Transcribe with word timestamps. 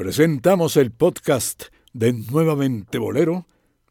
presentamos 0.00 0.78
el 0.78 0.92
podcast 0.92 1.64
de 1.92 2.14
Nuevamente 2.14 2.96
Bolero 2.96 3.44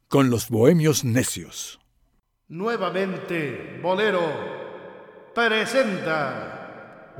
con 0.07 0.31
los 0.31 0.49
Bohemios 0.49 1.03
Necios. 1.03 1.79
Nuevamente 2.47 3.79
Bolero 3.79 4.23
presenta. 5.35 7.13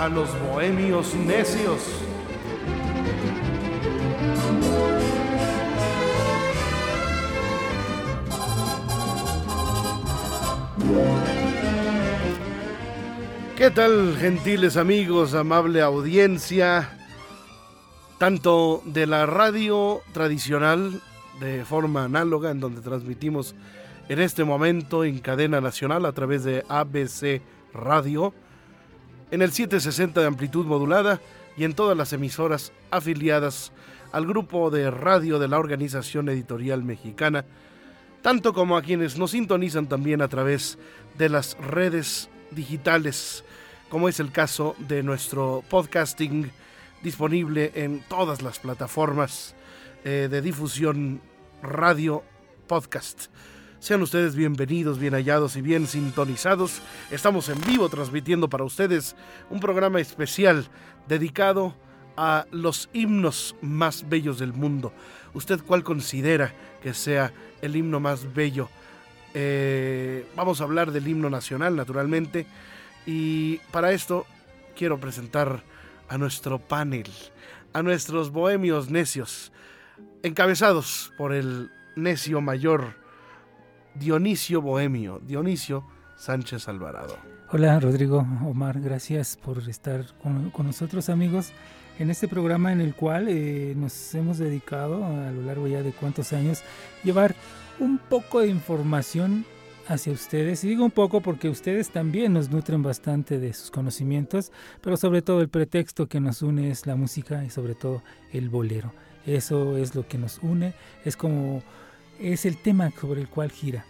A 0.00 0.08
los 0.08 0.30
bohemios 0.40 1.14
necios. 1.14 1.82
¿Qué 13.58 13.70
tal, 13.70 14.16
gentiles 14.18 14.78
amigos, 14.78 15.34
amable 15.34 15.82
audiencia, 15.82 16.96
tanto 18.16 18.82
de 18.86 19.06
la 19.06 19.26
radio 19.26 20.00
tradicional 20.12 21.02
de 21.40 21.66
forma 21.66 22.04
análoga, 22.04 22.50
en 22.50 22.60
donde 22.60 22.80
transmitimos 22.80 23.54
en 24.08 24.18
este 24.22 24.44
momento 24.44 25.04
en 25.04 25.18
cadena 25.18 25.60
nacional 25.60 26.06
a 26.06 26.12
través 26.12 26.42
de 26.42 26.64
ABC 26.70 27.42
Radio, 27.74 28.32
en 29.30 29.42
el 29.42 29.52
760 29.52 30.20
de 30.20 30.26
amplitud 30.26 30.66
modulada 30.66 31.20
y 31.56 31.64
en 31.64 31.74
todas 31.74 31.96
las 31.96 32.12
emisoras 32.12 32.72
afiliadas 32.90 33.72
al 34.12 34.26
grupo 34.26 34.70
de 34.70 34.90
radio 34.90 35.38
de 35.38 35.48
la 35.48 35.58
Organización 35.58 36.28
Editorial 36.28 36.82
Mexicana, 36.82 37.44
tanto 38.22 38.52
como 38.52 38.76
a 38.76 38.82
quienes 38.82 39.16
nos 39.18 39.32
sintonizan 39.32 39.86
también 39.86 40.22
a 40.22 40.28
través 40.28 40.78
de 41.16 41.28
las 41.28 41.56
redes 41.58 42.28
digitales, 42.50 43.44
como 43.88 44.08
es 44.08 44.20
el 44.20 44.32
caso 44.32 44.74
de 44.78 45.02
nuestro 45.02 45.62
podcasting 45.68 46.50
disponible 47.02 47.72
en 47.74 48.00
todas 48.08 48.42
las 48.42 48.58
plataformas 48.58 49.54
eh, 50.04 50.28
de 50.30 50.42
difusión 50.42 51.20
radio 51.62 52.22
podcast. 52.66 53.28
Sean 53.80 54.02
ustedes 54.02 54.36
bienvenidos, 54.36 54.98
bien 54.98 55.14
hallados 55.14 55.56
y 55.56 55.62
bien 55.62 55.86
sintonizados. 55.86 56.82
Estamos 57.10 57.48
en 57.48 57.58
vivo 57.62 57.88
transmitiendo 57.88 58.46
para 58.46 58.62
ustedes 58.62 59.16
un 59.48 59.58
programa 59.58 60.02
especial 60.02 60.66
dedicado 61.08 61.74
a 62.14 62.44
los 62.50 62.90
himnos 62.92 63.56
más 63.62 64.06
bellos 64.06 64.38
del 64.38 64.52
mundo. 64.52 64.92
¿Usted 65.32 65.60
cuál 65.66 65.82
considera 65.82 66.52
que 66.82 66.92
sea 66.92 67.32
el 67.62 67.74
himno 67.74 68.00
más 68.00 68.34
bello? 68.34 68.68
Eh, 69.32 70.26
vamos 70.36 70.60
a 70.60 70.64
hablar 70.64 70.92
del 70.92 71.08
himno 71.08 71.30
nacional, 71.30 71.74
naturalmente. 71.74 72.46
Y 73.06 73.60
para 73.70 73.92
esto 73.92 74.26
quiero 74.76 75.00
presentar 75.00 75.64
a 76.10 76.18
nuestro 76.18 76.58
panel, 76.58 77.08
a 77.72 77.82
nuestros 77.82 78.30
bohemios 78.30 78.90
necios, 78.90 79.52
encabezados 80.22 81.14
por 81.16 81.32
el 81.32 81.70
necio 81.96 82.42
mayor 82.42 82.99
Dionisio 83.94 84.60
Bohemio, 84.62 85.20
Dionisio 85.26 85.84
Sánchez 86.16 86.68
Alvarado. 86.68 87.16
Hola 87.50 87.80
Rodrigo, 87.80 88.26
Omar, 88.46 88.80
gracias 88.80 89.36
por 89.36 89.58
estar 89.68 90.04
con, 90.22 90.52
nosotros 90.64 91.08
amigos 91.08 91.52
en 91.98 92.10
este 92.10 92.28
programa 92.28 92.72
en 92.72 92.80
el 92.80 92.94
cual 92.94 93.26
eh, 93.28 93.74
nos 93.76 94.14
hemos 94.14 94.38
dedicado 94.38 95.04
a 95.04 95.30
lo 95.32 95.42
largo 95.42 95.66
ya 95.66 95.82
de 95.82 95.92
cuántos 95.92 96.32
años 96.32 96.62
llevar 97.02 97.34
un 97.80 97.98
poco 97.98 98.40
de 98.40 98.48
información 98.48 99.44
hacia 99.88 100.12
ustedes. 100.12 100.62
Y 100.62 100.68
digo 100.68 100.84
un 100.84 100.90
poco 100.90 101.20
porque 101.20 101.48
ustedes 101.48 101.90
también 101.90 102.32
nos 102.32 102.50
nutren 102.50 102.82
bastante 102.82 103.38
de 103.38 103.52
sus 103.52 103.70
conocimientos, 103.70 104.52
pero 104.80 104.96
sobre 104.96 105.22
todo 105.22 105.40
el 105.40 105.48
pretexto 105.48 106.06
que 106.06 106.20
nos 106.20 106.42
une 106.42 106.70
es 106.70 106.86
la 106.86 106.94
música 106.94 107.44
y 107.44 107.50
sobre 107.50 107.74
todo 107.74 108.02
el 108.32 108.48
bolero. 108.48 108.92
Eso 109.26 109.76
es 109.76 109.94
lo 109.94 110.06
que 110.06 110.18
nos 110.18 110.38
une, 110.38 110.74
es 111.04 111.16
como 111.16 111.62
es 112.20 112.44
el 112.44 112.56
tema 112.56 112.92
sobre 113.00 113.20
el 113.20 113.28
cual 113.28 113.50
gira 113.50 113.84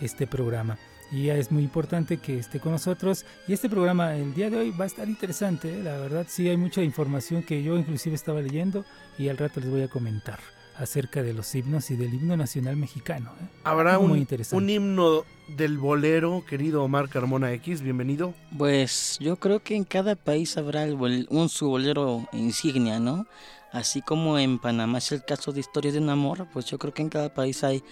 este 0.00 0.26
programa. 0.26 0.78
Y 1.10 1.30
es 1.30 1.50
muy 1.50 1.62
importante 1.62 2.18
que 2.18 2.38
esté 2.38 2.60
con 2.60 2.72
nosotros. 2.72 3.24
Y 3.46 3.54
este 3.54 3.70
programa 3.70 4.14
el 4.14 4.34
día 4.34 4.50
de 4.50 4.58
hoy 4.58 4.70
va 4.70 4.84
a 4.84 4.88
estar 4.88 5.08
interesante. 5.08 5.78
¿eh? 5.78 5.82
La 5.82 5.96
verdad 5.96 6.26
sí 6.28 6.48
hay 6.48 6.56
mucha 6.56 6.82
información 6.82 7.42
que 7.42 7.62
yo 7.62 7.78
inclusive 7.78 8.14
estaba 8.14 8.42
leyendo 8.42 8.84
y 9.18 9.28
al 9.28 9.38
rato 9.38 9.60
les 9.60 9.70
voy 9.70 9.82
a 9.82 9.88
comentar 9.88 10.38
acerca 10.76 11.22
de 11.22 11.34
los 11.34 11.52
himnos 11.54 11.90
y 11.90 11.96
del 11.96 12.14
himno 12.14 12.36
nacional 12.36 12.76
mexicano. 12.76 13.32
¿eh? 13.40 13.46
Habrá 13.64 13.98
un, 13.98 14.26
un, 14.52 14.70
himno 14.70 15.24
del 15.48 15.78
bolero, 15.78 16.44
querido 16.46 16.84
Omar 16.84 17.08
Carmona 17.08 17.52
X, 17.54 17.80
bienvenido. 17.80 18.34
Pues 18.56 19.16
yo 19.18 19.36
creo 19.36 19.60
que 19.60 19.74
en 19.74 19.84
cada 19.84 20.14
país 20.14 20.56
habrá 20.56 20.84
un 20.84 21.48
su 21.48 21.68
bolero 21.68 22.28
insignia, 22.32 23.00
¿no? 23.00 23.26
Así 23.72 24.00
como 24.02 24.38
en 24.38 24.58
Panamá 24.58 24.98
es 24.98 25.12
el 25.12 25.24
caso 25.24 25.52
de 25.52 25.60
Historia 25.60 25.92
de 25.92 25.98
un 25.98 26.08
Amor, 26.08 26.46
pues 26.52 26.66
yo 26.66 26.78
creo 26.78 26.94
que 26.94 27.02
en 27.02 27.10
cada 27.10 27.32
país 27.32 27.62
hay 27.64 27.82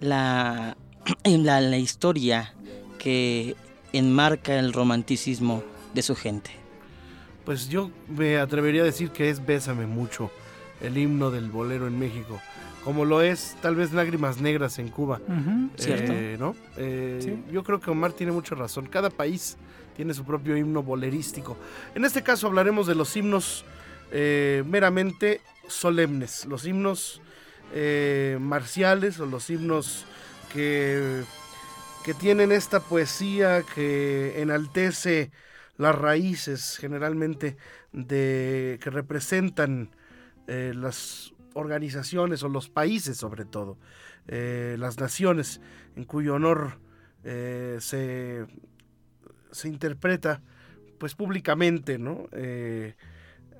la, 0.00 0.76
la, 1.24 1.60
la 1.60 1.78
historia 1.78 2.54
que 2.98 3.54
enmarca 3.92 4.58
el 4.58 4.72
romanticismo 4.72 5.62
de 5.94 6.02
su 6.02 6.14
gente. 6.14 6.50
Pues 7.44 7.68
yo 7.68 7.90
me 8.08 8.38
atrevería 8.38 8.82
a 8.82 8.84
decir 8.84 9.10
que 9.10 9.30
es 9.30 9.44
Bésame 9.44 9.86
mucho, 9.86 10.30
el 10.80 10.98
himno 10.98 11.30
del 11.30 11.50
bolero 11.50 11.86
en 11.86 11.98
México, 11.98 12.40
como 12.82 13.04
lo 13.04 13.22
es 13.22 13.56
tal 13.62 13.76
vez 13.76 13.92
Lágrimas 13.92 14.40
Negras 14.40 14.78
en 14.78 14.88
Cuba. 14.88 15.20
¿Cierto? 15.76 16.12
Eh, 16.12 16.36
¿no? 16.38 16.54
Eh, 16.76 17.38
yo 17.52 17.62
creo 17.62 17.80
que 17.80 17.90
Omar 17.90 18.12
tiene 18.12 18.32
mucha 18.32 18.54
razón. 18.54 18.86
Cada 18.86 19.10
país 19.10 19.56
tiene 19.96 20.14
su 20.14 20.24
propio 20.24 20.56
himno 20.56 20.82
bolerístico. 20.82 21.56
En 21.94 22.04
este 22.04 22.22
caso 22.22 22.46
hablaremos 22.46 22.86
de 22.86 22.94
los 22.94 23.16
himnos 23.16 23.64
eh, 24.12 24.62
meramente 24.66 25.40
solemnes, 25.68 26.46
los 26.46 26.64
himnos 26.64 27.20
eh, 27.74 28.38
marciales 28.40 29.18
o 29.18 29.26
los 29.26 29.50
himnos 29.50 30.06
que, 30.52 31.24
que 32.04 32.14
tienen 32.14 32.52
esta 32.52 32.80
poesía 32.80 33.64
que 33.74 34.40
enaltece 34.40 35.32
las 35.76 35.94
raíces 35.94 36.78
generalmente 36.78 37.56
de 37.92 38.78
que 38.80 38.90
representan 38.90 39.90
eh, 40.46 40.72
las 40.74 41.34
organizaciones 41.54 42.44
o 42.44 42.48
los 42.48 42.68
países 42.68 43.16
sobre 43.16 43.44
todo, 43.44 43.78
las 44.26 44.98
naciones 44.98 45.60
en 45.94 46.04
cuyo 46.04 46.34
honor 46.34 46.80
se, 47.22 48.44
se 49.52 49.68
interpreta 49.68 50.42
pues 50.98 51.14
públicamente, 51.14 51.96
¿no? 51.96 52.28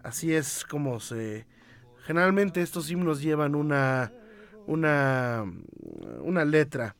Así 0.06 0.32
es 0.32 0.64
como 0.64 1.00
se... 1.00 1.46
Generalmente 2.04 2.62
estos 2.62 2.88
himnos 2.88 3.20
llevan 3.20 3.56
una, 3.56 4.12
una, 4.68 5.44
una 6.20 6.44
letra 6.44 6.94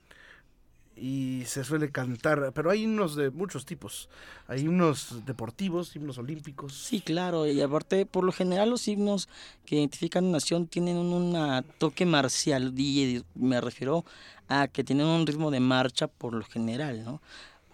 y 0.96 1.44
se 1.46 1.62
suele 1.62 1.92
cantar, 1.92 2.50
pero 2.52 2.68
hay 2.68 2.82
himnos 2.82 3.14
de 3.14 3.30
muchos 3.30 3.64
tipos. 3.64 4.08
Hay 4.48 4.62
himnos 4.62 5.24
deportivos, 5.24 5.94
himnos 5.94 6.18
olímpicos. 6.18 6.74
Sí, 6.74 7.00
claro, 7.00 7.46
y 7.46 7.60
aparte, 7.60 8.06
por 8.06 8.24
lo 8.24 8.32
general 8.32 8.70
los 8.70 8.88
himnos 8.88 9.28
que 9.64 9.76
identifican 9.76 10.24
una 10.24 10.38
nación 10.38 10.66
tienen 10.66 10.96
un 10.96 11.64
toque 11.78 12.06
marcial, 12.06 12.74
me 13.36 13.60
refiero 13.60 14.04
a 14.48 14.66
que 14.66 14.82
tienen 14.82 15.06
un 15.06 15.28
ritmo 15.28 15.52
de 15.52 15.60
marcha 15.60 16.08
por 16.08 16.34
lo 16.34 16.44
general, 16.44 17.04
¿no? 17.04 17.22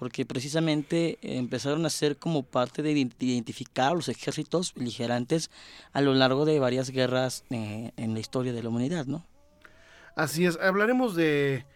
Porque 0.02 0.26
precisamente 0.26 1.16
empezaron 1.22 1.86
a 1.86 1.88
ser 1.88 2.16
como 2.16 2.42
parte 2.42 2.82
de 2.82 2.90
identificar 3.20 3.92
a 3.92 3.94
los 3.94 4.09
ejércitos 4.09 4.74
beligerantes 4.74 5.48
a 5.92 6.00
lo 6.00 6.12
largo 6.12 6.44
de 6.44 6.59
varias 6.59 6.91
guerras 6.91 7.44
eh, 7.50 7.92
en 7.97 8.12
la 8.12 8.18
historia 8.18 8.53
de 8.53 8.65
la 8.65 8.68
humanidad, 8.68 9.06
¿no? 9.06 9.24
Así 10.16 10.44
es, 10.44 10.59
hablaremos 10.60 11.15
de... 11.15 11.66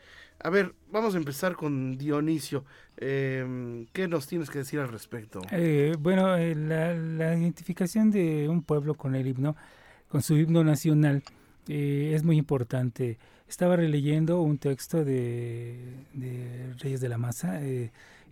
A 0.41 0.51
ver, 0.51 0.75
vamos 0.91 1.15
a 1.15 1.19
empezar 1.19 1.55
con 1.55 1.99
Dionisio. 1.99 2.65
Em, 2.97 3.87
¿Qué 3.93 4.09
nos 4.09 4.27
tienes 4.27 4.51
que 4.51 4.59
decir 4.59 4.81
al 4.81 4.89
respecto? 4.89 5.41
Eh, 5.53 5.95
bueno, 5.97 6.35
eh, 6.35 6.57
la, 6.57 7.37
identificación 7.37 8.11
de 8.11 8.49
un 8.49 8.65
pueblo 8.65 8.95
con 8.95 9.15
el 9.15 9.29
himno, 9.29 9.55
con 10.09 10.21
su 10.21 10.37
himno 10.37 10.65
nacional, 10.65 11.23
es 11.69 12.25
muy 12.25 12.39
importante. 12.39 13.19
Estaba 13.49 13.77
releyendo 13.77 14.41
un 14.41 14.59
texto 14.59 15.05
de, 15.05 15.79
de 16.13 16.75
Reyes 16.81 17.01
de 17.01 17.09
la 17.09 17.19
Masa, 17.19 17.61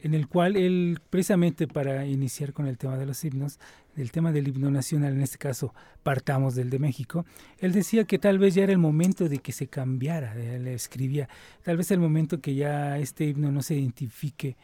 en 0.04 0.12
el 0.12 0.28
cual 0.28 0.54
él, 0.56 1.00
precisamente 1.08 1.66
para 1.66 2.04
iniciar 2.04 2.52
con 2.52 2.66
el 2.66 2.76
tema 2.76 2.98
de 2.98 3.06
los 3.06 3.24
himnos, 3.24 3.58
el 3.96 4.12
tema 4.12 4.32
del 4.32 4.48
himno 4.48 4.70
nacional, 4.70 5.14
en 5.14 5.22
este 5.22 5.38
caso 5.38 5.72
partamos 6.02 6.54
del 6.54 6.68
de 6.68 6.78
México, 6.78 7.24
él 7.58 7.72
decía 7.72 8.04
que 8.04 8.18
tal 8.18 8.38
vez 8.38 8.54
ya 8.54 8.64
era 8.64 8.72
el 8.72 8.78
momento 8.78 9.30
de 9.30 9.38
que 9.38 9.52
se 9.52 9.66
cambiara, 9.66 10.34
él 10.34 10.66
escribía, 10.68 11.30
tal 11.62 11.78
vez 11.78 11.90
el 11.90 12.00
momento 12.00 12.42
que 12.42 12.54
ya 12.54 12.98
este 12.98 13.24
himno 13.24 13.50
no 13.50 13.62
se 13.62 13.76
identifique 13.76 14.58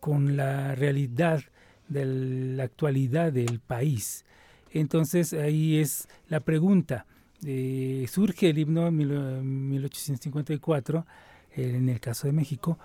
con 0.00 0.34
la 0.34 0.74
realidad 0.74 1.42
de 1.88 2.06
la 2.06 2.64
actualidad 2.64 3.34
del 3.34 3.60
país. 3.60 4.24
Entonces 4.72 5.34
ahí 5.34 5.76
es 5.76 6.08
la 6.28 6.40
pregunta. 6.40 7.04
Eh, 7.44 8.06
surge 8.10 8.48
el 8.48 8.56
himno 8.56 8.86
en 8.86 9.68
1854, 9.68 11.06
en 11.54 11.90
el 11.90 12.00
caso 12.00 12.26
de 12.26 12.32
México, 12.32 12.78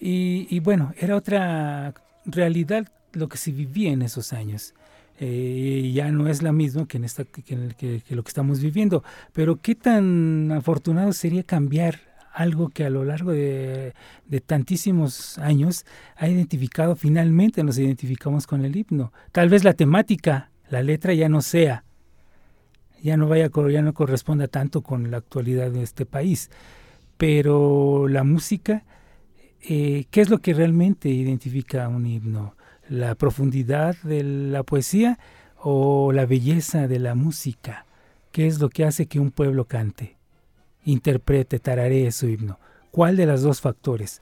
y, 0.00 0.60
bueno, 0.60 0.92
era 0.98 1.16
otra 1.16 1.94
realidad 2.24 2.88
lo 3.12 3.28
que 3.28 3.36
se 3.36 3.52
vivía 3.52 3.92
en 3.92 4.02
esos 4.02 4.32
años. 4.32 4.74
Eh, 5.18 5.90
ya 5.94 6.10
no 6.10 6.28
es 6.28 6.42
la 6.42 6.52
misma 6.52 6.86
que, 6.88 6.96
en 6.96 7.04
esta, 7.04 7.24
que, 7.24 8.02
lo 8.08 8.22
que 8.22 8.28
estamos 8.28 8.60
viviendo. 8.60 9.04
Pero 9.34 9.56
qué 9.56 9.74
tan 9.74 10.50
afortunado 10.52 11.12
sería 11.12 11.42
cambiar 11.42 12.00
algo 12.32 12.68
que 12.70 12.84
a 12.84 12.90
lo 12.90 13.04
largo 13.04 13.32
de, 13.32 13.92
tantísimos 14.46 15.36
años 15.38 15.84
ha 16.16 16.28
identificado, 16.28 16.96
finalmente 16.96 17.62
nos 17.62 17.78
identificamos 17.78 18.46
con 18.46 18.64
el 18.64 18.76
himno. 18.76 19.12
Tal 19.32 19.48
vez 19.48 19.64
la 19.64 19.74
temática, 19.74 20.50
la 20.70 20.82
letra 20.82 21.12
ya 21.12 21.28
no 21.28 21.42
sea, 21.42 21.84
ya 23.02 23.16
no 23.16 23.28
vaya, 23.28 23.50
ya 23.70 23.82
no 23.82 23.92
corresponda 23.92 24.48
tanto 24.48 24.82
con 24.82 25.10
la 25.10 25.18
actualidad 25.18 25.70
de 25.70 25.82
este 25.82 26.06
país, 26.06 26.50
pero 27.16 28.08
la 28.08 28.24
música, 28.24 28.84
eh, 29.62 30.06
¿qué 30.10 30.20
es 30.20 30.30
lo 30.30 30.38
que 30.38 30.54
realmente 30.54 31.08
identifica 31.08 31.88
un 31.88 32.06
himno? 32.06 32.54
la 32.90 33.14
profundidad 33.14 33.96
de 34.02 34.24
la 34.24 34.64
poesía 34.64 35.18
o 35.56 36.12
la 36.12 36.26
belleza 36.26 36.88
de 36.88 36.98
la 36.98 37.14
música? 37.14 37.86
¿Qué 38.32 38.46
es 38.46 38.60
lo 38.60 38.68
que 38.68 38.84
hace 38.84 39.06
que 39.06 39.18
un 39.18 39.30
pueblo 39.30 39.64
cante, 39.64 40.16
interprete, 40.84 41.58
tararee 41.58 42.12
su 42.12 42.28
himno? 42.28 42.58
¿Cuál 42.90 43.16
de 43.16 43.26
los 43.26 43.42
dos 43.42 43.60
factores? 43.60 44.20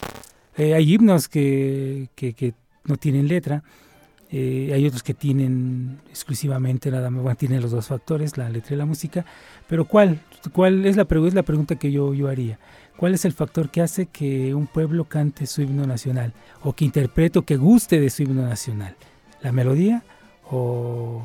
Eh, 0.56 0.75
hay 0.75 0.94
himnos 0.94 1.29
que, 1.29 2.08
que, 2.14 2.55
no 2.84 2.96
tienen 2.96 3.29
letra, 3.29 3.62
eh, 4.31 4.73
hay 4.75 4.87
otros 4.87 5.02
que 5.02 5.14
tienen 5.14 5.99
exclusivamente 6.08 6.91
nada 6.91 7.11
más, 7.11 7.23
bueno, 7.23 7.37
tienen 7.37 7.61
los 7.61 7.70
dos 7.70 7.87
factores, 7.87 8.37
la 8.37 8.49
letra 8.49 8.75
y 8.75 8.79
la 8.79 8.87
música, 8.87 9.25
pero 9.67 9.84
¿cuál? 9.87 10.20
¿Cuál 10.52 10.84
es 10.87 10.96
la, 10.96 11.06
es 11.26 11.34
la 11.34 11.43
pregunta 11.43 11.76
que 11.76 11.93
yo, 11.93 12.14
yo 12.14 12.29
haría? 12.29 12.58
¿Cuál 12.99 13.15
es 13.15 13.25
el 13.25 13.33
factor 13.33 13.71
que 13.71 13.81
hace 13.81 14.06
que 14.06 14.56
un 14.56 14.67
pueblo 14.67 15.05
cante 15.05 15.47
su 15.47 15.62
himno 15.62 15.87
nacional 15.87 16.33
o 16.65 16.73
que 16.73 16.85
interprete 16.85 17.39
o 17.39 17.43
que 17.43 17.56
guste 17.56 18.00
de 18.00 18.11
su 18.11 18.25
himno 18.25 18.43
nacional? 18.43 18.97
¿La 19.41 19.53
melodía 19.53 20.03
o, 20.50 21.23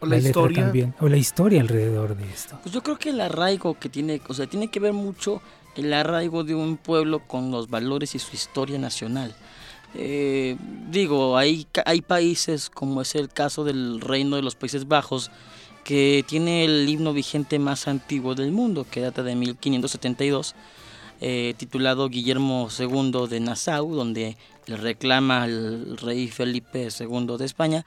la, 0.00 0.18
historia 0.18 0.62
también? 0.62 0.94
¿O 1.00 1.08
la 1.08 1.16
historia 1.16 1.60
alrededor 1.60 2.16
de 2.16 2.30
esto? 2.30 2.60
Pues 2.62 2.72
yo 2.72 2.84
creo 2.84 3.00
que 3.00 3.10
el 3.10 3.20
arraigo 3.20 3.76
que 3.76 3.88
tiene, 3.88 4.22
o 4.28 4.34
sea, 4.34 4.46
tiene 4.46 4.68
que 4.68 4.78
ver 4.78 4.92
mucho 4.92 5.42
el 5.74 5.92
arraigo 5.92 6.44
de 6.44 6.54
un 6.54 6.76
pueblo 6.76 7.18
con 7.26 7.50
los 7.50 7.68
valores 7.68 8.14
y 8.14 8.20
su 8.20 8.36
historia 8.36 8.78
nacional. 8.78 9.34
Eh, 9.94 10.56
digo, 10.88 11.36
hay, 11.36 11.66
hay 11.84 12.00
países 12.00 12.70
como 12.70 13.02
es 13.02 13.16
el 13.16 13.28
caso 13.28 13.64
del 13.64 14.00
Reino 14.00 14.36
de 14.36 14.42
los 14.42 14.54
Países 14.54 14.86
Bajos, 14.86 15.32
que 15.86 16.24
tiene 16.26 16.64
el 16.64 16.88
himno 16.88 17.12
vigente 17.12 17.60
más 17.60 17.86
antiguo 17.86 18.34
del 18.34 18.50
mundo, 18.50 18.84
que 18.90 19.00
data 19.00 19.22
de 19.22 19.36
1572, 19.36 20.56
eh, 21.20 21.54
titulado 21.56 22.08
Guillermo 22.08 22.68
II 22.76 23.28
de 23.30 23.38
Nassau, 23.38 23.94
donde 23.94 24.36
le 24.66 24.76
reclama 24.76 25.44
al 25.44 25.96
rey 25.98 26.26
Felipe 26.26 26.88
II 26.98 27.36
de 27.38 27.44
España, 27.44 27.86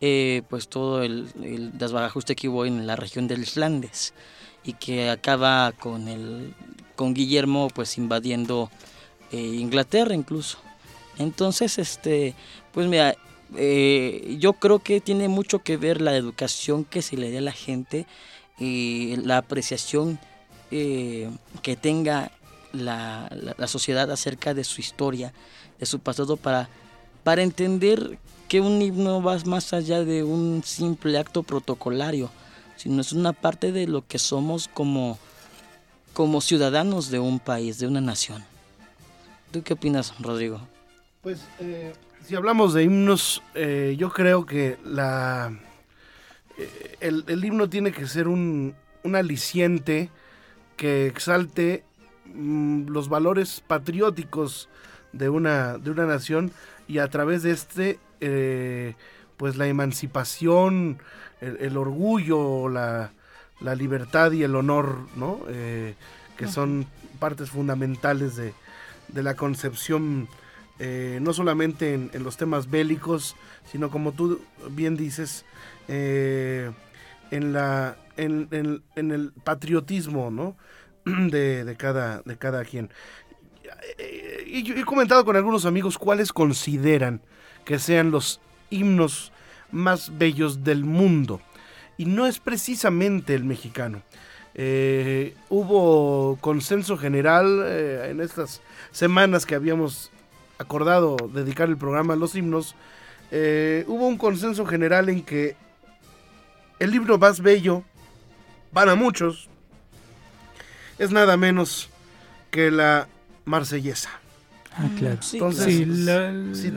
eh, 0.00 0.42
pues 0.48 0.68
todo 0.68 1.02
el, 1.02 1.26
el 1.42 1.76
desbarajuste 1.76 2.36
que 2.36 2.48
hubo 2.48 2.66
en 2.66 2.86
la 2.86 2.94
región 2.94 3.26
del 3.26 3.44
Flandes 3.44 4.14
y 4.62 4.74
que 4.74 5.10
acaba 5.10 5.72
con 5.72 6.06
el 6.06 6.54
con 6.94 7.14
Guillermo 7.14 7.66
pues 7.74 7.98
invadiendo 7.98 8.70
eh, 9.32 9.38
Inglaterra 9.38 10.14
incluso. 10.14 10.58
Entonces, 11.18 11.80
este, 11.80 12.36
pues 12.70 12.86
mira, 12.86 13.16
eh, 13.56 14.36
yo 14.38 14.54
creo 14.54 14.78
que 14.78 15.00
tiene 15.00 15.28
mucho 15.28 15.60
que 15.60 15.76
ver 15.76 16.00
la 16.00 16.16
educación 16.16 16.84
que 16.84 17.02
se 17.02 17.16
le 17.16 17.30
dé 17.30 17.38
a 17.38 17.42
la 17.42 17.52
gente 17.52 18.06
y 18.58 19.16
la 19.16 19.38
apreciación 19.38 20.18
eh, 20.70 21.30
que 21.62 21.76
tenga 21.76 22.30
la, 22.72 23.28
sociedad 23.66 24.10
acerca 24.10 24.54
de 24.54 24.64
su 24.64 24.80
historia, 24.80 25.32
de 25.78 25.86
su 25.86 25.98
pasado, 25.98 26.36
para, 26.36 26.68
para 27.24 27.42
entender 27.42 28.18
que 28.48 28.60
un 28.60 28.80
himno 28.80 29.22
va 29.22 29.38
más 29.46 29.72
allá 29.72 30.04
de 30.04 30.22
un 30.22 30.62
simple 30.64 31.18
acto 31.18 31.42
protocolario, 31.42 32.30
sino 32.76 33.00
es 33.00 33.12
una 33.12 33.32
parte 33.32 33.72
de 33.72 33.86
lo 33.86 34.06
que 34.06 34.18
somos 34.18 34.68
como, 34.68 35.18
como 36.12 36.40
ciudadanos 36.40 37.10
de 37.10 37.18
un 37.18 37.40
país, 37.40 37.78
de 37.78 37.86
una 37.86 38.00
nación. 38.00 38.44
¿Tú 39.50 39.62
qué 39.62 39.72
opinas, 39.72 40.14
Rodrigo? 40.20 40.60
Pues 41.22 41.40
eh, 41.58 41.92
si 42.30 42.36
hablamos 42.36 42.74
de 42.74 42.84
himnos, 42.84 43.42
eh, 43.56 43.96
yo 43.98 44.12
creo 44.12 44.46
que 44.46 44.78
la 44.84 45.52
eh, 46.58 46.96
el, 47.00 47.44
himno 47.44 47.68
tiene 47.68 47.90
que 47.90 48.06
ser 48.06 48.28
un, 48.28 48.76
aliciente 49.02 50.10
que 50.76 51.08
exalte 51.08 51.82
mm, 52.26 52.86
los 52.86 53.08
valores 53.08 53.64
patrióticos 53.66 54.68
de 55.12 55.28
una, 55.28 55.76
de 55.78 55.90
una 55.90 56.06
nación 56.06 56.52
y 56.86 56.98
a 56.98 57.08
través 57.08 57.42
de 57.42 57.50
este, 57.50 57.98
eh, 58.20 58.94
pues 59.36 59.56
la 59.56 59.66
emancipación, 59.66 60.98
el, 61.40 61.76
orgullo, 61.76 62.68
la, 62.68 63.10
la, 63.60 63.74
libertad 63.74 64.30
y 64.30 64.44
el 64.44 64.54
honor, 64.54 64.98
¿no? 65.16 65.40
que 65.48 66.46
son 66.46 66.86
partes 67.18 67.50
fundamentales 67.50 68.36
de, 68.36 68.54
de 69.08 69.22
la 69.24 69.34
concepción 69.34 70.28
eh, 70.82 71.18
no 71.20 71.34
solamente 71.34 71.92
en, 71.92 72.10
los 72.24 72.38
temas 72.38 72.70
bélicos, 72.70 73.36
sino 73.70 73.90
como 73.90 74.12
tú 74.12 74.40
bien 74.70 74.96
dices, 74.96 75.44
eh, 75.88 76.70
en, 77.30 77.52
la, 77.52 77.98
en, 78.16 78.48
el 78.96 79.32
patriotismo 79.44 80.30
¿no? 80.30 80.56
de, 81.04 81.76
cada, 81.78 82.22
de 82.22 82.38
cada 82.38 82.64
quien. 82.64 82.88
Eh, 83.98 84.64
he 84.74 84.84
comentado 84.86 85.22
con 85.26 85.36
algunos 85.36 85.66
amigos 85.66 85.98
cuáles 85.98 86.32
consideran 86.32 87.20
que 87.66 87.78
sean 87.78 88.10
los 88.10 88.40
himnos 88.70 89.32
más 89.70 90.16
bellos 90.16 90.64
del 90.64 90.86
mundo. 90.86 91.42
Y 91.98 92.06
no 92.06 92.26
es 92.26 92.38
precisamente 92.38 93.34
el 93.34 93.44
mexicano. 93.44 94.00
hubo 95.50 96.38
consenso 96.40 96.96
general 96.96 97.66
en 97.66 98.22
estas 98.22 98.62
semanas 98.92 99.44
que 99.44 99.54
habíamos 99.54 100.10
acordado 100.60 101.16
dedicar 101.32 101.68
el 101.70 101.78
programa 101.78 102.12
a 102.12 102.16
los 102.16 102.34
himnos, 102.34 102.74
eh, 103.30 103.84
hubo 103.88 104.06
un 104.06 104.18
consenso 104.18 104.66
general 104.66 105.08
en 105.08 105.22
que 105.22 105.56
el 106.78 106.90
libro 106.90 107.18
más 107.18 107.40
bello, 107.40 107.82
para 108.72 108.94
muchos, 108.94 109.48
es 110.98 111.10
nada 111.10 111.36
menos 111.38 111.88
que 112.50 112.70
la 112.70 113.08
Marsellesa. 113.46 114.10
Ah, 114.76 114.86
claro. 114.98 115.18
Entonces, 115.32 115.66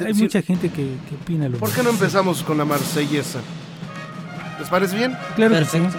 hay 0.01 0.13
mucha 0.13 0.41
gente 0.41 0.69
que, 0.69 0.95
opina 1.21 1.49
lo 1.49 1.57
¿Por 1.57 1.71
qué 1.71 1.83
no 1.83 1.89
empezamos 1.89 2.41
con 2.41 2.57
la 2.57 2.65
Marsellesa? 2.65 3.41
¿Les 4.59 4.69
parece 4.69 4.95
bien? 4.95 5.17
Claro 5.35 5.55
Perfecto. 5.55 5.97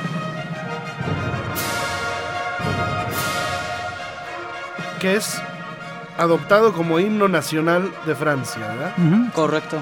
¿Qué 5.00 5.16
es? 5.16 5.38
Adoptado 6.16 6.73
como 6.73 6.99
himno 6.99 7.28
nacional 7.28 7.90
de 8.06 8.14
Francia, 8.14 8.66
¿verdad? 8.66 8.94
Correcto. 9.33 9.78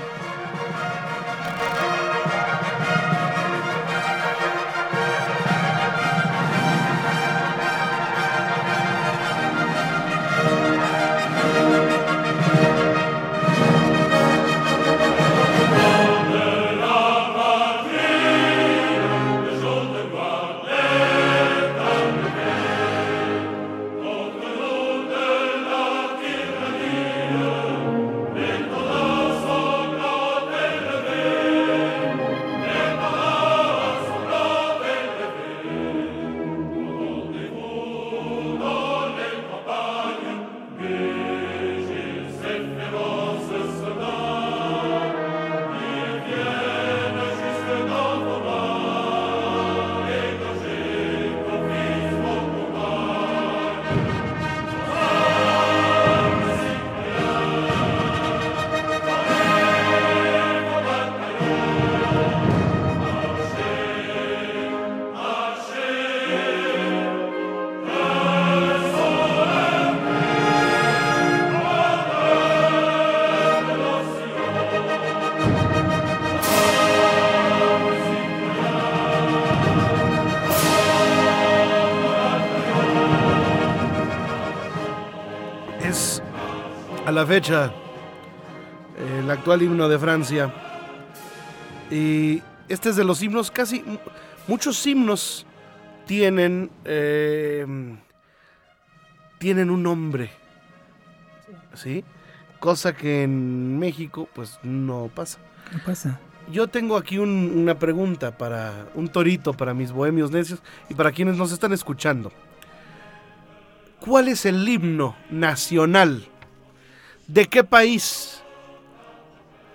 A 87.12 87.14
la 87.14 87.26
fecha 87.26 87.70
el 89.20 89.30
actual 89.30 89.60
himno 89.60 89.86
de 89.86 89.98
Francia. 89.98 90.52
Y 91.90 92.42
este 92.68 92.88
es 92.88 92.96
de 92.96 93.04
los 93.04 93.22
himnos, 93.22 93.50
casi 93.50 93.84
muchos 94.48 94.86
himnos 94.86 95.44
tienen, 96.06 96.70
eh, 96.86 97.66
tienen 99.38 99.68
un 99.68 99.82
nombre. 99.82 100.30
¿Sí? 101.74 102.02
Cosa 102.58 102.94
que 102.94 103.24
en 103.24 103.78
México 103.78 104.26
pues 104.32 104.58
no 104.62 105.10
pasa. 105.14 105.38
No 105.70 105.80
pasa. 105.84 106.18
Yo 106.50 106.68
tengo 106.68 106.96
aquí 106.96 107.18
una 107.18 107.78
pregunta 107.78 108.38
para 108.38 108.88
un 108.94 109.08
torito 109.08 109.52
para 109.52 109.74
mis 109.74 109.92
bohemios 109.92 110.30
necios 110.30 110.62
y 110.88 110.94
para 110.94 111.12
quienes 111.12 111.36
nos 111.36 111.52
están 111.52 111.74
escuchando. 111.74 112.32
¿Cuál 114.00 114.28
es 114.28 114.46
el 114.46 114.66
himno 114.66 115.14
nacional? 115.30 116.31
¿De 117.26 117.46
qué 117.46 117.64
país? 117.64 118.42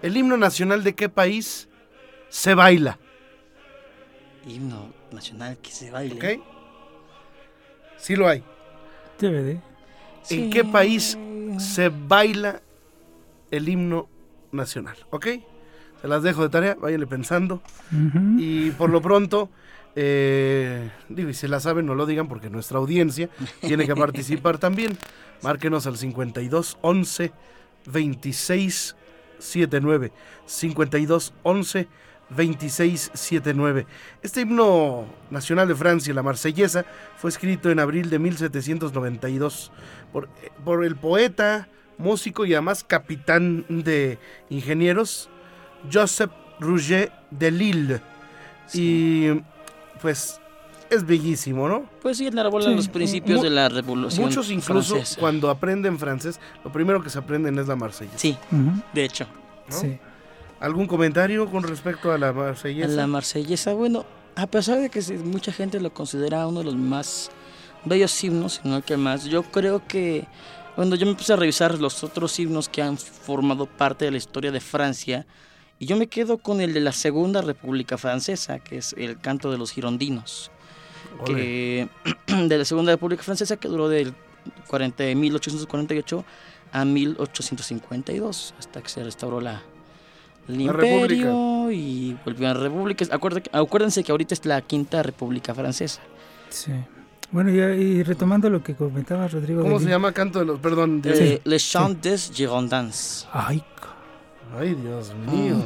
¿El 0.01 0.15
himno 0.17 0.37
nacional 0.37 0.83
de 0.83 0.93
qué 0.95 1.09
país 1.09 1.67
se 2.29 2.53
baila? 2.53 2.99
Himno 4.47 4.93
nacional 5.11 5.57
que 5.57 5.71
se 5.71 5.91
baila. 5.91 6.15
¿Ok? 6.15 6.41
Sí 7.97 8.15
lo 8.15 8.27
hay. 8.27 8.43
DVD. 9.19 9.59
¿En 10.29 10.49
qué 10.49 10.63
país 10.63 11.17
se 11.59 11.89
baila 11.89 12.61
el 13.49 13.69
himno 13.69 14.07
nacional? 14.51 14.97
¿Ok? 15.09 15.27
Se 16.01 16.07
las 16.07 16.21
dejo 16.21 16.43
de 16.43 16.49
tarea, 16.49 16.75
váyanle 16.75 17.07
pensando. 17.07 17.61
Y 18.37 18.71
por 18.71 18.89
lo 18.89 19.01
pronto, 19.01 19.49
eh, 19.95 20.89
digo, 21.09 21.29
y 21.29 21.33
si 21.33 21.47
la 21.47 21.59
saben, 21.59 21.87
no 21.87 21.95
lo 21.95 22.05
digan 22.05 22.27
porque 22.27 22.49
nuestra 22.49 22.77
audiencia 22.77 23.29
tiene 23.61 23.87
que 23.87 23.95
participar 23.95 24.59
también. 24.59 24.97
Márquenos 25.41 25.87
al 25.87 25.97
52 25.97 26.77
11 26.81 27.31
26 27.85 28.95
79. 29.39 30.11
52 30.45 31.33
11 31.43 31.87
26 32.29 33.11
79. 33.13 33.85
Este 34.21 34.41
himno 34.41 35.05
nacional 35.29 35.67
de 35.67 35.75
Francia, 35.75 36.13
la 36.13 36.23
marsellesa, 36.23 36.85
fue 37.17 37.29
escrito 37.29 37.71
en 37.71 37.79
abril 37.79 38.09
de 38.09 38.19
1792 38.19 39.71
por, 40.11 40.29
por 40.65 40.83
el 40.83 40.95
poeta, 40.95 41.69
músico 41.97 42.45
y 42.45 42.53
además 42.53 42.83
capitán 42.83 43.65
de 43.69 44.19
ingenieros 44.49 45.29
Joseph 45.91 46.31
Rouget 46.59 47.11
de 47.31 47.51
Lille. 47.51 48.01
Y 48.73 49.29
pues 50.01 50.41
es 50.89 51.05
bellísimo, 51.05 51.67
¿no? 51.67 51.85
Pues 52.01 52.17
sí, 52.17 52.27
enarbolan 52.27 52.75
los 52.75 52.87
principios 52.87 53.41
de 53.41 53.49
la 53.49 53.69
revolución. 53.69 54.25
Muchos 54.25 54.49
incluso 54.51 54.97
cuando 55.19 55.49
aprenden 55.49 55.97
francés, 55.99 56.39
lo 56.63 56.71
primero 56.71 57.03
que 57.03 57.09
se 57.09 57.19
aprenden 57.19 57.57
es 57.59 57.67
la 57.67 57.75
marsellesa. 57.75 58.17
Sí, 58.17 58.37
de 58.93 59.03
hecho. 59.03 59.27
Sí. 59.69 59.99
¿Algún 60.59 60.87
comentario 60.87 61.49
con 61.51 61.63
respecto 61.63 62.11
a 62.11 62.17
la 62.17 62.33
marsellesa? 62.33 62.87
La 62.87 63.07
marsellesa, 63.07 63.73
bueno, 63.73 64.05
a 64.35 64.47
pesar 64.47 64.79
de 64.79 64.89
que 64.89 65.01
mucha 65.19 65.51
gente 65.51 65.79
lo 65.79 65.93
considera 65.93 66.47
uno 66.47 66.59
de 66.59 66.65
los 66.65 66.75
más 66.75 67.29
bellos 67.85 68.23
himnos, 68.23 68.59
sino 68.63 68.81
que 68.81 68.97
más, 68.97 69.25
yo 69.25 69.43
creo 69.43 69.85
que 69.87 70.25
cuando 70.75 70.95
yo 70.95 71.05
me 71.05 71.15
puse 71.15 71.33
a 71.33 71.35
revisar 71.35 71.79
los 71.79 72.03
otros 72.03 72.39
himnos 72.39 72.69
que 72.69 72.81
han 72.81 72.97
formado 72.97 73.65
parte 73.65 74.05
de 74.05 74.11
la 74.11 74.17
historia 74.17 74.51
de 74.51 74.59
Francia, 74.59 75.25
y 75.79 75.85
yo 75.85 75.95
me 75.95 76.07
quedo 76.07 76.39
con 76.39 76.59
el 76.59 76.73
de 76.73 76.79
la 76.79 76.91
Segunda 76.91 77.41
República 77.41 77.97
Francesa, 77.97 78.59
que 78.59 78.77
es 78.77 78.93
el 78.97 79.19
canto 79.19 79.51
de 79.51 79.59
los 79.59 79.71
girondinos. 79.71 80.51
Que, 81.25 81.87
de 82.27 82.57
la 82.57 82.65
Segunda 82.65 82.91
República 82.91 83.23
Francesa 83.23 83.57
que 83.57 83.67
duró 83.67 83.89
del 83.89 84.13
40, 84.67 85.03
1848 85.15 86.25
a 86.71 86.85
1852, 86.85 88.53
hasta 88.59 88.81
que 88.81 88.89
se 88.89 89.03
restauró 89.03 89.41
la, 89.41 89.61
el 90.47 90.61
imperio 90.61 91.71
y 91.71 92.17
volvió 92.25 92.49
a 92.49 92.53
la 92.53 92.59
república. 92.61 93.05
Acuérdense, 93.51 94.03
que 94.03 94.11
ahorita 94.11 94.33
es 94.33 94.45
la 94.45 94.61
quinta 94.61 95.03
república 95.03 95.53
francesa. 95.53 96.01
Sí. 96.49 96.71
Bueno, 97.29 97.49
y 97.51 98.03
retomando 98.03 98.49
lo 98.49 98.63
que 98.63 98.73
comentaba 98.73 99.27
Rodrigo. 99.27 99.61
¿Cómo 99.61 99.79
se 99.79 99.89
llama 99.89 100.13
canto 100.13 100.39
de 100.39 100.45
los, 100.45 100.59
perdón? 100.59 101.01
De... 101.01 101.33
Eh, 101.33 101.41
Les 101.43 101.69
Chants 101.69 102.01
des 102.01 102.31
Girondins. 102.33 103.27
Ay, 103.33 103.61
Ay, 104.57 104.75
Dios 104.75 105.13
mío. 105.29 105.57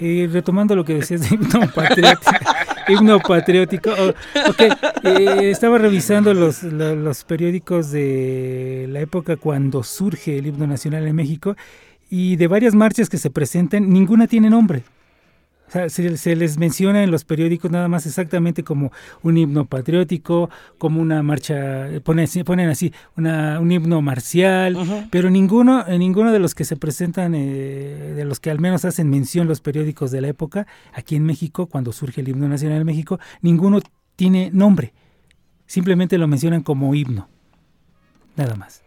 y 0.00 0.26
retomando 0.26 0.74
lo 0.74 0.84
que 0.84 0.94
decías 0.94 1.30
de 1.30 1.38
himno 2.88 3.18
patriótico, 3.20 3.90
himno 3.90 4.14
patriótico 4.14 4.74
eh, 5.04 5.50
estaba 5.50 5.78
revisando 5.78 6.34
los, 6.34 6.62
los, 6.62 7.24
periódicos 7.24 7.90
de 7.90 8.86
la 8.90 9.00
época 9.00 9.36
cuando 9.36 9.82
surge 9.82 10.38
el 10.38 10.46
himno 10.46 10.66
nacional 10.66 11.06
en 11.06 11.16
México 11.16 11.56
y 12.10 12.36
de 12.36 12.46
varias 12.46 12.74
marchas 12.74 13.08
que 13.08 13.18
se 13.18 13.30
presentan, 13.30 13.90
ninguna 13.90 14.26
tiene 14.26 14.50
nombre 14.50 14.82
se, 15.88 16.36
les 16.36 16.58
menciona 16.58 17.02
en 17.02 17.10
los 17.10 17.24
periódicos 17.24 17.70
nada 17.70 17.88
más 17.88 18.06
exactamente 18.06 18.62
como 18.62 18.92
un 19.22 19.36
himno 19.36 19.66
patriótico, 19.66 20.50
como 20.78 21.00
una 21.00 21.22
marcha, 21.22 21.88
ponen, 22.02 22.28
ponen 22.44 22.68
así, 22.68 22.92
una, 23.16 23.60
un 23.60 23.72
himno 23.72 24.00
marcial, 24.02 25.08
pero 25.10 25.30
ninguno, 25.30 25.84
ninguno 25.84 26.32
de 26.32 26.38
los 26.38 26.54
que 26.54 26.64
se 26.64 26.76
presentan, 26.76 27.34
eh, 27.34 28.14
de 28.16 28.24
los 28.24 28.40
que 28.40 28.50
al 28.50 28.60
menos 28.60 28.84
hacen 28.84 29.10
mención 29.10 29.48
los 29.48 29.60
periódicos 29.60 30.10
de 30.10 30.20
la 30.20 30.28
época, 30.28 30.66
aquí 30.92 31.16
en 31.16 31.24
México, 31.24 31.66
cuando 31.66 31.92
surge 31.92 32.20
el 32.20 32.28
himno 32.28 32.48
nacional 32.48 32.78
de 32.78 32.84
México, 32.84 33.18
ninguno 33.42 33.80
tiene 34.16 34.50
nombre, 34.52 34.92
simplemente 35.66 36.18
lo 36.18 36.28
mencionan 36.28 36.62
como 36.62 36.94
himno, 36.94 37.28
nada 38.36 38.54
más. 38.54 38.82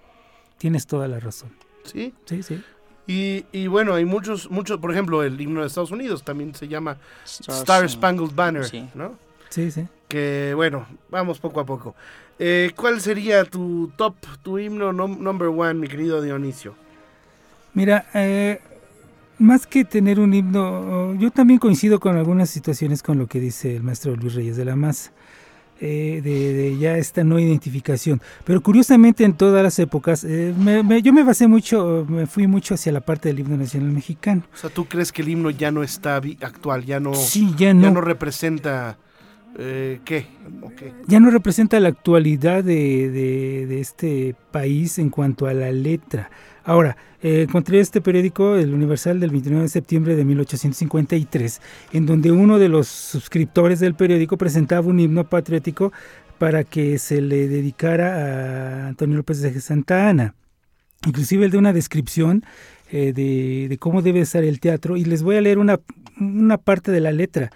Tienes 0.58 0.88
toda 0.88 1.08
la 1.08 1.20
razón. 1.20 1.52
Sí. 1.84 2.14
Sí, 2.26 2.44
sí. 2.44 2.62
Y, 3.10 3.68
bueno, 3.68 3.94
hay 3.94 4.04
muchos, 4.04 4.52
muchos, 4.52 4.80
por 4.80 4.92
ejemplo, 4.92 5.24
el 5.24 5.40
himno 5.40 5.62
de 5.62 5.68
Estados 5.68 5.92
Unidos 5.92 6.24
también 6.24 6.54
se 6.54 6.68
llama 6.68 6.98
Star 7.24 7.90
Spangled 7.90 8.36
Banner, 8.36 8.66
¿no? 8.94 9.16
Sí, 9.50 9.72
sí. 9.72 9.88
Que 10.10 10.52
bueno, 10.56 10.86
vamos 11.10 11.40
poco 11.40 11.62
a 11.62 11.66
poco. 11.66 11.96
Eh, 12.38 12.72
¿Cuál 12.76 13.00
sería 13.00 13.46
tu 13.46 13.92
top, 13.96 14.16
tu 14.44 14.60
himno 14.60 14.92
number 14.92 15.48
one, 15.48 15.76
mi 15.76 15.88
querido 15.88 16.22
Dionisio? 16.22 16.76
Mira, 17.74 18.08
eh, 18.14 18.60
más 19.40 19.66
que 19.66 19.86
tener 19.86 20.20
un 20.20 20.34
himno, 20.34 21.16
yo 21.16 21.32
también 21.32 21.60
coincido 21.60 22.00
con 22.00 22.18
algunas 22.18 22.50
situaciones 22.50 23.04
con 23.04 23.18
lo 23.18 23.28
que 23.28 23.40
dice 23.40 23.76
el 23.78 23.84
maestro 23.84 24.16
Luis 24.16 24.36
Reyes 24.36 24.58
de 24.58 24.66
la 24.66 24.76
Maza. 24.76 25.12
Eh, 25.80 26.22
de, 26.24 26.78
ya 26.80 26.98
esta 26.98 27.24
no 27.24 27.40
identificación. 27.40 28.20
Pero 28.44 28.62
curiosamente 28.62 29.24
en 29.24 29.34
todas 29.34 29.62
las 29.62 29.78
épocas, 29.78 30.24
eh, 30.24 30.54
yo 31.04 31.14
me 31.14 31.24
basé 31.24 31.48
mucho, 31.48 32.06
me 32.10 32.26
fui 32.26 32.48
mucho 32.48 32.74
hacia 32.74 32.92
la 32.92 33.02
parte 33.02 33.30
del 33.30 33.40
himno 33.40 33.58
nacional 33.58 33.92
mexicano. 33.92 34.44
O 34.54 34.58
sea, 34.58 34.70
¿tú 34.72 34.86
crees 34.86 35.12
que 35.12 35.22
el 35.22 35.30
himno 35.30 35.52
ya 35.52 35.72
no 35.72 35.84
está 35.84 36.16
actual, 36.42 36.86
ya 36.86 37.00
no, 37.00 37.14
sí, 37.14 37.54
ya 37.58 37.74
no. 37.74 37.82
Ya 37.84 37.92
no 37.92 38.02
representa... 38.02 38.98
Eh, 39.60 40.02
¿qué? 40.06 40.28
Ya 41.08 41.20
no 41.20 41.32
representa 41.32 41.80
la 41.80 41.90
actualidad 41.90 42.64
de, 42.64 43.10
de, 43.10 43.80
este 43.80 44.36
país 44.52 45.00
en 45.00 45.10
cuanto 45.10 45.48
a 45.48 45.54
la 45.54 45.72
letra. 45.72 46.30
Ahora, 46.68 46.98
eh, 47.24 47.44
encontré 47.44 47.80
este 47.80 48.02
periódico, 48.02 48.58
El 48.58 48.74
Universal, 48.74 49.22
del 49.22 49.30
29 49.30 49.64
de 49.64 49.70
septiembre 49.70 50.18
de 50.18 50.26
1853, 50.26 51.62
en 51.94 52.06
donde 52.06 52.30
uno 52.34 52.60
de 52.60 52.68
los 52.68 52.90
suscriptores 52.90 53.80
del 53.80 53.96
periódico 53.96 54.36
presentaba 54.36 54.86
un 54.86 55.00
himno 55.00 55.30
patriótico 55.30 55.94
para 56.38 56.66
que 56.66 57.00
se 57.00 57.22
le 57.22 57.48
dedicara 57.48 58.84
a 58.84 58.88
Antonio 58.90 59.16
López 59.16 59.42
de 59.42 59.62
Santa 59.62 60.10
Ana. 60.10 60.36
Inclusive 61.06 61.46
el 61.46 61.52
de 61.52 61.58
una 61.58 61.72
descripción 61.72 62.44
eh, 62.92 63.14
de, 63.14 63.78
cómo 63.78 64.02
debe 64.02 64.26
ser 64.26 64.44
el 64.44 64.60
teatro, 64.60 64.98
y 64.98 65.06
les 65.06 65.24
voy 65.24 65.38
a 65.38 65.42
leer 65.42 65.60
una, 65.60 65.80
una 66.20 66.58
parte 66.58 66.92
de 66.92 67.00
la 67.00 67.14
letra. 67.14 67.50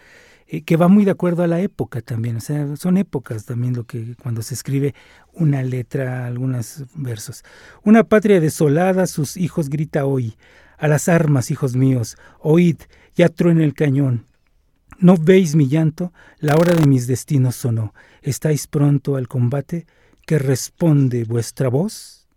Eh, 0.54 0.64
que 0.64 0.76
va 0.76 0.90
muy 0.90 1.06
de 1.06 1.12
acuerdo 1.12 1.44
a 1.44 1.48
la 1.48 1.62
época 1.62 2.02
también, 2.02 2.36
o 2.36 2.42
sea, 2.42 2.76
son 2.76 2.98
épocas 2.98 3.46
también 3.46 3.74
lo 3.74 3.86
que 3.86 4.18
cuando 4.22 4.42
se 4.42 4.54
escribe 4.54 4.94
una 5.32 5.64
letra, 5.64 6.26
algunos 6.26 6.84
versos. 6.94 7.46
Una 7.86 8.04
patria 8.04 8.42
desolada, 8.42 9.08
sus 9.08 9.38
hijos 9.38 9.70
grita 9.70 10.04
hoy, 10.04 10.36
a 10.78 10.90
las 10.90 11.08
armas, 11.08 11.52
hijos 11.52 11.78
míos, 11.78 12.18
oíd, 12.42 12.76
ya 13.16 13.30
truena 13.30 13.64
el 13.64 13.74
cañón. 13.74 14.26
¿No 15.00 15.16
veis 15.16 15.56
mi 15.56 15.70
llanto? 15.70 16.12
La 16.40 16.58
hora 16.58 16.74
de 16.74 16.86
mis 16.86 17.08
destinos 17.08 17.56
sonó. 17.56 17.94
¿Estáis 18.22 18.68
pronto 18.68 19.16
al 19.16 19.30
combate? 19.30 19.88
¿Que 20.26 20.38
responde 20.38 21.24
vuestra 21.24 21.70
voz? 21.70 22.28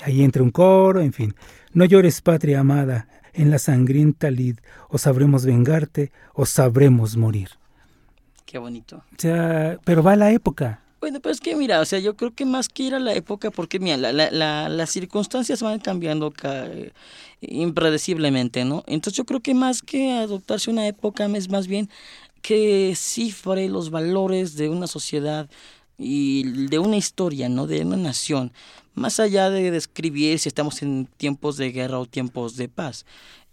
Ahí 0.00 0.22
entra 0.22 0.42
un 0.42 0.50
coro, 0.50 1.02
en 1.02 1.12
fin. 1.12 1.34
No 1.74 1.84
llores, 1.84 2.22
patria 2.22 2.60
amada, 2.60 3.06
en 3.38 3.50
la 3.50 3.58
sangrienta 3.58 4.30
lid, 4.30 4.56
o 4.88 4.98
sabremos 4.98 5.46
vengarte, 5.46 6.12
o 6.34 6.44
sabremos 6.44 7.16
morir. 7.16 7.50
Qué 8.44 8.58
bonito. 8.58 8.96
O 8.96 9.16
sea, 9.16 9.78
pero 9.84 10.02
va 10.02 10.16
la 10.16 10.32
época. 10.32 10.82
Bueno, 11.00 11.20
pero 11.20 11.32
es 11.32 11.40
que 11.40 11.54
mira, 11.54 11.80
o 11.80 11.84
sea, 11.84 12.00
yo 12.00 12.16
creo 12.16 12.34
que 12.34 12.44
más 12.44 12.68
que 12.68 12.82
ir 12.82 12.94
a 12.94 12.98
la 12.98 13.14
época, 13.14 13.52
porque 13.52 13.78
mira, 13.78 13.96
la, 13.96 14.12
la, 14.12 14.68
las 14.68 14.90
circunstancias 14.90 15.62
van 15.62 15.78
cambiando 15.78 16.32
eh, 16.42 16.90
impredeciblemente, 17.40 18.64
¿no? 18.64 18.82
Entonces 18.88 19.16
yo 19.16 19.24
creo 19.24 19.40
que 19.40 19.54
más 19.54 19.80
que 19.80 20.12
adoptarse 20.12 20.70
una 20.70 20.88
época 20.88 21.26
es 21.26 21.48
más 21.48 21.68
bien 21.68 21.88
que 22.42 22.94
cifre 22.96 23.68
los 23.68 23.90
valores 23.90 24.56
de 24.56 24.68
una 24.68 24.88
sociedad 24.88 25.48
y 25.98 26.66
de 26.66 26.80
una 26.80 26.96
historia, 26.96 27.48
¿no? 27.48 27.68
De 27.68 27.84
una 27.84 27.96
nación, 27.96 28.52
más 28.98 29.20
allá 29.20 29.50
de 29.50 29.70
describir 29.70 30.38
si 30.38 30.48
estamos 30.48 30.82
en 30.82 31.06
tiempos 31.06 31.56
de 31.56 31.72
guerra 31.72 31.98
o 31.98 32.06
tiempos 32.06 32.56
de 32.56 32.68
paz. 32.68 33.06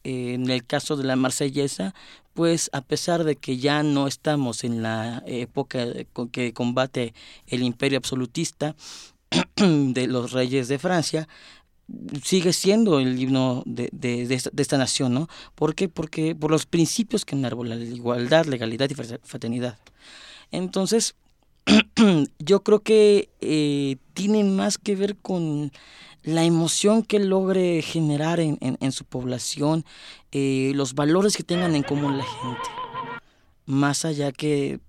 en 0.03 0.51
el 0.51 0.63
caso 0.65 0.97
de 0.97 1.03
la 1.03 1.15
marsellesa, 1.15 1.95
pues 2.35 2.69
a 2.73 2.81
pesar 2.81 3.23
de 3.23 3.37
que 3.37 3.57
ya 3.57 3.81
no 3.81 4.07
estamos 4.07 4.63
en 4.63 4.83
la 4.83 5.23
época 5.25 5.87
que 6.31 6.53
combate 6.53 7.13
el 7.47 7.63
imperio 7.63 7.97
absolutista 7.97 8.75
de 9.55 10.07
los 10.07 10.31
reyes 10.31 10.67
de 10.67 10.77
Francia, 10.77 11.27
sigue 12.23 12.53
siendo 12.53 12.99
el 12.99 13.19
himno 13.19 13.63
de, 13.65 13.89
de, 13.91 14.21
esta, 14.33 14.49
de, 14.51 14.61
esta, 14.61 14.77
nación, 14.77 15.13
¿no? 15.13 15.27
¿Por 15.55 15.75
qué? 15.75 15.87
Porque 15.89 16.35
por 16.35 16.51
los 16.51 16.65
principios 16.65 17.25
que 17.25 17.35
enarbola 17.35 17.75
la 17.75 17.85
igualdad, 17.85 18.45
legalidad 18.45 18.89
y 18.89 18.95
fraternidad. 18.95 19.77
Entonces, 20.51 21.15
yo 22.39 22.63
creo 22.63 22.79
que 22.79 23.29
eh, 23.41 23.97
tiene 24.13 24.43
más 24.43 24.77
que 24.77 24.95
ver 24.95 25.15
con 25.15 25.71
la 26.23 26.43
emoción 26.43 27.03
que 27.03 27.19
logre 27.19 27.81
generar 27.81 28.39
en, 28.39 28.91
su 28.91 29.05
población, 29.05 29.85
eh, 30.31 30.71
los 30.75 30.95
valores 30.95 31.37
que 31.37 31.43
tengan 31.43 31.75
en 31.75 31.83
común 31.83 32.17
la 32.17 32.23
gente, 32.23 32.69
más 33.67 34.05
allá 34.05 34.31
que 34.31 34.79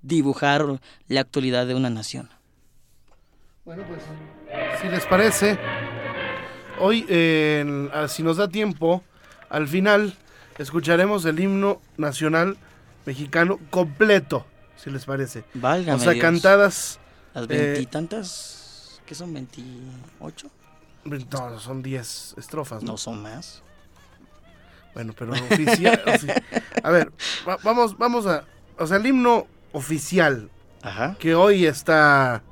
dibujar 0.00 0.80
la 1.08 1.20
actualidad 1.20 1.66
de 1.66 1.74
una 1.74 1.90
nación. 1.90 2.30
Bueno, 3.66 3.82
pues, 3.86 4.02
si 4.80 4.88
les 4.88 5.04
parece, 5.04 5.58
hoy, 6.80 7.04
eh, 7.08 7.90
si 8.08 8.22
nos 8.22 8.38
da 8.38 8.48
tiempo, 8.48 9.02
al 9.50 9.68
final 9.68 10.14
escucharemos 10.56 11.26
el 11.26 11.38
himno 11.38 11.82
nacional 11.98 12.56
mexicano 13.04 13.58
completo 13.68 14.46
si 14.86 14.90
les 14.92 15.04
parece. 15.04 15.42
Válgame 15.54 15.96
O 15.96 15.98
sea, 16.02 16.12
Dios. 16.12 16.22
cantadas. 16.22 17.00
Las 17.34 17.44
eh, 17.44 17.46
veintitantas, 17.72 19.00
¿qué 19.04 19.16
son? 19.16 19.34
¿28? 19.34 20.48
No, 21.04 21.58
son 21.60 21.82
10 21.82 22.34
estrofas. 22.38 22.82
¿no? 22.84 22.92
No 22.92 22.96
son 22.96 23.20
más. 23.20 23.62
Bueno, 24.94 25.12
pero 25.18 25.32
oficial. 25.32 26.00
ofi- 26.06 26.42
a 26.82 26.90
ver, 26.90 27.12
va- 27.46 27.58
vamos, 27.64 27.98
vamos 27.98 28.26
a. 28.26 28.44
O 28.78 28.86
sea, 28.86 28.96
el 28.98 29.06
himno 29.06 29.46
oficial 29.72 30.50
Ajá. 30.82 31.16
que 31.18 31.34
hoy 31.34 31.66
está. 31.66 32.42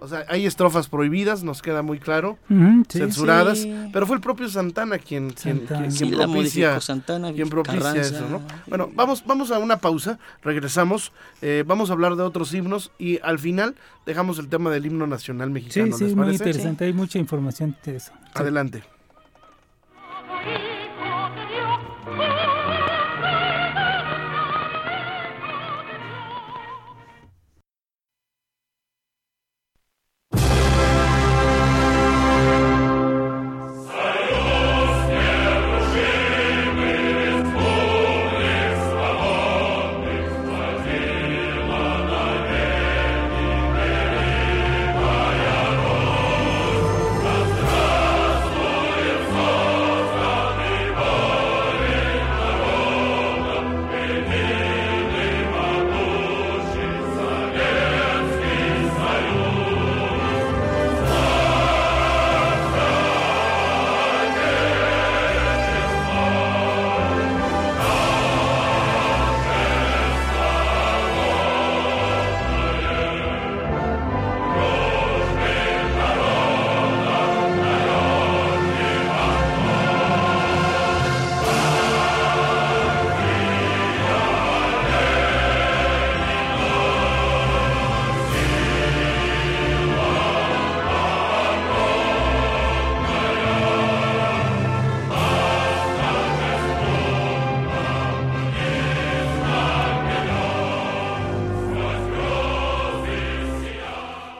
O 0.00 0.06
sea, 0.06 0.24
hay 0.28 0.46
estrofas 0.46 0.86
prohibidas, 0.88 1.42
nos 1.42 1.60
queda 1.60 1.82
muy 1.82 1.98
claro, 1.98 2.38
sí. 2.48 2.98
censuradas, 2.98 3.58
sí. 3.62 3.88
pero 3.92 4.06
fue 4.06 4.14
el 4.14 4.22
propio 4.22 4.48
Santana 4.48 4.98
quien, 4.98 5.30
quien, 5.30 5.58
Santana. 5.58 5.80
quien- 5.80 5.92
Sí, 5.92 6.04
quien 6.04 6.18
la 6.18 6.24
propicia, 6.26 6.80
Santana, 6.80 7.32
quien 7.32 7.48
propicia 7.48 7.80
Carranza. 7.80 8.00
eso, 8.16 8.28
¿no? 8.28 8.40
Bueno, 8.68 8.90
vamos, 8.94 9.24
vamos 9.26 9.50
a 9.50 9.58
una 9.58 9.78
pausa, 9.78 10.20
regresamos, 10.42 11.12
eh, 11.42 11.64
vamos 11.66 11.90
a 11.90 11.94
hablar 11.94 12.14
de 12.14 12.22
otros 12.22 12.54
himnos 12.54 12.92
y 12.98 13.18
al 13.24 13.40
final 13.40 13.74
dejamos 14.06 14.38
el 14.38 14.48
tema 14.48 14.70
del 14.70 14.86
himno 14.86 15.06
nacional 15.08 15.48
Sí, 15.48 15.52
mexicano, 15.54 15.96
sí, 15.96 16.04
¿les 16.04 16.14
muy 16.14 16.26
parece? 16.26 16.44
interesante. 16.44 16.84
Hay 16.84 16.92
mucha 16.92 17.18
información 17.18 17.76
de 17.84 17.96
eso. 17.96 18.12
Sí. 18.14 18.30
Adelante. 18.34 18.84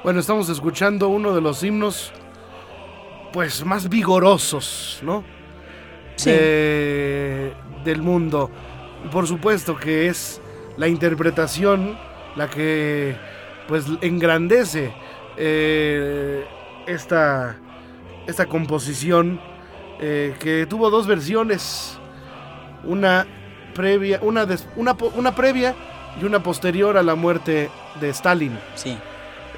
Bueno, 0.08 0.20
estamos 0.20 0.48
escuchando 0.48 1.08
uno 1.08 1.34
de 1.34 1.42
los 1.42 1.62
himnos, 1.62 2.14
pues, 3.30 3.62
más 3.62 3.90
vigorosos, 3.90 5.00
¿no? 5.02 5.22
Sí. 6.16 6.30
de- 6.30 7.52
del 7.84 8.00
mundo. 8.00 8.50
Por 9.12 9.26
supuesto 9.26 9.76
que 9.76 10.06
es 10.06 10.40
la 10.78 10.88
interpretación 10.88 11.98
la 12.36 12.48
que, 12.48 13.16
pues, 13.68 13.84
engrandece 14.00 14.94
eh, 15.36 16.42
esta, 16.86 17.58
esta 18.26 18.46
composición 18.46 19.38
eh, 20.00 20.34
que 20.40 20.64
tuvo 20.64 20.88
dos 20.88 21.06
versiones, 21.06 21.98
una 22.82 23.26
previa, 23.74 24.20
una, 24.22 24.46
des- 24.46 24.66
una, 24.74 24.96
una 25.16 25.34
previa 25.34 25.74
y 26.18 26.24
una 26.24 26.42
posterior 26.42 26.96
a 26.96 27.02
la 27.02 27.14
muerte 27.14 27.68
de 28.00 28.08
Stalin. 28.08 28.58
Sí. 28.74 28.96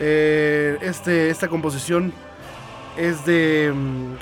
Eh, 0.01 0.79
este, 0.81 1.29
esta 1.31 1.49
composición 1.49 2.13
es 2.97 3.25
de 3.27 3.71
mm, 3.75 4.15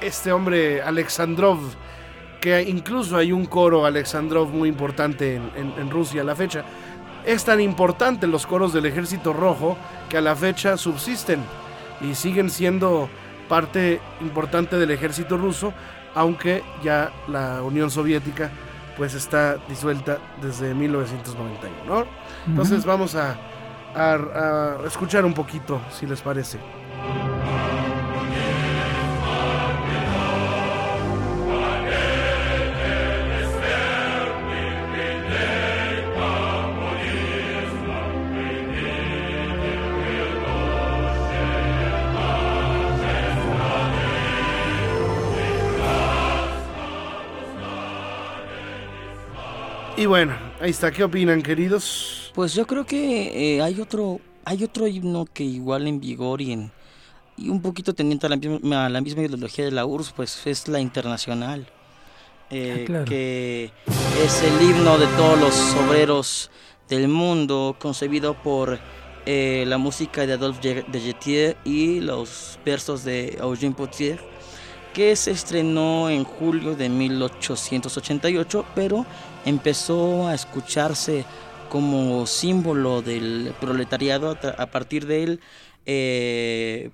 este 0.00 0.32
hombre 0.32 0.80
Alexandrov, 0.82 1.58
que 2.40 2.62
incluso 2.62 3.16
hay 3.16 3.32
un 3.32 3.46
coro 3.46 3.84
Alexandrov 3.86 4.48
muy 4.50 4.68
importante 4.68 5.36
en, 5.36 5.50
en- 5.56 5.74
en 5.78 5.90
Rusia 5.90 6.22
a 6.22 6.24
la 6.24 6.36
fecha. 6.36 6.64
Es 7.24 7.44
tan 7.44 7.60
importante 7.60 8.26
los 8.26 8.46
coros 8.46 8.72
del 8.72 8.86
ejército 8.86 9.32
rojo 9.32 9.76
que 10.08 10.18
a 10.18 10.20
la 10.20 10.36
fecha 10.36 10.76
subsisten 10.76 11.40
y 12.00 12.14
siguen 12.14 12.50
siendo 12.50 13.08
parte 13.48 14.00
importante 14.20 14.76
del 14.78 14.90
ejército 14.90 15.36
ruso, 15.38 15.72
aunque 16.14 16.62
ya 16.82 17.10
la 17.28 17.62
Unión 17.62 17.90
Soviética 17.90 18.50
pues 18.96 19.14
está 19.14 19.56
disuelta 19.68 20.18
desde 20.40 20.72
1991, 20.74 21.84
¿no? 21.86 22.06
Entonces 22.46 22.84
vamos 22.84 23.14
a, 23.16 23.36
a- 23.94 24.78
escuchar 24.86 25.24
un 25.24 25.34
poquito, 25.34 25.80
si 25.90 26.06
les 26.06 26.20
parece. 26.20 26.58
Y 49.96 50.06
bueno, 50.06 50.34
ahí 50.60 50.70
está. 50.70 50.90
¿Qué 50.90 51.04
opinan, 51.04 51.40
queridos? 51.42 52.23
Pues 52.34 52.54
yo 52.54 52.66
creo 52.66 52.84
que 52.84 53.56
eh, 53.56 53.62
hay 53.62 53.80
otro 53.80 54.20
hay 54.44 54.62
otro 54.64 54.86
himno 54.86 55.24
que 55.32 55.44
igual 55.44 55.86
en 55.86 56.00
vigor 56.00 56.42
y 56.42 56.52
en 56.52 56.72
y 57.36 57.48
un 57.48 57.60
poquito 57.62 57.94
teniente 57.94 58.26
a 58.26 58.30
la 58.30 58.36
misma, 58.36 58.86
a 58.86 58.88
la 58.88 59.00
misma 59.00 59.22
ideología 59.22 59.64
de 59.64 59.72
la 59.72 59.86
URSS, 59.86 60.12
pues 60.12 60.46
es 60.46 60.68
la 60.68 60.80
internacional. 60.80 61.66
Eh, 62.50 62.80
Ah, 62.82 62.84
claro. 62.86 63.04
Que 63.06 63.70
es 64.22 64.42
el 64.42 64.62
himno 64.62 64.98
de 64.98 65.06
todos 65.16 65.40
los 65.40 65.74
obreros 65.74 66.50
del 66.88 67.08
mundo, 67.08 67.76
concebido 67.78 68.34
por 68.34 68.78
eh, 69.26 69.64
la 69.66 69.78
música 69.78 70.26
de 70.26 70.34
Adolphe 70.34 70.84
de 70.86 71.00
Jetier 71.00 71.56
y 71.64 72.00
los 72.00 72.58
versos 72.64 73.04
de 73.04 73.38
Eugène 73.40 73.74
Potier, 73.74 74.20
que 74.92 75.16
se 75.16 75.32
estrenó 75.32 76.10
en 76.10 76.24
julio 76.24 76.76
de 76.76 76.88
1888, 76.88 78.64
pero 78.74 79.04
empezó 79.44 80.28
a 80.28 80.34
escucharse 80.34 81.24
como 81.74 82.24
símbolo 82.28 83.02
del 83.02 83.52
proletariado 83.60 84.38
a, 84.58 84.66
partir 84.66 85.08
del 85.08 85.40
eh, 85.86 86.90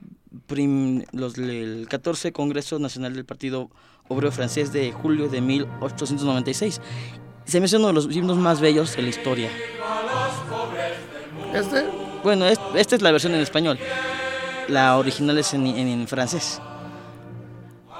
los, 1.13 1.37
el 1.37 1.87
14 1.87 2.33
Congreso 2.33 2.79
Nacional 2.79 3.15
del 3.15 3.27
Partido 3.27 3.69
Obrero 4.09 4.33
Francés 4.33 4.73
de 4.73 4.91
julio 4.91 5.29
de 5.29 5.43
1896. 5.43 6.81
Se 7.45 7.61
me 7.61 7.67
hace 7.67 7.77
uno 7.77 7.89
de 7.89 7.93
los 7.93 8.07
himnos 8.11 8.39
más 8.39 8.63
bellos 8.63 8.97
de 8.97 9.03
la 9.03 9.11
historia. 9.11 9.51
¿Este? 11.53 11.85
Bueno, 12.25 12.47
esta 12.47 12.97
es 12.97 13.03
la 13.03 13.13
versión 13.13 13.35
en 13.35 13.43
español. 13.43 13.79
La 14.69 14.97
original 14.97 15.37
es 15.37 15.53
en, 15.53 16.09
francés. 16.09 16.59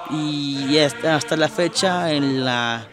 Y 0.09 0.79
hasta 0.79 1.37
la 1.37 1.47
fecha 1.47 2.11
en 2.11 2.43
la 2.43 2.87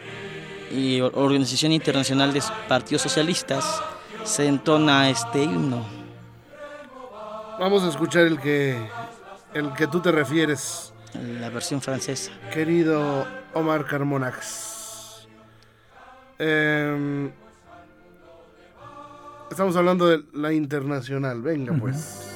Organización 1.14 1.72
Internacional 1.72 2.32
de 2.32 2.42
Partidos 2.68 3.02
Socialistas 3.02 3.82
se 4.24 4.46
entona 4.46 5.08
este 5.10 5.42
himno. 5.42 5.86
Vamos 7.58 7.82
a 7.82 7.88
escuchar 7.88 8.26
el 8.26 8.38
que 8.38 8.78
el 9.54 9.72
que 9.72 9.86
tú 9.86 10.00
te 10.00 10.12
refieres. 10.12 10.92
La 11.40 11.48
versión 11.48 11.80
francesa. 11.80 12.30
Querido 12.52 13.26
Omar 13.54 13.86
Carmonax. 13.86 15.26
Em, 16.38 17.32
estamos 19.50 19.74
hablando 19.76 20.06
de 20.06 20.22
la 20.34 20.52
internacional. 20.52 21.40
Venga, 21.40 21.74
pues. 21.74 22.28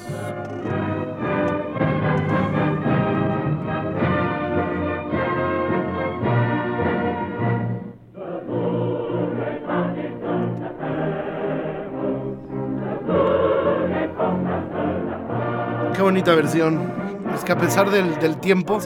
Qué 16.02 16.04
bonita 16.06 16.34
versión. 16.34 16.92
Es 17.32 17.44
que 17.44 17.52
a 17.52 17.56
pesar 17.56 17.88
del, 17.88 18.40
tiempo, 18.40 18.80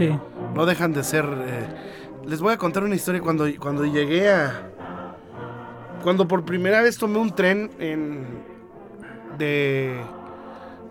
no 0.55 0.67
dejan 0.67 0.93
de 0.93 1.03
ser... 1.03 1.25
Eh, 1.25 1.67
les 2.27 2.43
voy 2.43 2.53
a 2.53 2.59
contar 2.59 2.85
una 2.85 2.95
historia 2.95 3.23
cuando, 3.23 3.47
cuando 3.59 3.87
llegué 3.87 4.29
a... 4.31 4.69
Cuando 6.03 6.29
por 6.29 6.45
primera 6.45 6.83
vez 6.83 6.99
tomé 6.99 7.19
un 7.19 7.35
tren 7.35 7.71
en, 7.79 8.27
de, 9.39 9.99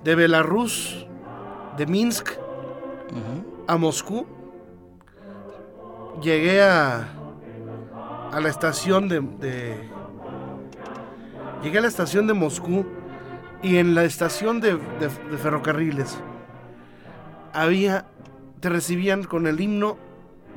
de 0.04 0.16
Belarus, 0.16 1.06
de 1.78 1.86
Minsk, 1.86 2.32
a 3.68 3.78
Moscú, 3.78 4.26
llegué 6.24 6.64
a, 6.64 7.08
a 8.32 8.40
la 8.42 8.50
estación 8.50 9.08
de, 9.10 9.22
de, 9.22 9.78
Llegué 11.62 11.78
a 11.78 11.82
la 11.82 11.88
estación 11.88 12.26
de 12.26 12.34
Moscú 12.34 12.84
y 13.66 13.78
en 13.78 13.96
la 13.96 14.04
estación 14.04 14.62
de, 14.62 14.74
de 14.76 15.38
ferrocarriles 15.42 16.18
había, 17.52 18.06
te 18.60 18.70
recibían 18.70 19.24
con 19.24 19.48
el 19.48 19.60
himno 19.60 19.98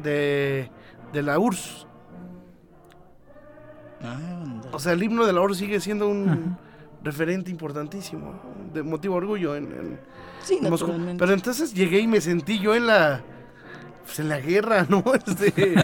de, 0.03 0.71
de 1.13 1.23
la 1.23 1.39
URSS. 1.39 1.87
o 4.73 4.79
sea, 4.79 4.93
el 4.93 5.03
himno 5.03 5.25
de 5.25 5.33
la 5.33 5.41
URSS 5.41 5.59
sigue 5.59 5.81
siendo 5.81 6.07
un 6.07 6.59
referente 7.03 7.51
importantísimo, 7.51 8.35
de 8.75 8.83
motivo 8.83 9.15
de 9.15 9.19
orgullo 9.19 9.57
en, 9.57 9.99
sí, 10.43 10.61
Pero 11.19 11.33
entonces 11.33 11.73
llegué 11.73 12.01
y 12.01 12.07
me 12.07 12.21
sentí 12.21 12.59
yo 12.59 12.75
en 12.75 12.89
la, 12.89 13.23
pues 14.05 14.19
en 14.19 14.29
la 14.29 14.39
guerra, 14.39 14.87
¿no? 14.89 15.03
Este, 15.15 15.75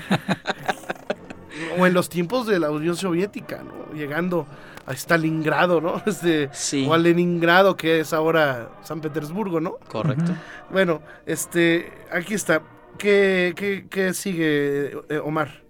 o 1.78 1.86
en 1.86 1.94
los 1.94 2.10
tiempos 2.10 2.46
de 2.46 2.58
la 2.58 2.70
Unión 2.70 2.96
Soviética, 2.96 3.62
¿no? 3.62 3.94
Llegando 3.94 4.46
a 4.86 4.92
Stalingrado, 4.92 5.80
¿no? 5.80 6.02
Este, 6.06 6.48
sí. 6.52 6.86
O 6.88 6.94
a 6.94 6.98
Leningrado, 6.98 7.76
que 7.76 8.00
es 8.00 8.12
ahora 8.12 8.70
San 8.82 9.00
Petersburgo, 9.00 9.60
¿no? 9.60 9.78
Correcto. 9.88 10.32
Bueno, 10.70 11.00
este, 11.26 11.92
aquí 12.12 12.34
está. 12.34 12.62
¿Qué, 12.98 13.54
qué, 13.56 13.86
qué 13.90 14.14
sigue, 14.14 14.92
eh, 15.08 15.18
Omar? 15.22 15.64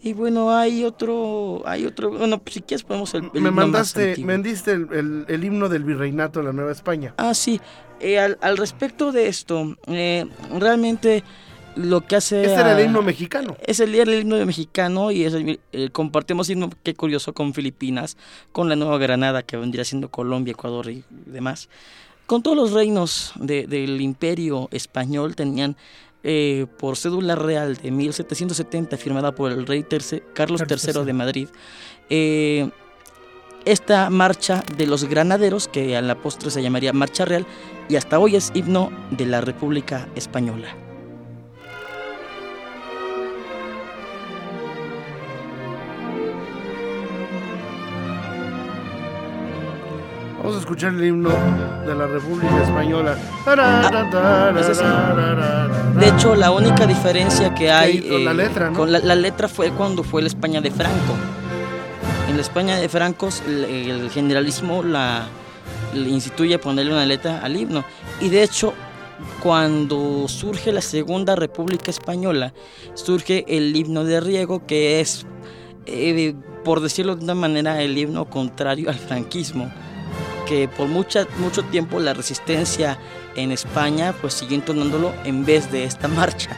Y 0.00 0.12
bueno, 0.12 0.54
hay 0.54 0.84
otro, 0.84 1.62
hay 1.64 1.86
otro, 1.86 2.10
bueno, 2.10 2.38
pues 2.38 2.54
si 2.54 2.60
quieres 2.60 2.84
podemos 2.84 3.14
el, 3.14 3.30
Me 3.32 3.50
mandaste, 3.50 4.16
me 4.18 4.36
diste 4.38 4.72
el, 4.72 5.24
el, 5.28 5.44
himno 5.44 5.70
del 5.70 5.82
virreinato 5.82 6.40
de 6.40 6.46
la 6.46 6.52
Nueva 6.52 6.72
España. 6.72 7.14
Ah, 7.16 7.32
sí. 7.32 7.58
Eh, 8.00 8.18
al, 8.18 8.36
al, 8.42 8.58
respecto 8.58 9.12
de 9.12 9.28
esto, 9.28 9.76
eh, 9.86 10.26
realmente 10.58 11.24
lo 11.76 12.06
que 12.06 12.16
hace... 12.16 12.44
Este 12.44 12.60
era 12.60 12.78
el 12.78 12.86
himno 12.86 13.02
mexicano. 13.02 13.56
Es 13.66 13.80
el, 13.80 13.94
el 13.94 14.20
himno 14.20 14.44
mexicano 14.44 15.10
y 15.10 15.24
es 15.24 15.34
eh, 15.34 15.90
compartimos 15.90 16.48
himno, 16.50 16.70
qué 16.82 16.94
curioso, 16.94 17.32
con 17.32 17.54
Filipinas, 17.54 18.16
con 18.52 18.68
la 18.68 18.76
Nueva 18.76 18.98
Granada, 18.98 19.42
que 19.42 19.56
vendría 19.56 19.84
siendo 19.84 20.10
Colombia, 20.10 20.52
Ecuador 20.52 20.88
y 20.90 21.04
demás. 21.10 21.68
Con 22.26 22.42
todos 22.42 22.56
los 22.56 22.72
reinos 22.72 23.32
del 23.36 24.00
imperio 24.00 24.68
español 24.70 25.36
tenían 25.36 25.76
eh, 26.22 26.66
por 26.78 26.96
cédula 26.96 27.34
real 27.34 27.76
de 27.76 27.90
1770, 27.90 28.96
firmada 28.96 29.34
por 29.34 29.52
el 29.52 29.66
rey 29.66 29.84
Carlos 30.32 30.62
III 30.66 31.04
de 31.04 31.12
Madrid, 31.12 31.48
eh, 32.08 32.70
esta 33.66 34.08
marcha 34.08 34.64
de 34.76 34.86
los 34.86 35.04
granaderos, 35.04 35.68
que 35.68 35.96
a 35.96 36.02
la 36.02 36.14
postre 36.14 36.50
se 36.50 36.62
llamaría 36.62 36.92
Marcha 36.94 37.26
Real, 37.26 37.46
y 37.90 37.96
hasta 37.96 38.18
hoy 38.18 38.36
es 38.36 38.52
himno 38.54 38.90
de 39.10 39.26
la 39.26 39.42
República 39.42 40.08
Española. 40.14 40.83
Vamos 50.44 50.58
a 50.58 50.60
escuchar 50.60 50.92
el 50.92 51.02
himno 51.02 51.30
de 51.86 51.94
la 51.94 52.06
República 52.06 52.62
Española. 52.62 53.16
Ah, 53.46 54.52
de 55.98 56.06
hecho, 56.06 56.34
la 56.34 56.50
única 56.50 56.86
diferencia 56.86 57.54
que 57.54 57.70
hay 57.70 58.02
con 58.02 58.26
la 58.26 58.32
eh, 58.32 58.34
letra, 58.34 58.70
con 58.72 58.92
la, 58.92 59.14
letra 59.14 59.48
fue 59.48 59.70
cuando 59.70 60.04
fue 60.04 60.20
la 60.20 60.28
España 60.28 60.60
de 60.60 60.70
Franco. 60.70 61.14
En 62.28 62.36
la 62.36 62.42
España 62.42 62.76
de 62.76 62.90
Franco, 62.90 63.30
el, 63.46 64.10
generalismo 64.10 64.82
la, 64.82 65.28
le 65.94 66.10
instituye 66.10 66.58
ponerle 66.58 66.92
una 66.92 67.06
letra 67.06 67.40
al 67.42 67.56
himno. 67.56 67.82
Y 68.20 68.28
de 68.28 68.42
hecho, 68.42 68.74
cuando 69.42 70.28
surge 70.28 70.72
la 70.72 70.82
Segunda 70.82 71.36
República 71.36 71.90
Española, 71.90 72.52
surge 72.92 73.46
el 73.48 73.74
himno 73.74 74.04
de 74.04 74.20
Riego, 74.20 74.66
que 74.66 75.00
es, 75.00 75.24
eh, 75.86 76.34
por 76.64 76.82
decirlo 76.82 77.16
de 77.16 77.24
una 77.24 77.34
manera, 77.34 77.80
el 77.80 77.96
himno 77.96 78.26
contrario 78.28 78.90
al 78.90 78.96
franquismo 78.96 79.72
que 80.46 80.68
por 80.68 80.88
mucha, 80.88 81.26
mucho 81.38 81.62
tiempo 81.64 82.00
la 82.00 82.14
resistencia 82.14 82.98
en 83.36 83.52
España 83.52 84.14
pues 84.20 84.34
siguió 84.34 84.56
entonándolo 84.56 85.12
en 85.24 85.44
vez 85.44 85.70
de 85.70 85.84
esta 85.84 86.08
marcha. 86.20 86.56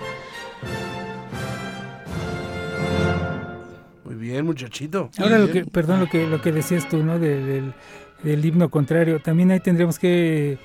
Muy 4.05 4.15
bien, 4.15 4.45
muchachito. 4.45 5.11
Ahora 5.19 5.39
lo 5.39 5.51
que, 5.51 5.65
perdón, 5.65 6.01
lo 6.01 6.09
que, 6.09 6.27
lo 6.27 6.41
que 6.41 6.53
decías 6.53 6.89
tú, 6.89 7.03
¿no? 7.03 7.19
del, 7.19 7.75
himno 8.23 8.71
contrario. 8.71 9.21
También 9.21 9.51
ahí 9.51 9.61
tendremos 9.61 9.99
que 9.99 10.59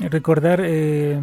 recordar 0.00 0.60
eh, 0.64 1.20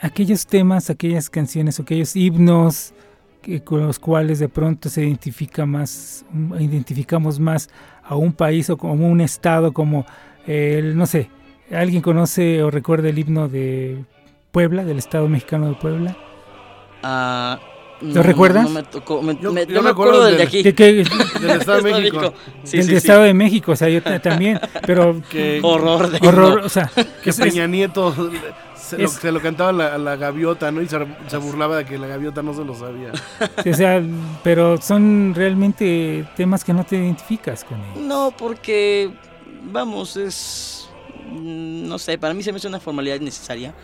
aquellos 0.00 0.46
temas, 0.46 0.90
aquellas 0.90 1.30
canciones, 1.30 1.80
aquellos 1.80 2.16
himnos 2.16 2.94
que, 3.42 3.62
con 3.62 3.86
los 3.86 3.98
cuales 3.98 4.38
de 4.38 4.48
pronto 4.48 4.88
se 4.88 5.04
identifica 5.04 5.66
más, 5.66 6.24
identificamos 6.58 7.38
más 7.38 7.68
a 8.08 8.16
un 8.16 8.32
país 8.32 8.70
o 8.70 8.76
como 8.76 9.08
un 9.08 9.20
estado 9.20 9.72
como 9.72 10.06
el, 10.46 10.96
no 10.96 11.06
sé, 11.06 11.30
¿alguien 11.70 12.02
conoce 12.02 12.62
o 12.62 12.70
recuerda 12.70 13.08
el 13.10 13.18
himno 13.18 13.48
de 13.48 14.04
Puebla, 14.50 14.84
del 14.84 14.98
Estado 14.98 15.28
mexicano 15.28 15.68
de 15.68 15.74
Puebla? 15.74 16.16
¿Lo 18.00 18.22
recuerdas? 18.22 18.64
No 18.64 18.70
me 18.70 18.82
tocó, 18.84 19.20
yo, 19.40 19.52
me 19.52 19.90
acuerdo 19.90 20.24
del 20.24 20.36
de 20.36 20.42
aquí. 20.42 20.62
del 20.72 21.50
Estado 21.50 21.82
de 21.82 21.92
México. 21.92 22.34
del 22.70 22.90
Estado 22.90 23.22
de 23.22 23.34
México, 23.34 23.72
o 23.72 23.76
sea, 23.76 23.88
yo 23.88 24.02
también, 24.20 24.60
pero... 24.86 25.20
Qué 25.30 25.60
horror 25.62 26.10
de 26.10 26.26
Horror, 26.26 26.60
o 26.60 26.68
sea... 26.68 26.90
Que 27.22 27.32
Peña 27.32 27.66
Nieto 27.66 28.14
se, 28.96 29.32
lo, 29.32 29.40
cantaba 29.40 29.72
la, 29.72 29.98
la, 29.98 30.16
gaviota, 30.16 30.70
¿no? 30.72 30.80
Y 30.80 30.88
se, 30.88 31.36
burlaba 31.36 31.76
de 31.78 31.84
que 31.84 31.98
la 31.98 32.06
gaviota 32.06 32.42
no 32.42 32.54
se 32.54 32.64
lo 32.64 32.74
sabía. 32.74 33.12
o 33.70 33.74
sea, 33.74 34.02
pero 34.42 34.80
son 34.80 35.34
realmente 35.34 36.26
temas 36.36 36.64
que 36.64 36.72
no 36.72 36.84
te 36.84 36.96
identificas 36.96 37.64
con 37.64 37.78
ellos. 37.80 37.98
No, 38.00 38.32
porque, 38.36 39.10
vamos, 39.70 40.16
es, 40.16 40.88
mm, 41.30 41.86
no 41.88 41.98
sé, 41.98 42.18
para 42.18 42.34
mí 42.34 42.42
se 42.42 42.52
me 42.52 42.56
hace 42.56 42.68
una 42.68 42.80
formalidad 42.80 43.16
innecesaria. 43.16 43.74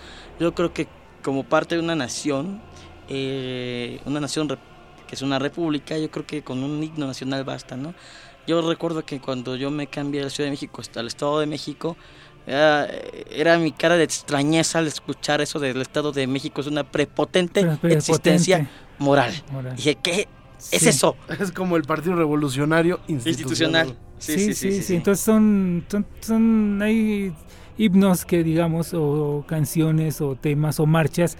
Yo 0.40 0.54
creo 0.54 0.72
que 0.72 0.88
como 1.22 1.44
parte 1.44 1.74
de 1.74 1.80
una 1.80 1.94
nación, 1.94 2.60
eh, 3.08 4.00
una 4.04 4.20
nación 4.20 4.48
que 4.48 5.14
es 5.14 5.22
una 5.22 5.38
república, 5.38 5.98
yo 5.98 6.10
creo 6.10 6.26
que 6.26 6.42
con 6.42 6.62
un 6.62 6.82
himno 6.82 7.06
nacional 7.06 7.44
basta, 7.44 7.76
¿no? 7.76 7.94
Yo 8.46 8.66
recuerdo 8.68 9.04
que 9.04 9.20
cuando 9.20 9.56
yo 9.56 9.70
me 9.70 9.86
cambié 9.86 10.20
de 10.20 10.24
la 10.24 10.30
Ciudad 10.30 10.48
de 10.48 10.52
México 10.52 10.80
hasta 10.80 11.00
el 11.00 11.06
Estado 11.06 11.40
de 11.40 11.46
México, 11.46 11.96
era, 12.46 13.58
mi 13.58 13.72
cara 13.72 13.96
de 13.96 14.04
extrañeza 14.04 14.78
al 14.78 14.86
escuchar 14.86 15.40
eso 15.40 15.58
del 15.58 15.80
Estado 15.80 16.12
de 16.12 16.26
México. 16.26 16.60
Es 16.60 16.66
una 16.66 16.84
prepotente, 16.84 17.66
existencia 17.84 18.68
moral. 18.98 19.32
Dije, 19.76 19.96
¿qué 19.96 20.28
es 20.70 20.86
eso? 20.86 21.16
Es 21.40 21.52
como 21.52 21.76
el 21.76 21.84
Partido 21.84 22.16
Revolucionario 22.16 23.00
Institucional. 23.08 23.96
Sí, 24.18 24.54
sí, 24.54 24.82
sí. 24.82 24.94
Entonces 24.94 25.24
son, 25.24 25.84
son, 25.88 26.06
son, 26.20 26.82
hay 26.82 27.32
himnos 27.76 28.24
que 28.24 28.44
digamos, 28.44 28.92
o 28.94 29.44
canciones, 29.46 30.20
o 30.20 30.36
temas, 30.36 30.80
o 30.80 30.86
marchas 30.86 31.36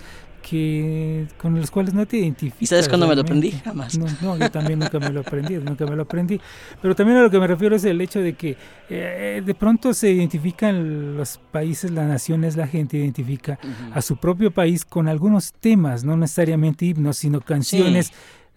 que 0.49 1.27
con 1.39 1.59
los 1.59 1.71
cuales 1.71 1.95
no 1.95 2.05
te 2.07 2.19
identificas. 2.19 2.63
¿Y 2.63 2.67
sabes 2.67 2.89
cuándo 2.89 3.09
me 3.09 3.15
lo 3.15 3.23
aprendí? 3.23 3.51
Jamás. 3.51 3.97
No, 3.99 4.37
yo 4.37 4.51
también 4.51 4.79
nunca 4.79 4.99
me 4.99 5.11
lo 5.11 5.21
aprendí, 5.21 5.55
nunca 5.55 5.87
me 5.87 5.97
lo 5.97 6.03
aprendí. 6.03 6.39
Pero 6.83 6.95
también 6.95 7.19
a 7.19 7.23
lo 7.23 7.31
que 7.31 7.39
me 7.39 7.47
refiero 7.47 7.75
es 7.77 7.85
el 7.85 8.01
hecho 8.01 8.21
de 8.21 8.35
que 8.35 8.57
eh, 8.91 9.43
de 9.45 9.55
pronto 9.55 9.95
se 9.95 10.11
identifican 10.11 11.17
los 11.17 11.41
países, 11.51 11.91
las 11.91 12.07
naciones, 12.07 12.57
la 12.57 12.67
gente 12.67 12.99
identifica 12.99 13.59
a 13.93 14.03
su 14.03 14.17
propio 14.19 14.51
país 14.51 14.85
con 14.85 15.09
algunos 15.09 15.53
temas, 15.55 16.05
no 16.05 16.17
necesariamente 16.17 16.85
himnos, 16.85 17.17
sino 17.17 17.41
canciones. 17.41 18.13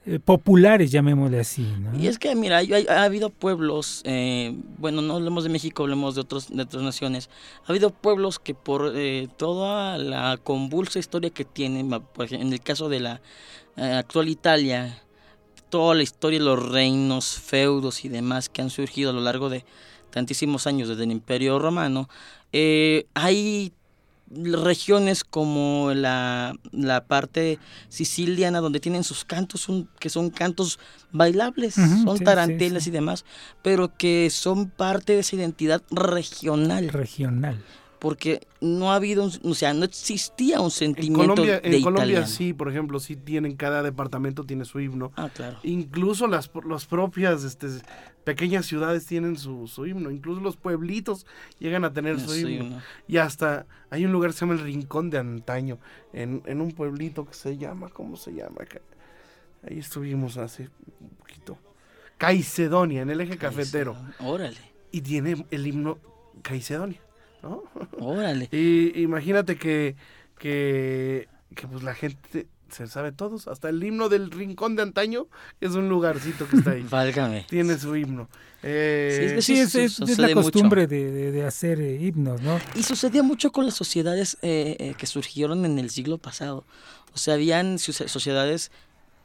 Eh, 0.10 0.20
populares, 0.20 0.90
llamémosle 0.90 1.38
así. 1.38 1.68
Y 2.00 2.08
es 2.08 2.18
que, 2.18 2.34
mira, 2.34 2.62
ha 2.90 3.04
habido 3.04 3.30
pueblos, 3.30 4.02
eh, 4.06 4.56
bueno, 4.78 5.02
no 5.02 5.16
hablemos 5.16 5.44
de 5.44 5.50
México, 5.50 5.84
hablemos 5.84 6.16
de, 6.16 6.22
otros, 6.22 6.48
de 6.50 6.62
otras 6.62 6.82
naciones, 6.82 7.30
ha 7.66 7.72
habido 7.74 7.90
pueblos 7.90 8.40
que 8.40 8.56
por 8.56 8.94
eh, 8.96 9.28
toda 9.36 9.98
la 9.98 10.38
convulsa 10.42 10.98
historia 10.98 11.30
que 11.30 11.44
tienen, 11.44 11.92
en 12.30 12.54
el 12.54 12.62
caso 12.62 12.88
de 12.88 13.02
la 13.02 13.22
actual 13.76 14.30
Italia, 14.30 15.04
toda 15.68 15.94
la 15.94 16.04
historia 16.04 16.40
los 16.40 16.70
reinos, 16.70 17.38
feudos 17.38 18.06
y 18.06 18.08
demás 18.08 18.48
que 18.48 18.62
han 18.62 18.70
surgido 18.70 19.10
a 19.10 19.14
lo 19.14 19.20
largo 19.20 19.50
de 19.50 19.66
tantísimos 20.10 20.68
años 20.68 20.88
desde 20.88 21.04
el 21.04 21.12
Imperio 21.12 21.60
Romano, 21.60 22.08
hay 23.14 23.74
regiones 24.30 25.24
como 25.24 25.92
la, 25.94 26.56
la, 26.72 27.06
parte 27.06 27.60
siciliana 27.90 28.60
donde 28.60 28.80
tienen 28.80 29.04
sus 29.04 29.24
cantos 29.24 29.68
que 30.00 30.10
son 30.10 30.30
cantos 30.30 30.80
bailables, 31.12 31.76
son 31.76 32.20
tarantelas 32.20 32.88
y 32.88 32.92
demás, 32.92 33.26
pero 33.62 33.96
que 33.96 34.30
son 34.30 34.70
parte 34.70 35.14
de 35.14 35.20
esa 35.20 35.36
identidad 35.36 35.82
regional. 35.92 36.90
Regional. 36.90 37.64
Porque 38.00 38.48
no 38.62 38.92
ha 38.92 38.96
habido, 38.96 39.30
o 39.44 39.54
sea, 39.56 39.74
no 39.74 39.86
existía 39.86 40.62
un 40.62 40.70
sentimiento 40.70 41.24
en 41.24 41.28
Colombia, 41.30 41.62
En 41.64 41.82
Colombia 41.82 42.28
sí, 42.28 42.54
por 42.54 42.70
ejemplo, 42.70 43.00
sí 43.00 43.16
tienen, 43.16 43.56
cada 43.56 43.82
departamento 43.82 44.44
tiene 44.44 44.66
su 44.66 44.80
himno. 44.80 45.12
Ah, 45.16 45.30
claro. 45.34 45.58
Incluso 45.64 46.28
las, 46.28 46.52
las 46.68 46.86
propias 46.86 47.44
este, 47.44 47.68
pequeñas 48.24 48.66
ciudades 48.66 49.06
tienen 49.06 49.38
su, 49.38 49.68
himno, 49.86 50.12
incluso 50.12 50.42
los 50.42 50.58
pueblitos 50.58 51.26
llegan 51.60 51.86
a 51.86 51.94
tener 51.94 52.20
su 52.20 52.36
himno. 52.36 52.82
Y 53.08 53.18
hasta 53.18 53.66
hay 53.90 54.06
un 54.06 54.12
lugar 54.12 54.32
que 54.32 54.38
se 54.38 54.46
llama 54.46 54.60
el 54.60 54.66
Rincón 54.66 55.10
de 55.10 55.18
Antaño, 55.18 55.80
en, 56.14 56.44
en 56.46 56.62
un 56.62 56.74
pueblito 56.74 57.26
que 57.26 57.34
se 57.34 57.58
llama, 57.58 57.90
¿cómo 57.90 58.16
se 58.16 58.34
llama? 58.34 58.58
Ahí 59.68 59.80
estuvimos 59.80 60.38
hace 60.38 60.70
un 61.00 61.10
poquito. 61.18 61.58
Caicedonia, 62.18 63.02
en 63.02 63.10
el 63.10 63.22
eje 63.22 63.38
cafetero. 63.38 63.96
Órale. 64.20 64.58
Y 64.92 65.02
tiene 65.02 65.46
el 65.52 65.68
himno 65.68 66.00
Caicedonia, 66.42 67.00
¿no? 67.44 67.64
Órale. 68.00 68.50
y 68.52 69.02
imagínate 69.02 69.58
que, 69.58 69.96
que, 70.38 71.28
que 71.56 71.68
pues 71.68 71.84
la 71.84 71.94
gente 71.94 72.48
se 72.72 72.88
sabe 72.88 73.12
todos, 73.12 73.48
hasta 73.48 73.70
el 73.70 73.84
himno 73.84 74.10
del 74.10 74.32
Rincón 74.32 74.76
de 74.76 74.84
Antaño 74.84 75.28
es 75.62 75.72
un 75.72 75.90
lugarcito 75.90 76.48
que 76.48 76.58
está 76.58 76.72
ahí. 76.72 76.84
Válgame. 76.90 77.46
Tiene 77.50 77.78
su 77.78 77.96
himno. 77.96 78.30
Eh, 78.64 79.38
sí, 79.42 79.60
es, 79.60 80.18
la 80.18 80.34
costumbre 80.34 80.88
de, 80.88 81.46
hacer 81.46 81.80
eh, 81.80 81.98
himnos, 82.02 82.42
¿no? 82.42 82.60
Y 82.76 82.84
sucedía 82.84 83.24
mucho 83.24 83.52
con 83.52 83.66
las 83.66 83.76
sociedades 83.76 84.38
eh, 84.42 84.96
que 84.98 85.06
surgieron 85.06 85.64
en 85.66 85.80
el 85.80 85.90
siglo 85.90 86.18
pasado. 86.18 86.66
O 87.14 87.18
sea, 87.18 87.36
habían 87.36 87.80
sociedades 87.80 88.72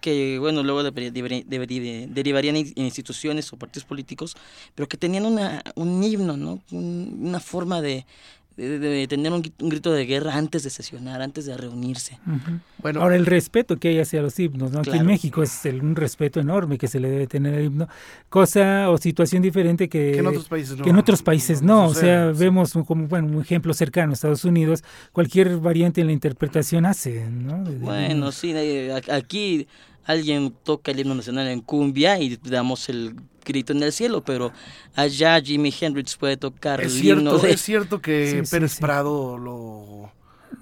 que, 0.03 0.39
bueno, 0.39 0.63
luego 0.63 0.83
derivarían 0.83 2.57
en 2.57 2.73
instituciones 2.77 3.51
o 3.53 3.57
partidos 3.57 3.87
políticos, 3.87 4.37
pero 4.75 4.87
que 4.87 4.99
tenían 4.99 5.25
una, 5.25 5.63
un 5.75 6.03
himno, 6.03 6.37
¿no? 6.37 6.61
una 6.71 7.41
forma 7.41 7.81
de, 7.81 8.05
de, 8.57 9.07
tener 9.09 9.33
un, 9.33 9.43
grito 9.59 9.93
de 9.93 10.05
guerra 10.07 10.37
antes 10.37 10.63
de 10.63 10.71
sesionar, 10.71 11.23
antes 11.23 11.47
de 11.47 11.57
reunirse. 11.57 12.19
Bueno, 12.79 13.03
ahora 13.03 13.17
el 13.17 13.27
respeto 13.27 13.77
que 13.77 13.89
hay 13.89 13.99
hacia 13.99 14.21
los 14.23 14.39
himnos, 14.39 14.73
¿no? 14.73 14.81
Aquí 14.81 14.91
en 14.91 15.07
México 15.07 15.43
es 15.43 15.61
un 15.65 15.97
respeto 15.97 16.41
enorme 16.41 16.79
que 16.79 16.89
se 16.89 17.01
le 17.01 17.09
debe 17.09 17.27
tener 17.27 17.55
al 17.55 17.65
himno, 17.65 17.89
cosa 18.29 18.91
o 18.91 18.99
situación 18.99 19.43
diferente 19.43 19.89
que, 19.89 20.19
en 20.19 20.27
otros 20.27 20.49
países 20.49 20.77
no. 20.77 20.85
Que 20.85 20.91
en 20.91 20.97
otros 20.97 21.23
países 21.23 21.63
no, 21.63 21.87
o 21.87 21.95
sea, 21.95 22.27
vemos 22.33 22.75
un, 22.75 22.85
como 22.85 23.07
bueno, 23.07 23.29
un 23.29 23.41
ejemplo 23.41 23.73
cercano, 23.75 24.13
Estados 24.13 24.45
Unidos, 24.45 24.83
cualquier 25.13 25.57
variante 25.59 26.01
en 26.01 26.09
la 26.09 26.13
interpretación 26.13 26.87
hace, 26.87 27.29
¿no? 27.31 27.65
bueno, 27.81 28.33
sí, 28.33 28.55
aquí 29.11 29.67
alguien 30.05 30.55
toca 30.65 30.91
el 30.91 31.01
himno 31.01 31.15
nacional 31.15 31.49
en 31.49 31.61
cumbia 31.61 32.19
y 32.19 32.37
damos 32.37 32.89
el 32.89 33.17
grito 33.45 33.73
en 33.73 33.83
el 33.83 33.93
cielo, 33.93 34.23
pero 34.23 34.53
allá 34.95 35.41
Jimi 35.41 35.75
Hendrix 35.79 36.17
puede 36.17 36.37
tocar 36.37 36.81
es 36.81 36.95
cierto, 36.95 37.45
Es 37.45 37.61
cierto 37.61 38.01
que 38.01 38.43
Pérez 38.51 38.79
Prado 38.79 39.39
lo... 39.39 40.13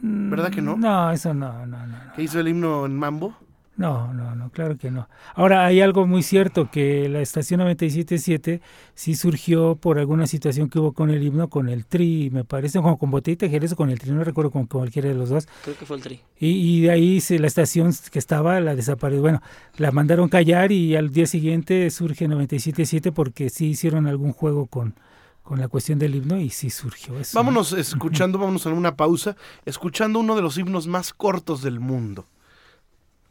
¿Verdad 0.02 0.50
que 0.50 0.62
no? 0.62 0.76
No, 0.76 1.10
eso 1.10 1.34
no, 1.34 1.66
no, 1.66 1.86
no. 1.86 1.96
¿Que 2.14 2.22
hizo 2.22 2.40
el 2.40 2.48
himno 2.48 2.86
en 2.86 2.96
mambo? 2.96 3.36
No, 3.80 4.12
no, 4.12 4.34
no, 4.34 4.50
claro 4.50 4.76
que 4.76 4.90
no. 4.90 5.08
Ahora, 5.34 5.64
hay 5.64 5.80
algo 5.80 6.06
muy 6.06 6.22
cierto, 6.22 6.70
que 6.70 7.08
la 7.08 7.22
estación 7.22 7.62
97.7 7.62 8.60
sí 8.94 9.14
surgió 9.14 9.74
por 9.74 9.98
alguna 9.98 10.26
situación 10.26 10.68
que 10.68 10.78
hubo 10.78 10.92
con 10.92 11.08
el 11.08 11.22
himno, 11.22 11.48
con 11.48 11.70
el 11.70 11.86
tri, 11.86 12.28
me 12.30 12.44
parece, 12.44 12.78
como 12.82 12.98
con 12.98 13.10
Botellita 13.10 13.48
Jerez 13.48 13.72
o 13.72 13.76
con 13.76 13.88
el 13.88 13.98
tri, 13.98 14.10
no 14.10 14.22
recuerdo 14.22 14.50
con 14.50 14.66
cualquiera 14.66 15.08
de 15.08 15.14
los 15.14 15.30
dos. 15.30 15.48
Creo 15.64 15.78
que 15.78 15.86
fue 15.86 15.96
el 15.96 16.02
tri. 16.02 16.20
Y, 16.38 16.82
de 16.82 16.90
ahí 16.90 17.22
se, 17.22 17.38
la 17.38 17.46
estación 17.46 17.94
que 18.12 18.18
estaba, 18.18 18.60
la 18.60 18.74
desapareció, 18.74 19.22
bueno, 19.22 19.40
la 19.78 19.90
mandaron 19.92 20.28
callar 20.28 20.72
y 20.72 20.94
al 20.94 21.10
día 21.10 21.24
siguiente 21.24 21.88
surge 21.88 22.28
97.7 22.28 23.12
porque 23.14 23.48
sí 23.48 23.68
hicieron 23.68 24.06
algún 24.06 24.34
juego 24.34 24.66
con, 24.66 24.94
con 25.42 25.58
la 25.58 25.68
cuestión 25.68 25.98
del 25.98 26.16
himno 26.16 26.38
y 26.38 26.50
sí 26.50 26.68
surgió 26.68 27.18
eso. 27.18 27.38
Vámonos 27.38 27.72
escuchando, 27.78 28.38
vámonos 28.38 28.66
en 28.66 28.74
una 28.74 28.94
pausa, 28.94 29.36
escuchando 29.64 30.18
uno 30.18 30.36
de 30.36 30.42
los 30.42 30.58
himnos 30.58 30.86
más 30.86 31.14
cortos 31.14 31.62
del 31.62 31.80
mundo. 31.80 32.26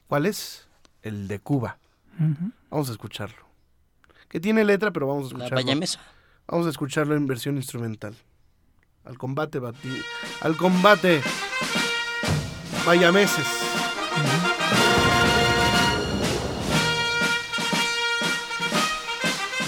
¿Cuál 0.10 0.26
es? 0.26 0.68
El 1.04 1.28
de 1.28 1.38
Cuba. 1.38 1.78
Vamos 2.72 2.90
a 2.90 2.92
escucharlo. 2.94 3.46
Que 4.28 4.40
tiene 4.40 4.66
letra, 4.66 4.90
pero 4.90 5.06
vamos 5.06 5.26
a 5.26 5.28
escucharlo. 5.28 5.62
La 5.62 5.76
mesa. 5.76 6.00
Vamos 6.48 6.66
a 6.66 6.72
escucharlo 6.72 7.16
en 7.16 7.28
versión 7.28 7.58
instrumental. 7.58 8.16
Al 9.06 9.20
combate, 9.20 9.62
al 10.42 10.58
combate. 10.58 11.22
Vaya 12.88 13.12
meses. 13.12 13.46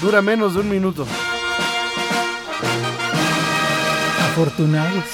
Dura 0.01 0.23
menos 0.23 0.55
de 0.55 0.61
un 0.61 0.69
minuto. 0.69 1.05
Afortunados. 4.31 5.05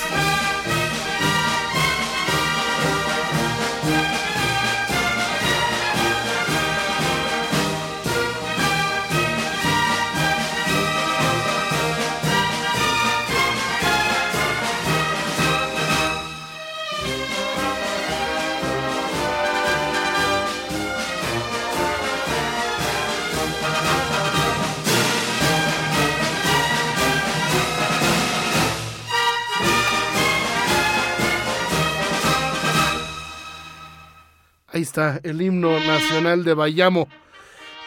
Ahí 34.78 34.84
está, 34.84 35.20
el 35.24 35.42
himno 35.42 35.80
nacional 35.80 36.44
de 36.44 36.54
Bayamo, 36.54 37.08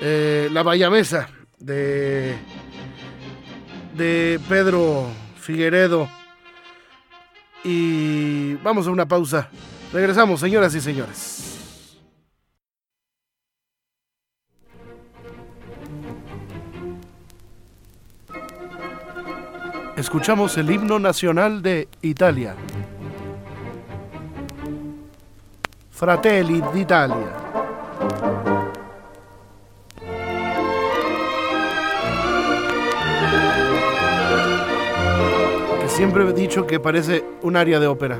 eh, 0.00 0.48
la 0.50 0.64
Bayamesa 0.64 1.28
de, 1.60 2.34
de 3.96 4.40
Pedro 4.48 5.06
Figueredo. 5.36 6.08
Y 7.62 8.54
vamos 8.54 8.88
a 8.88 8.90
una 8.90 9.06
pausa. 9.06 9.48
Regresamos, 9.92 10.40
señoras 10.40 10.74
y 10.74 10.80
señores. 10.80 12.00
Escuchamos 19.96 20.58
el 20.58 20.68
himno 20.72 20.98
nacional 20.98 21.62
de 21.62 21.86
Italia. 22.02 22.56
Fratelli 26.00 26.62
d'Italia. 26.72 27.30
Que 35.78 35.88
siempre 35.90 36.24
he 36.24 36.32
dicho 36.32 36.66
que 36.66 36.80
parece 36.80 37.22
un 37.42 37.54
área 37.54 37.78
de 37.78 37.86
ópera. 37.86 38.18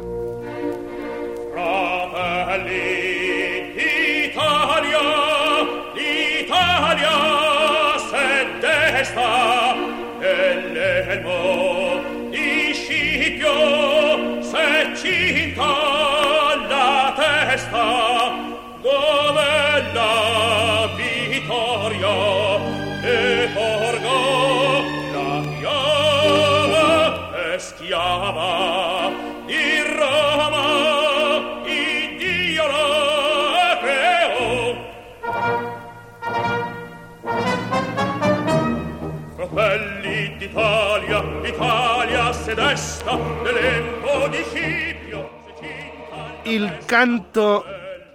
Il 46.45 46.79
canto 46.87 47.65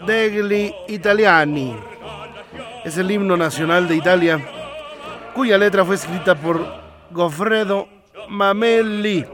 degli 0.06 0.74
italiani 0.90 1.76
es 2.84 2.98
el 2.98 3.10
himno 3.12 3.38
nacional 3.38 3.88
de 3.88 3.96
Italia, 3.96 4.40
cuya 5.34 5.58
letra 5.58 5.86
fue 5.86 5.96
escrita 5.96 6.36
por 6.36 6.66
Goffredo 7.12 7.88
Mamelli, 8.28 9.26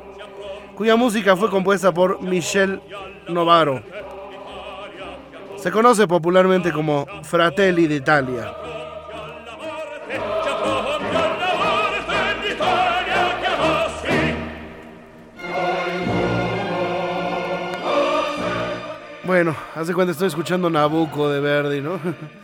cuya 0.75 0.95
música 0.95 1.35
fue 1.35 1.49
compuesta 1.49 1.91
por 1.91 2.21
Michel 2.21 2.79
Novaro. 3.27 3.81
Se 5.55 5.71
conoce 5.71 6.07
popularmente 6.07 6.71
como 6.71 7.07
Fratelli 7.23 7.87
d'Italia. 7.87 8.60
Bueno, 19.23 19.55
hace 19.75 19.93
cuando 19.93 20.13
estoy 20.13 20.29
escuchando 20.29 20.69
Nabucco 20.69 21.29
de 21.29 21.39
Verdi, 21.39 21.81
¿no? 21.81 21.99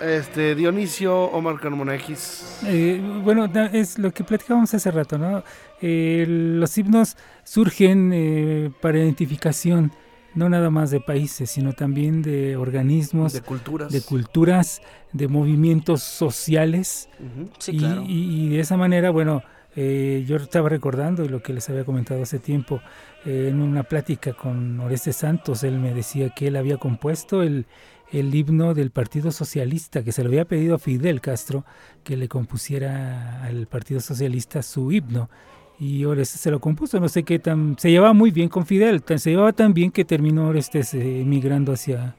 Este, 0.00 0.54
Dionisio 0.54 1.24
Omar 1.24 1.60
Carmonegis. 1.60 2.60
Eh, 2.64 3.02
bueno, 3.22 3.50
es 3.70 3.98
lo 3.98 4.10
que 4.12 4.24
platicábamos 4.24 4.72
hace 4.72 4.90
rato, 4.90 5.18
¿no? 5.18 5.44
Eh, 5.82 6.24
los 6.26 6.78
himnos 6.78 7.18
surgen 7.44 8.10
eh, 8.14 8.70
para 8.80 8.96
identificación, 8.96 9.92
no 10.34 10.48
nada 10.48 10.70
más 10.70 10.90
de 10.90 11.00
países, 11.00 11.50
sino 11.50 11.74
también 11.74 12.22
de 12.22 12.56
organismos, 12.56 13.34
de 13.34 13.42
culturas, 13.42 13.92
de, 13.92 14.00
culturas, 14.00 14.80
de 15.12 15.28
movimientos 15.28 16.02
sociales. 16.02 17.10
Sí, 17.58 17.76
claro. 17.76 18.02
y, 18.06 18.48
de 18.48 18.60
esa 18.60 18.78
manera, 18.78 19.10
bueno, 19.10 19.42
yo 19.76 20.36
estaba 20.36 20.68
recordando 20.68 21.24
lo 21.28 21.42
que 21.42 21.52
les 21.52 21.68
había 21.70 21.84
comentado 21.84 22.22
hace 22.22 22.38
tiempo 22.38 22.80
en 23.24 23.60
una 23.60 23.82
plática 23.82 24.32
con 24.32 24.80
Oreste 24.80 25.12
Santos, 25.12 25.62
él 25.64 25.78
me 25.78 25.94
decía 25.94 26.30
que 26.30 26.48
él 26.48 26.56
había 26.56 26.76
compuesto 26.76 27.42
el, 27.42 27.66
el 28.12 28.34
himno 28.34 28.74
del 28.74 28.90
Partido 28.90 29.30
Socialista, 29.30 30.02
que 30.02 30.12
se 30.12 30.22
lo 30.22 30.28
había 30.28 30.44
pedido 30.44 30.74
a 30.74 30.78
Fidel 30.78 31.20
Castro 31.20 31.64
que 32.02 32.16
le 32.16 32.28
compusiera 32.28 33.44
al 33.44 33.66
Partido 33.66 34.00
Socialista 34.00 34.62
su 34.62 34.90
himno. 34.90 35.30
Y 35.78 36.04
Oreste 36.04 36.38
se 36.38 36.50
lo 36.50 36.60
compuso, 36.60 37.00
no 37.00 37.08
sé 37.08 37.22
qué 37.22 37.38
tan... 37.38 37.78
Se 37.78 37.90
llevaba 37.90 38.12
muy 38.12 38.30
bien 38.30 38.48
con 38.48 38.66
Fidel, 38.66 39.02
se 39.16 39.30
llevaba 39.30 39.52
tan 39.52 39.72
bien 39.72 39.90
que 39.90 40.04
terminó 40.04 40.48
Orestes 40.48 40.92
emigrando 40.92 41.72
hacia, 41.72 42.16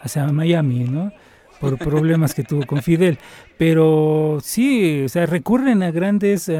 hacia 0.00 0.26
Miami, 0.28 0.84
¿no? 0.84 1.12
Por 1.60 1.78
problemas 1.78 2.34
que 2.34 2.44
tuvo 2.44 2.66
con 2.66 2.82
Fidel. 2.82 3.18
Pero 3.56 4.38
sí, 4.42 5.02
o 5.04 5.08
sea, 5.08 5.26
recurren 5.26 5.82
a 5.82 5.90
grandes... 5.90 6.50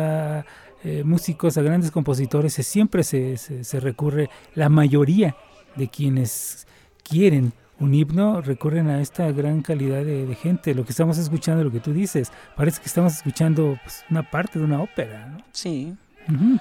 Eh, 0.84 1.02
músicos, 1.04 1.58
a 1.58 1.62
grandes 1.62 1.90
compositores, 1.90 2.54
siempre 2.54 3.02
se, 3.02 3.36
se, 3.36 3.80
recurre, 3.80 4.30
la 4.54 4.68
mayoría 4.68 5.34
de 5.74 5.88
quienes 5.88 6.68
quieren 7.02 7.52
un 7.80 7.94
himno 7.94 8.40
recurren 8.40 8.88
a 8.88 9.00
esta 9.00 9.30
gran 9.30 9.62
calidad 9.62 10.04
de, 10.04 10.34
gente. 10.34 10.74
Lo 10.74 10.84
que 10.84 10.90
estamos 10.90 11.18
escuchando, 11.18 11.62
lo 11.62 11.70
que 11.70 11.80
tú 11.80 11.92
dices, 11.92 12.32
parece 12.56 12.80
que 12.80 12.86
estamos 12.86 13.14
escuchando 13.14 13.78
pues, 13.82 14.04
una 14.10 14.28
parte 14.28 14.58
de 14.58 14.64
una 14.64 14.82
ópera. 14.82 15.26
¿no? 15.26 15.44
Sí. 15.52 15.94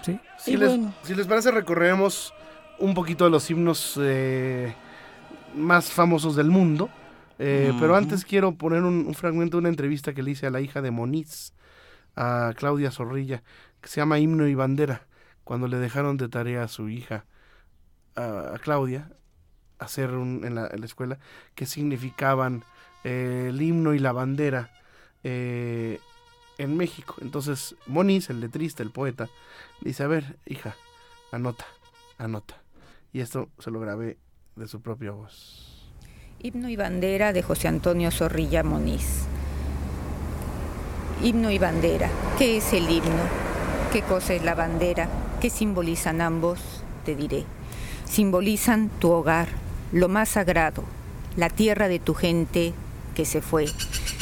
sí. 0.03 0.19
Si, 0.37 0.57
les, 0.57 0.79
si, 1.03 1.15
les, 1.15 1.25
parece, 1.25 1.51
recorremos 1.51 2.33
un 2.79 2.93
poquito 2.93 3.25
de 3.25 3.31
los 3.31 3.49
himnos 3.49 3.99
eh, 4.01 4.73
más 5.55 5.89
famosos 5.91 6.35
del 6.35 6.49
mundo. 6.49 6.89
Eh, 7.39 7.73
pero 7.79 7.95
antes 7.95 8.25
quiero 8.25 8.55
poner 8.55 8.83
un, 8.83 9.05
un, 9.07 9.13
fragmento 9.13 9.57
de 9.57 9.59
una 9.59 9.69
entrevista 9.69 10.13
que 10.13 10.23
le 10.23 10.31
hice 10.31 10.47
a 10.47 10.49
la 10.49 10.61
hija 10.61 10.81
de 10.81 10.91
Moniz, 10.91 11.53
a 12.15 12.53
Claudia 12.55 12.91
Zorrilla, 12.91 13.43
que 13.81 13.89
se 13.89 14.01
llama 14.01 14.19
Himno 14.19 14.47
y 14.47 14.55
Bandera, 14.55 15.07
cuando 15.43 15.67
le 15.67 15.77
dejaron 15.77 16.17
de 16.17 16.29
tarea 16.29 16.63
a 16.63 16.67
su 16.67 16.89
hija, 16.89 17.25
a, 18.15 18.57
Claudia, 18.61 19.11
hacer 19.79 20.09
en, 20.09 20.55
la, 20.55 20.67
escuela, 20.83 21.19
qué 21.55 21.65
significaban 21.65 22.63
eh, 23.03 23.47
el 23.49 23.61
himno 23.61 23.93
y 23.93 23.99
la 23.99 24.11
bandera 24.11 24.71
eh, 25.23 25.99
en 26.57 26.75
México. 26.75 27.15
Entonces, 27.21 27.75
Moniz, 27.85 28.29
el 28.29 28.39
letrista, 28.39 28.83
el 28.83 28.91
poeta, 28.91 29.29
dice, 29.81 30.03
a 30.03 30.07
ver, 30.07 30.37
hija, 30.45 30.75
anota, 31.31 31.65
anota. 32.17 32.61
Y 33.13 33.21
esto 33.21 33.49
se 33.59 33.71
lo 33.71 33.79
grabé 33.79 34.17
de 34.55 34.67
su 34.67 34.81
propia 34.81 35.11
voz. 35.11 35.76
Himno 36.39 36.69
y 36.69 36.75
bandera 36.75 37.33
de 37.33 37.41
José 37.41 37.67
Antonio 37.67 38.11
Zorrilla 38.11 38.61
Moniz. 38.61 39.23
Himno 41.23 41.49
y 41.49 41.57
bandera. 41.57 42.11
¿Qué 42.37 42.57
es 42.57 42.73
el 42.73 42.87
himno? 42.87 43.23
¿Qué 43.91 44.03
cosa 44.03 44.35
es 44.35 44.43
la 44.43 44.53
bandera? 44.53 45.09
¿Qué 45.41 45.49
simbolizan 45.49 46.21
ambos? 46.21 46.59
Te 47.05 47.15
diré. 47.15 47.43
Simbolizan 48.05 48.89
tu 48.99 49.09
hogar, 49.09 49.47
lo 49.91 50.09
más 50.09 50.29
sagrado, 50.29 50.83
la 51.37 51.49
tierra 51.49 51.87
de 51.87 51.97
tu 51.97 52.13
gente 52.13 52.75
que 53.15 53.25
se 53.25 53.41
fue, 53.41 53.65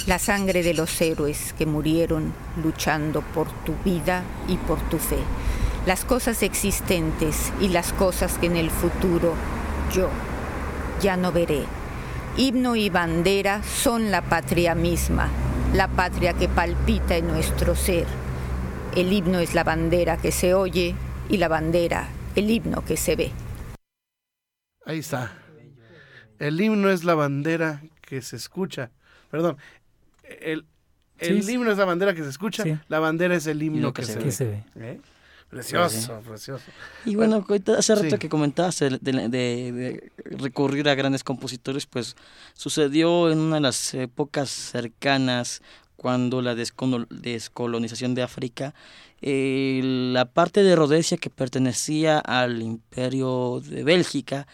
la 0.08 0.18
sangre 0.18 0.64
de 0.64 0.74
los 0.74 1.02
héroes 1.02 1.54
que 1.58 1.66
murieron 1.66 2.32
luchando 2.64 3.24
por 3.24 3.52
tu 3.66 3.74
vida 3.84 4.24
y 4.48 4.56
por 4.56 4.80
tu 4.88 5.00
fe, 5.00 5.20
las 5.86 6.06
cosas 6.06 6.44
existentes 6.44 7.52
y 7.60 7.68
las 7.68 7.92
cosas 7.92 8.38
que 8.38 8.46
en 8.46 8.56
el 8.56 8.70
futuro 8.72 9.34
yo 9.94 10.08
ya 11.02 11.18
no 11.18 11.34
veré. 11.34 11.66
Himno 12.38 12.76
y 12.76 12.90
bandera 12.90 13.64
son 13.64 14.12
la 14.12 14.22
patria 14.22 14.76
misma, 14.76 15.30
la 15.74 15.88
patria 15.88 16.34
que 16.34 16.50
palpita 16.50 17.16
en 17.16 17.28
nuestro 17.28 17.76
ser 17.76 18.06
el 18.96 19.12
himno 19.12 19.40
es 19.40 19.54
la 19.54 19.64
bandera 19.64 20.18
que 20.18 20.32
se 20.32 20.54
oye 20.54 20.96
y 21.30 21.38
la 21.38 21.48
bandera, 21.48 22.08
el 22.36 22.50
himno 22.50 22.84
que 22.86 22.96
se 22.98 23.16
ve. 23.16 23.32
Ahí 24.86 25.00
está. 25.00 25.38
El 26.40 26.60
himno 26.60 26.90
es 26.90 27.04
la 27.04 27.14
bandera 27.14 27.82
que 28.02 28.22
se 28.22 28.38
escucha. 28.38 28.92
Perdón. 29.30 29.58
El, 30.24 30.66
himno 31.20 31.72
es 31.72 31.78
la 31.78 31.86
bandera 31.86 32.14
que 32.14 32.24
se 32.24 32.30
escucha, 32.30 32.64
la 32.88 33.00
bandera 33.00 33.36
es 33.36 33.48
el 33.48 33.62
himno 33.62 33.94
que, 33.94 34.04
se, 34.04 34.46
ve. 34.46 34.64
¿Eh? 34.76 35.00
Precioso, 35.56 36.20
precioso. 36.20 36.66
Y 37.06 37.16
bueno, 37.16 37.46
hace 37.78 37.96
rato 37.96 38.20
que 38.20 38.28
comentabas 38.28 38.78
de, 38.80 40.12
recurrir 40.26 40.90
a 40.90 40.96
grandes 40.96 41.24
compositores, 41.24 41.86
pues 41.86 42.18
sucedió 42.54 43.32
en 43.32 43.40
una 43.40 43.56
de 43.56 43.62
las 43.62 43.94
épocas 43.94 44.50
cercanas 44.50 45.62
cuando 45.96 46.42
la 46.42 46.56
descolonización 46.56 48.16
de 48.16 48.24
África, 48.24 48.74
eh, 49.22 49.80
la 49.82 50.26
parte 50.26 50.62
de 50.62 50.76
Rhodesia 50.76 51.16
que 51.16 51.30
pertenecía 51.30 52.20
al 52.20 52.62
imperio 52.62 53.62
de 53.62 53.86
Bélgica, 53.86 54.48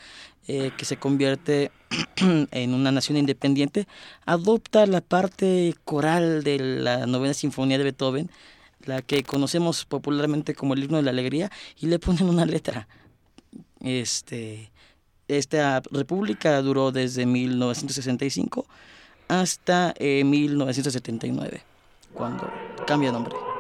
eh, 0.48 0.70
que 0.78 0.86
se 0.86 0.98
convierte 0.98 1.72
en 2.52 2.74
una 2.76 2.92
nación 2.92 3.18
independiente, 3.18 3.88
adopta 4.28 4.86
la 4.86 5.02
parte 5.02 5.74
coral 5.84 6.44
de 6.44 6.60
la 6.60 7.08
novena 7.08 7.34
sinfonía 7.34 7.80
de 7.80 7.86
Beethoven, 7.86 8.30
la 8.86 9.02
que 9.02 9.24
conocemos 9.24 9.86
popularmente 9.86 10.56
como 10.56 10.74
el 10.74 10.84
himno 10.84 10.98
de 10.98 11.04
la 11.04 11.12
alegría, 11.12 11.52
y 11.80 11.88
le 11.88 12.00
ponen 12.00 12.30
una 12.30 12.46
letra. 12.46 12.88
Este, 13.80 14.72
esta 15.28 15.82
república 15.92 16.62
duró 16.62 16.92
desde 16.92 17.26
1965 17.26 18.66
hasta 19.28 19.94
1979, 20.00 21.58
eh, 21.58 21.62
cuando 22.14 22.52
cambia 22.86 23.12
nombre. 23.12 23.51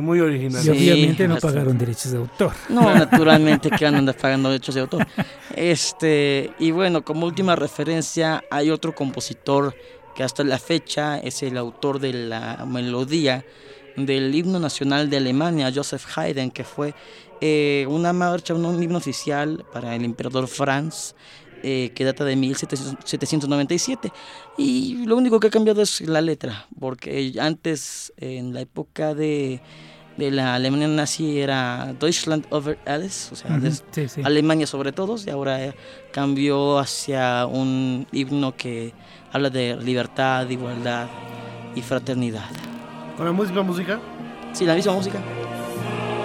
Muy 0.00 0.20
original. 0.20 0.64
Y 0.64 0.70
obviamente 0.70 1.28
no 1.28 1.36
pagaron 1.36 1.78
derechos 1.78 2.12
de 2.12 2.18
autor. 2.18 2.52
No, 2.68 2.94
naturalmente 2.94 3.70
que 3.70 3.86
andan 3.86 4.14
pagando 4.20 4.50
derechos 4.50 4.74
de 4.74 4.80
autor. 4.82 5.06
Este, 5.54 6.52
y 6.58 6.70
bueno, 6.70 7.04
como 7.04 7.26
última 7.26 7.56
referencia, 7.56 8.42
hay 8.50 8.70
otro 8.70 8.94
compositor 8.94 9.74
que 10.14 10.22
hasta 10.22 10.44
la 10.44 10.58
fecha 10.58 11.18
es 11.18 11.42
el 11.42 11.56
autor 11.56 11.98
de 11.98 12.12
la 12.12 12.64
melodía 12.66 13.44
del 13.96 14.34
himno 14.34 14.58
nacional 14.58 15.10
de 15.10 15.18
Alemania, 15.18 15.72
Joseph 15.74 16.04
Haydn, 16.16 16.50
que 16.50 16.64
fue 16.64 16.94
eh, 17.40 17.86
una 17.88 18.12
marcha, 18.12 18.54
un, 18.54 18.82
himno 18.82 18.98
oficial 18.98 19.64
para 19.72 19.94
el 19.94 20.04
emperador 20.04 20.48
Franz, 20.48 21.14
eh, 21.64 21.92
que 21.94 22.04
data 22.04 22.24
de 22.24 22.36
1797. 22.36 24.12
Y 24.58 25.06
lo 25.06 25.16
único 25.16 25.40
que 25.40 25.46
ha 25.46 25.50
cambiado 25.50 25.80
es 25.80 26.02
la 26.02 26.20
letra, 26.20 26.66
porque 26.78 27.34
antes, 27.40 28.12
en 28.18 28.52
la 28.52 28.60
época 28.60 29.14
de, 29.14 29.62
de 30.18 30.30
la 30.30 30.54
Alemania 30.54 30.88
nazi, 30.88 31.40
era 31.40 31.94
Deutschland 31.98 32.46
over 32.50 32.78
alles, 32.86 33.30
o 33.32 33.36
sea, 33.36 33.58
Alemania 34.24 34.66
sobre 34.66 34.92
todos, 34.92 35.26
y 35.26 35.30
ahora 35.30 35.74
cambió 36.12 36.78
hacia 36.78 37.46
un 37.46 38.06
himno 38.12 38.54
que 38.54 38.92
habla 39.32 39.48
de 39.48 39.76
libertad, 39.76 40.48
igualdad 40.50 41.08
y 41.74 41.80
fraternidad. 41.80 42.50
¿Con 43.16 43.26
la 43.26 43.32
misma 43.32 43.62
música? 43.62 43.98
Sí, 44.52 44.66
la 44.66 44.74
misma 44.74 44.92
música. 44.92 45.18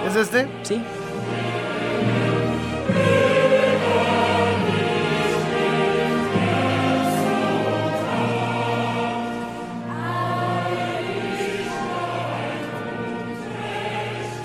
¿Es 0.07 0.15
este? 0.15 0.47
Sí. 0.63 0.81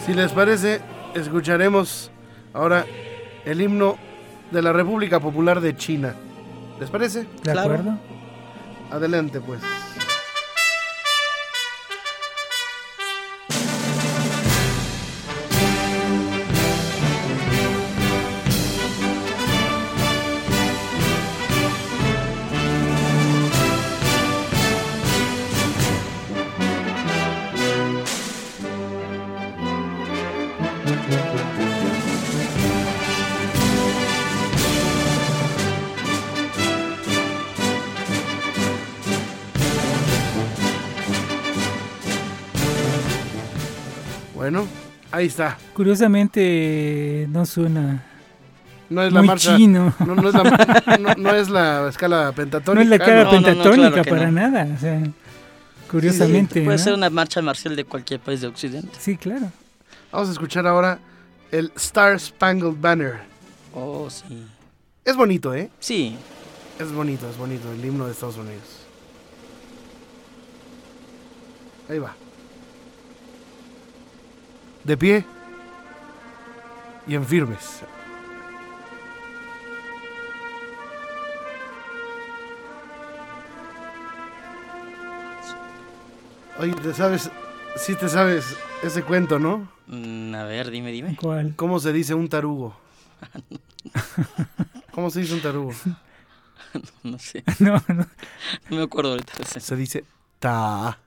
Si 0.05 0.13
les 0.13 0.33
parece, 0.33 0.83
escucharemos 1.15 2.11
ahora 2.53 2.85
el 3.47 3.63
himno 3.63 3.97
de 4.51 4.61
la 4.61 4.71
República 4.73 5.19
Popular 5.19 5.63
de 5.63 5.77
China. 5.77 6.15
¿Les 6.79 6.91
parece? 6.91 7.27
De 7.43 7.59
acuerdo. 7.59 7.99
Adelante, 8.91 9.41
pues. 9.41 9.63
Bueno, 44.45 44.67
ahí 45.11 45.25
está. 45.25 45.57
Curiosamente 45.73 47.27
no 47.31 47.47
suena 47.47 48.05
no 48.91 49.03
es 49.03 49.11
la 49.11 49.21
muy 49.21 49.29
marcha, 49.29 49.57
chino. 49.57 49.95
No, 50.01 50.15
no 50.17 50.29
es 50.29 50.35
la, 50.35 50.99
no- 51.01 51.15
no 51.15 51.35
es 51.35 51.49
la 51.49 51.89
escala 51.89 52.31
pentatónica. 52.33 52.75
No 52.75 52.83
es 52.83 52.89
la 52.91 52.99
cara 52.99 53.25
no, 53.25 53.33
no, 53.33 53.41
no, 53.41 53.47
pentatónica 53.47 53.91
claro 54.03 54.11
para 54.11 54.31
no. 54.31 54.33
nada. 54.43 54.69
O 54.77 54.79
sea, 54.79 55.03
curiosamente. 55.91 56.63
Puede 56.63 56.77
¿no? 56.77 56.85
ser 56.85 56.93
una 56.93 57.09
marcha 57.09 57.41
marcial 57.41 57.75
de 57.75 57.87
cualquier 57.87 58.21
país 58.21 58.43
de 58.43 58.49
Occidente. 58.49 58.91
Sí, 59.01 59.17
claro. 59.17 59.51
Vamos 60.13 60.29
a 60.29 60.33
escuchar 60.33 60.67
ahora 60.67 60.99
el 61.51 61.73
Star 61.77 62.21
Spangled 62.21 62.79
Banner. 62.79 63.21
Oh, 63.73 64.11
sí. 64.11 64.45
Es 65.07 65.17
bonito, 65.17 65.55
¿eh? 65.55 65.71
Sí, 65.81 66.19
Es 66.79 66.93
bonito, 66.93 67.31
es 67.31 67.39
bonito, 67.39 67.73
el 67.73 67.83
himno 67.83 68.05
de 68.05 68.13
Estados 68.13 68.37
Unidos. 68.37 68.83
Ahí 71.89 71.99
va. 71.99 72.15
De 74.85 74.97
pie 74.97 75.25
y 77.07 77.15
en 77.15 77.25
firmes. 77.25 77.83
Oye, 86.59 86.73
¿te 86.75 86.95
sabes? 86.95 87.31
Sí 87.77 87.95
te 87.97 88.09
sabes 88.09 88.57
ese 88.83 89.03
cuento, 89.03 89.39
¿no? 89.39 89.69
Mm, 89.89 90.35
a 90.35 90.45
ver, 90.45 90.71
dime, 90.71 90.93
dime. 90.93 91.17
¿Cuál? 91.21 91.55
¿Cómo 91.57 91.81
se 91.81 91.93
dice 91.93 92.15
un 92.15 92.29
tarugo? 92.29 92.77
¿Cómo 94.93 95.11
se 95.11 95.21
dice 95.21 95.35
un 95.35 95.41
tarugo? 95.41 95.73
No 97.05 97.21
sé, 97.21 97.45
No, 97.61 97.81
no. 97.87 98.05
no 98.69 98.77
me 98.77 98.83
acuerdo 98.83 99.13
ahorita. 99.13 99.33
Se 99.45 99.77
dice 99.77 100.05
ta. 100.41 100.99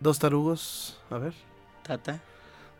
Dos 0.00 0.18
tarugos, 0.18 0.98
a 1.10 1.18
ver. 1.18 1.34
Tata. 1.86 2.18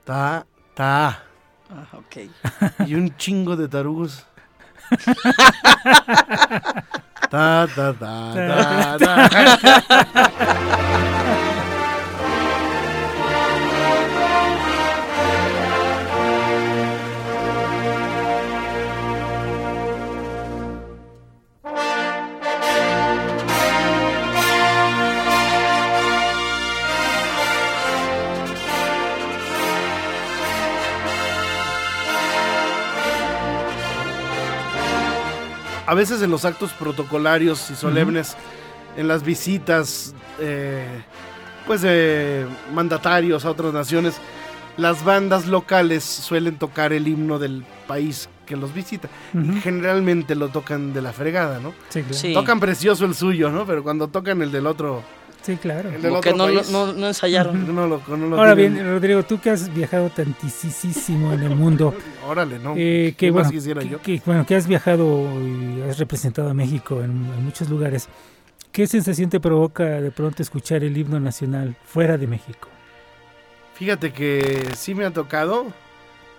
Ta, 0.05 0.45
ta. 0.75 1.23
Ah, 1.71 1.87
ok. 1.95 2.29
Y 2.89 2.95
un 2.95 3.17
chingo 3.17 3.55
de 3.55 3.69
tarugos. 3.69 4.27
Ta, 7.31 7.67
ta, 7.75 7.93
ta, 7.93 8.35
ta, 8.35 8.99
ta. 8.99 9.27
A 35.87 35.95
veces 35.95 36.21
en 36.23 36.31
los 36.31 36.45
actos 36.45 36.73
protocolarios 36.73 37.71
y 37.71 37.77
solemnes, 37.77 38.37
en 38.97 39.07
las 39.09 39.23
visitas, 39.23 40.15
eh, 40.41 41.03
pues 41.67 41.83
de 41.83 42.47
mandatarios 42.75 43.45
a 43.45 43.51
otras 43.51 43.73
naciones, 43.73 44.17
las 44.77 45.05
bandas 45.05 45.47
locales 45.47 46.05
suelen 46.05 46.57
tocar 46.59 46.93
el 46.93 47.07
himno 47.09 47.39
del 47.39 47.65
país 47.87 48.29
que 48.47 48.57
los 48.57 48.75
visita. 48.75 49.09
Generalmente 49.63 50.35
lo 50.35 50.49
tocan 50.49 50.93
de 50.93 51.03
la 51.03 51.13
fregada, 51.13 51.59
¿no? 51.61 51.73
Sí, 51.89 52.03
claro. 52.03 52.15
Sí. 52.15 52.35
Tocan 52.35 52.61
precioso 52.61 53.05
el 53.05 53.15
suyo, 53.15 53.51
¿no? 53.51 53.65
Pero 53.65 53.83
cuando 53.83 54.09
tocan 54.09 54.43
el 54.43 54.53
del 54.53 54.67
otro, 54.67 55.03
Sí, 55.47 55.57
claro. 55.57 55.91
el 55.91 56.03
del 56.03 56.11
Como 56.11 56.21
que 56.21 56.31
otro 56.31 56.47
no, 56.47 56.53
no, 56.53 56.59
país, 56.61 56.71
no, 56.73 56.93
no 56.93 57.07
ensayaron. 57.07 57.75
no 57.75 57.87
lo, 57.87 58.03
no 58.09 58.17
lo 58.17 58.37
Ahora 58.37 58.55
tienen. 58.57 58.75
bien, 58.75 58.87
Rodrigo, 58.87 59.23
tú 59.23 59.41
que 59.41 59.51
has 59.51 59.73
viajado 59.73 60.11
tantísimo 60.11 61.33
en 61.33 61.43
el 61.43 61.55
mundo, 61.55 61.95
Órale, 62.27 62.59
no. 62.59 62.75
eh, 62.77 63.15
¿Qué 63.17 63.27
que, 63.27 63.33
más 63.33 63.35
bueno, 63.45 63.51
quisiera 63.53 63.81
que, 63.81 63.89
yo? 63.89 64.03
que, 64.03 64.21
bueno, 64.27 64.45
que 64.45 64.57
has 64.57 64.67
viajado 64.67 65.07
y 65.41 65.83
has 65.89 65.99
representado 65.99 66.51
a 66.51 66.55
México 66.55 67.01
en, 67.03 67.11
en 67.11 67.45
muchos 67.45 67.69
lugares, 67.71 68.09
¿qué 68.73 68.87
sensación 68.89 69.31
te 69.31 69.39
provoca 69.41 69.85
de 70.01 70.11
pronto 70.11 70.43
escuchar 70.43 70.83
el 70.83 70.97
himno 70.97 71.21
nacional 71.21 71.77
fuera 71.85 72.19
de 72.19 72.27
México? 72.27 72.69
Fíjate 73.75 74.13
que 74.13 74.71
sí 74.75 74.95
me 74.95 75.05
ha 75.05 75.13
tocado 75.13 75.73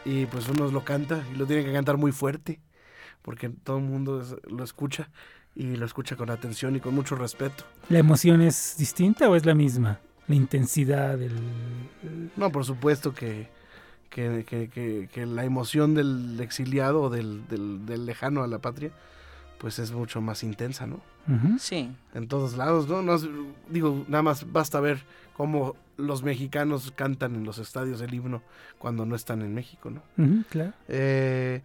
y 0.05 0.25
pues 0.25 0.49
uno 0.49 0.69
lo 0.71 0.83
canta 0.83 1.23
y 1.33 1.37
lo 1.37 1.45
tiene 1.45 1.63
que 1.63 1.71
cantar 1.73 1.97
muy 1.97 2.11
fuerte 2.11 2.59
porque 3.21 3.49
todo 3.49 3.77
el 3.77 3.83
mundo 3.83 4.21
es- 4.21 4.35
lo 4.49 4.63
escucha 4.63 5.09
y 5.57 5.75
lo 5.75 5.85
escucha 5.85 6.15
con 6.15 6.29
atención 6.29 6.75
y 6.75 6.79
con 6.79 6.93
mucho 6.93 7.15
respeto. 7.15 7.63
¿La 7.89 7.99
emoción 7.99 8.41
es 8.41 8.75
distinta 8.77 9.27
o 9.29 9.35
es 9.35 9.45
la 9.45 9.55
misma? 9.55 9.99
La 10.27 10.35
intensidad, 10.35 11.19
el... 11.21 11.33
No, 12.35 12.51
por 12.51 12.63
supuesto 12.65 13.13
que, 13.13 13.47
que, 14.09 14.45
que- 14.47 14.69
que- 14.69 15.09
que 15.11 15.25
la 15.25 15.43
emoción 15.45 15.95
del 15.95 16.37
exiliado 16.41 17.01
o 17.03 17.09
del, 17.09 17.47
del- 17.47 17.85
del 17.85 18.05
lejano 18.05 18.43
a 18.43 18.47
la 18.47 18.59
patria 18.59 18.91
pues 19.57 19.79
es 19.79 19.91
mucho 19.91 20.21
más 20.21 20.43
intensa, 20.43 20.85
¿no? 20.85 21.01
Sí. 21.59 21.89
En 22.13 22.27
todos 22.27 22.55
lados, 22.55 22.87
¿no? 22.87 23.01
No 23.01 23.17
digo, 23.69 24.05
nada 24.07 24.21
más 24.21 24.51
basta 24.51 24.79
ver 24.79 24.99
cómo 25.35 25.75
los 25.97 26.21
mexicanos 26.21 26.93
cantan 26.95 27.33
en 27.35 27.43
los 27.43 27.57
estadios 27.57 27.99
el 28.01 28.13
himno 28.13 28.43
cuando 28.77 29.03
no 29.07 29.15
están 29.15 29.41
en 29.41 29.55
México, 29.55 29.89
¿no? 29.89 30.03
Claro. 30.49 30.73
Eh, 30.87 31.61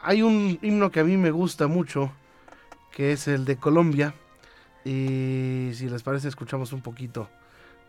hay 0.00 0.20
un 0.22 0.58
himno 0.60 0.90
que 0.90 1.00
a 1.00 1.04
mí 1.04 1.16
me 1.16 1.30
gusta 1.30 1.66
mucho, 1.68 2.12
que 2.94 3.12
es 3.12 3.28
el 3.28 3.44
de 3.44 3.56
Colombia. 3.56 4.14
Y 4.84 5.70
si 5.74 5.88
les 5.88 6.02
parece, 6.02 6.28
escuchamos 6.28 6.72
un 6.72 6.80
poquito 6.82 7.28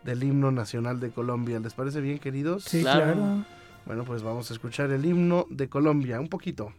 del 0.04 0.22
himno 0.22 0.50
nacional 0.50 1.00
de 1.00 1.10
Colombia. 1.10 1.58
¿Les 1.60 1.74
parece 1.74 2.00
bien, 2.00 2.18
queridos? 2.18 2.64
Sí, 2.64 2.82
Claro. 2.82 3.04
claro. 3.14 3.44
Bueno, 3.86 4.04
pues 4.04 4.22
vamos 4.22 4.50
a 4.50 4.54
escuchar 4.54 4.90
el 4.90 5.04
himno 5.04 5.46
de 5.50 5.68
Colombia, 5.68 6.18
un 6.20 6.28
poquito. 6.28 6.72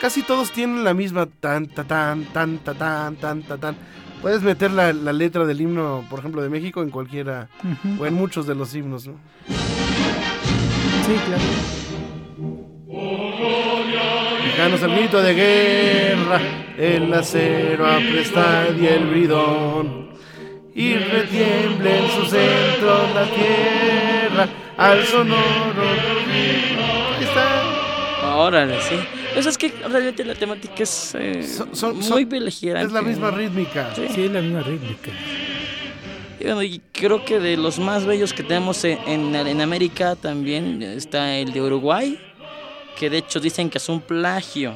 Casi 0.00 0.22
todos 0.22 0.52
tienen 0.52 0.84
la 0.84 0.94
misma 0.94 1.26
tan, 1.26 1.66
ta, 1.68 1.84
tan, 1.84 2.24
tan, 2.32 2.58
ta, 2.58 2.74
tan, 2.74 3.16
tan, 3.16 3.42
ta, 3.42 3.56
tan. 3.58 3.76
Puedes 4.20 4.42
meter 4.42 4.70
la, 4.70 4.92
la 4.92 5.12
letra 5.12 5.44
del 5.46 5.60
himno, 5.60 6.04
por 6.10 6.18
ejemplo, 6.20 6.42
de 6.42 6.48
México 6.48 6.82
en 6.82 6.90
cualquiera, 6.90 7.48
o 7.98 8.06
en 8.06 8.14
muchos 8.14 8.46
de 8.46 8.54
los 8.54 8.74
himnos, 8.74 9.06
¿no? 9.06 9.14
Sí, 9.46 11.14
claro. 11.26 11.42
Mexicanos 14.56 14.82
al 14.82 14.96
grito 14.96 15.22
de 15.22 15.34
guerra, 15.34 16.40
el 16.78 17.12
acero 17.12 17.86
apresta 17.86 18.66
y 18.80 18.86
el 18.86 19.06
bridón. 19.06 20.06
Y 20.74 20.94
retiemble 20.94 21.98
en 21.98 22.10
su 22.10 22.26
centro 22.26 23.08
la 23.14 23.24
tierra 23.30 24.48
al 24.76 25.04
sonoro 25.04 25.82
Ahí 27.16 27.24
está. 27.24 28.36
Órale, 28.36 28.78
sí. 28.82 28.96
Eso 29.34 29.48
es 29.48 29.56
que 29.58 29.72
realmente 29.88 30.22
la 30.24 30.34
temática 30.34 30.82
es 30.82 31.14
eh, 31.18 31.42
Son- 31.42 31.74
son- 31.74 31.98
muy 32.10 32.24
beligerante. 32.24 32.86
Es 32.88 32.92
la 32.92 33.02
misma 33.02 33.30
rítmica. 33.30 33.90
Sí. 33.94 34.02
Sí, 34.14 34.24
es 34.24 34.30
la 34.30 34.40
misma 34.42 34.62
rítmica. 34.62 35.10
Y 36.40 36.44
bueno, 36.44 36.62
y 36.62 36.80
creo 36.92 37.24
que 37.24 37.40
de 37.40 37.56
los 37.56 37.78
más 37.78 38.04
bellos 38.04 38.32
que 38.34 38.42
tenemos 38.42 38.84
en, 38.84 38.98
en, 39.06 39.34
en 39.34 39.60
América 39.62 40.14
también 40.16 40.82
está 40.82 41.36
el 41.38 41.52
de 41.54 41.62
Uruguay, 41.62 42.18
que 42.96 43.10
de 43.10 43.18
hecho 43.18 43.38
dicen 43.38 43.70
que 43.70 43.78
es 43.78 43.88
un 43.88 44.00
plagio. 44.00 44.74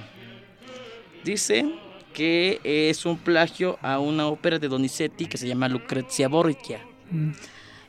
Dicen 1.25 1.75
que 2.12 2.61
es 2.62 3.05
un 3.07 3.18
plagio 3.18 3.79
a 3.83 3.99
una 3.99 4.27
ópera 4.27 4.59
de 4.59 4.68
Donizetti 4.68 5.27
que 5.27 5.39
se 5.39 5.49
llama 5.49 5.68
Lucrezia 5.68 6.29
Borgia. 6.29 6.81
Mm. 7.11 7.31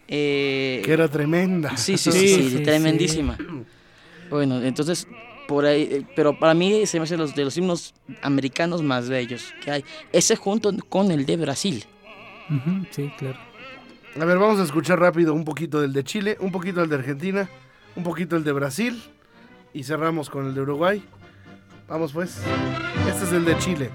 Eh, 0.08 0.82
Que 0.84 0.94
era 0.94 1.08
tremenda. 1.08 1.76
Sí, 1.78 1.98
sí, 1.98 2.12
sí, 2.12 2.20
Sí, 2.20 2.28
sí, 2.36 2.50
sí, 2.58 2.64
tremendísima. 2.64 3.38
Bueno, 4.30 4.62
entonces, 4.62 5.08
por 5.48 5.66
ahí, 5.66 5.84
eh, 5.84 6.06
pero 6.16 6.38
para 6.38 6.54
mí 6.54 6.86
se 6.86 7.00
me 7.00 7.04
hace 7.04 7.18
los 7.18 7.36
de 7.36 7.46
los 7.46 7.58
himnos 7.58 7.94
americanos 8.22 8.82
más 8.82 9.10
bellos 9.10 9.54
que 9.64 9.72
hay. 9.72 9.86
Ese 10.12 10.36
junto 10.36 10.74
con 10.90 11.12
el 11.12 11.26
de 11.26 11.38
Brasil. 11.38 11.86
Sí, 12.92 13.10
claro. 13.18 13.38
A 14.20 14.26
ver, 14.26 14.38
vamos 14.38 14.60
a 14.60 14.64
escuchar 14.64 15.00
rápido 15.00 15.34
un 15.34 15.46
poquito 15.46 15.80
del 15.80 15.94
de 15.94 16.04
Chile, 16.04 16.38
un 16.42 16.52
poquito 16.52 16.82
del 16.82 16.90
de 16.90 16.96
Argentina, 16.96 17.50
un 17.96 18.04
poquito 18.04 18.36
el 18.36 18.44
de 18.44 18.52
Brasil 18.52 19.02
y 19.74 19.84
cerramos 19.84 20.30
con 20.30 20.48
el 20.48 20.56
de 20.56 20.62
Uruguay. 20.62 21.04
Vamos 21.88 22.14
pues. 22.14 22.42
Este 23.08 23.24
es 23.26 23.32
el 23.32 23.46
de 23.46 23.58
Chile. 23.58 23.92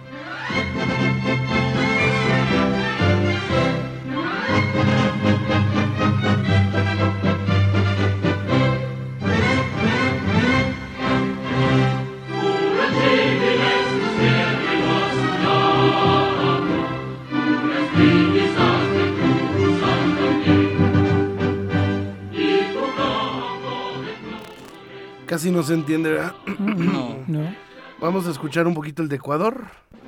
Casi 25.27 25.51
no 25.51 25.63
se 25.63 25.75
entiende, 25.75 26.13
¿verdad? 26.13 26.35
No. 26.59 27.17
No. 27.27 27.55
Vamos 28.01 28.27
a 28.27 28.31
escuchar 28.31 28.67
un 28.67 28.75
poquito 28.75 29.03
el 29.03 29.09
de 29.09 29.17
Ecuador. 29.17 29.65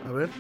A 0.09 0.13
ver. 0.13 0.31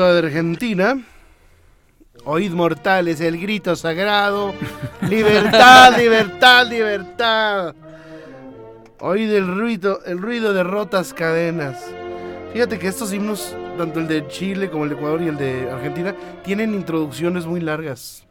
De 0.00 0.18
Argentina. 0.18 1.00
Oíd 2.24 2.52
mortales, 2.52 3.20
el 3.20 3.38
grito 3.40 3.74
sagrado. 3.76 4.54
Libertad, 5.08 5.96
libertad, 5.98 6.66
libertad. 6.68 7.74
Oíd 9.00 9.30
el 9.32 9.46
ruido, 9.46 10.00
el 10.06 10.18
ruido 10.22 10.52
de 10.52 10.62
rotas 10.62 11.12
cadenas. 11.12 11.84
Fíjate 12.52 12.78
que 12.78 12.86
estos 12.86 13.12
himnos, 13.12 13.56
tanto 13.76 13.98
el 13.98 14.06
de 14.06 14.28
Chile 14.28 14.70
como 14.70 14.84
el 14.84 14.90
de 14.90 14.96
Ecuador 14.96 15.22
y 15.22 15.28
el 15.28 15.36
de 15.36 15.70
Argentina, 15.70 16.14
tienen 16.44 16.74
introducciones 16.74 17.46
muy 17.46 17.60
largas. 17.60 18.24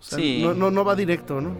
O 0.00 0.02
sea, 0.02 0.18
Sí. 0.18 0.40
no, 0.42 0.54
no, 0.54 0.70
no 0.70 0.84
va 0.84 0.96
directo, 0.96 1.40
¿no? 1.40 1.52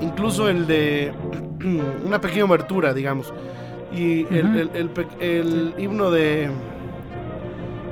Incluso 0.00 0.48
el 0.48 0.66
de 0.66 1.12
una 2.04 2.20
pequeña 2.20 2.44
obertura, 2.44 2.94
digamos. 2.94 3.32
Y 3.96 4.26
el, 4.30 4.70
el- 4.74 4.90
el 5.20 5.74
himno 5.78 6.10
de... 6.10 6.50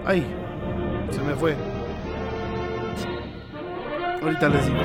Ay, 0.05 0.23
se 1.11 1.23
me 1.23 1.33
fue. 1.35 1.55
Ahorita 4.23 4.49
les 4.51 4.67
digo. 4.67 4.81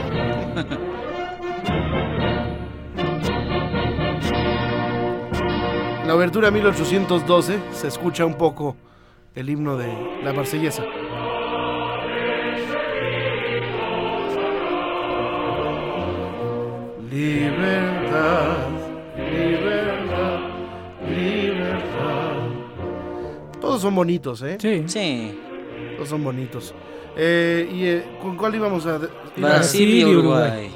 La 6.06 6.16
obertura 6.16 6.50
1812 6.52 7.60
se 7.72 7.88
escucha 7.88 8.26
un 8.26 8.36
poco 8.36 8.76
el 9.36 9.50
himno 9.50 9.78
de 9.78 9.88
la 10.24 10.34
marsellesa. 10.34 10.84
Libertad, 17.50 18.58
Todos 23.62 23.82
son 23.82 23.96
bonitos, 23.96 24.42
¿eh? 24.42 24.58
Sí. 24.60 24.84
Sí, 24.88 25.40
Todos 25.96 26.10
son 26.10 26.24
bonitos. 26.24 26.74
Eh, 27.16 27.70
¿Y 27.72 27.86
eh, 27.86 28.18
con 28.22 28.38
cuál 28.38 28.56
íbamos 28.56 28.86
a...? 28.86 29.00
Brasil 29.36 29.90
y 29.90 30.06
Uruguay. 30.06 30.42
Uruguay. 30.42 30.72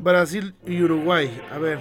Brasil 0.00 0.54
y 0.66 0.82
Uruguay. 0.82 1.42
A 1.52 1.58
ver. 1.58 1.78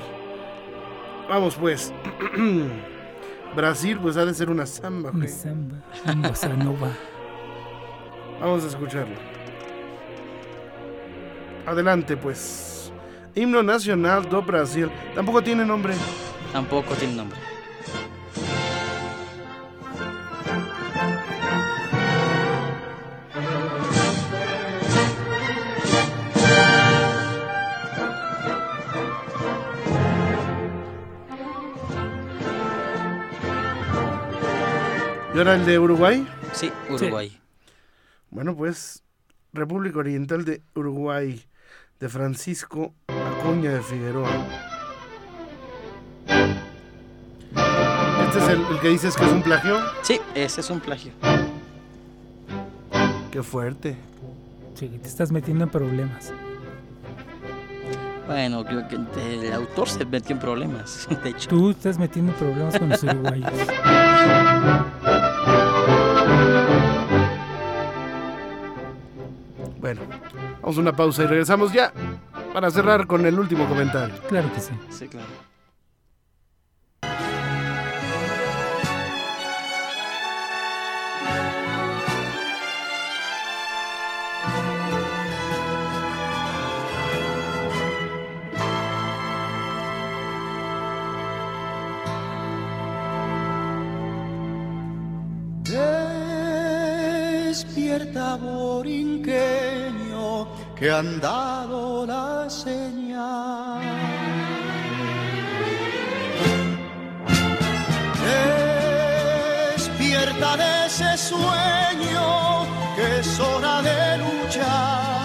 Vamos 1.29 1.55
pues. 1.55 1.93
Brasil 3.55 3.99
pues 4.01 4.17
ha 4.17 4.25
de 4.25 4.33
ser 4.33 4.49
una 4.49 4.65
samba. 4.65 5.11
Una 5.11 5.27
samba. 5.27 5.83
Vamos 8.39 8.63
a 8.63 8.67
escucharlo. 8.67 9.15
Adelante 11.65 12.17
pues. 12.17 12.91
Himno 13.35 13.63
nacional 13.63 14.27
do 14.29 14.41
Brasil. 14.41 14.89
Tampoco 15.15 15.41
tiene 15.41 15.65
nombre. 15.65 15.93
Tampoco 16.51 16.93
tiene 16.95 17.15
nombre. 17.15 17.37
¿Y 35.43 35.45
ahora 35.45 35.55
el 35.55 35.65
de 35.65 35.77
Uruguay? 35.77 36.25
Sí, 36.53 36.71
Uruguay. 36.89 37.37
Bueno 38.29 38.55
pues. 38.55 39.03
República 39.51 39.99
Oriental 39.99 40.45
de 40.45 40.61
Uruguay. 40.73 41.43
De 41.99 42.07
Francisco 42.07 42.93
Acuña 43.07 43.73
de 43.73 43.81
Figueroa. 43.81 44.29
Este 48.25 48.39
es 48.39 48.47
el, 48.47 48.61
el 48.71 48.79
que 48.79 48.87
dices 48.87 49.17
que 49.17 49.25
es 49.25 49.31
un 49.33 49.43
plagio. 49.43 49.81
Sí, 50.01 50.21
ese 50.33 50.61
es 50.61 50.69
un 50.69 50.79
plagio. 50.79 51.11
Qué 53.29 53.43
fuerte. 53.43 53.97
Sí, 54.75 54.87
te 54.87 55.09
estás 55.09 55.33
metiendo 55.33 55.65
en 55.65 55.69
problemas. 55.69 56.31
Bueno, 58.27 58.63
creo 58.63 58.87
que 58.87 58.95
el 58.95 59.51
autor 59.51 59.89
se 59.89 60.05
metió 60.05 60.35
en 60.35 60.39
problemas, 60.39 61.05
de 61.23 61.31
hecho. 61.31 61.49
Tú 61.49 61.71
estás 61.71 61.99
metiendo 61.99 62.31
en 62.31 62.37
problemas 62.37 62.79
con 62.79 62.87
los 62.87 63.03
uruguayos. 63.03 63.51
Bueno, 69.83 69.99
vamos 70.61 70.77
a 70.77 70.79
una 70.79 70.95
pausa 70.95 71.23
y 71.23 71.25
regresamos 71.25 71.73
ya 71.73 71.91
para 72.53 72.71
cerrar 72.71 73.05
con 73.05 73.25
el 73.25 73.37
último 73.37 73.67
comentario. 73.67 74.15
Claro 74.29 74.49
que 74.53 74.61
sí. 74.61 74.71
Sí, 74.89 75.09
claro. 75.09 75.27
Despierta, 97.75 98.35
borinqueño, 98.35 100.47
que 100.75 100.91
han 100.91 101.19
dado 101.19 102.05
la 102.05 102.47
señal. 102.47 103.81
Despierta 109.75 110.57
de 110.57 110.85
ese 110.85 111.17
sueño 111.17 112.67
que 112.95 113.19
es 113.21 113.39
hora 113.39 113.81
de 113.81 114.19
luchar. 114.19 115.23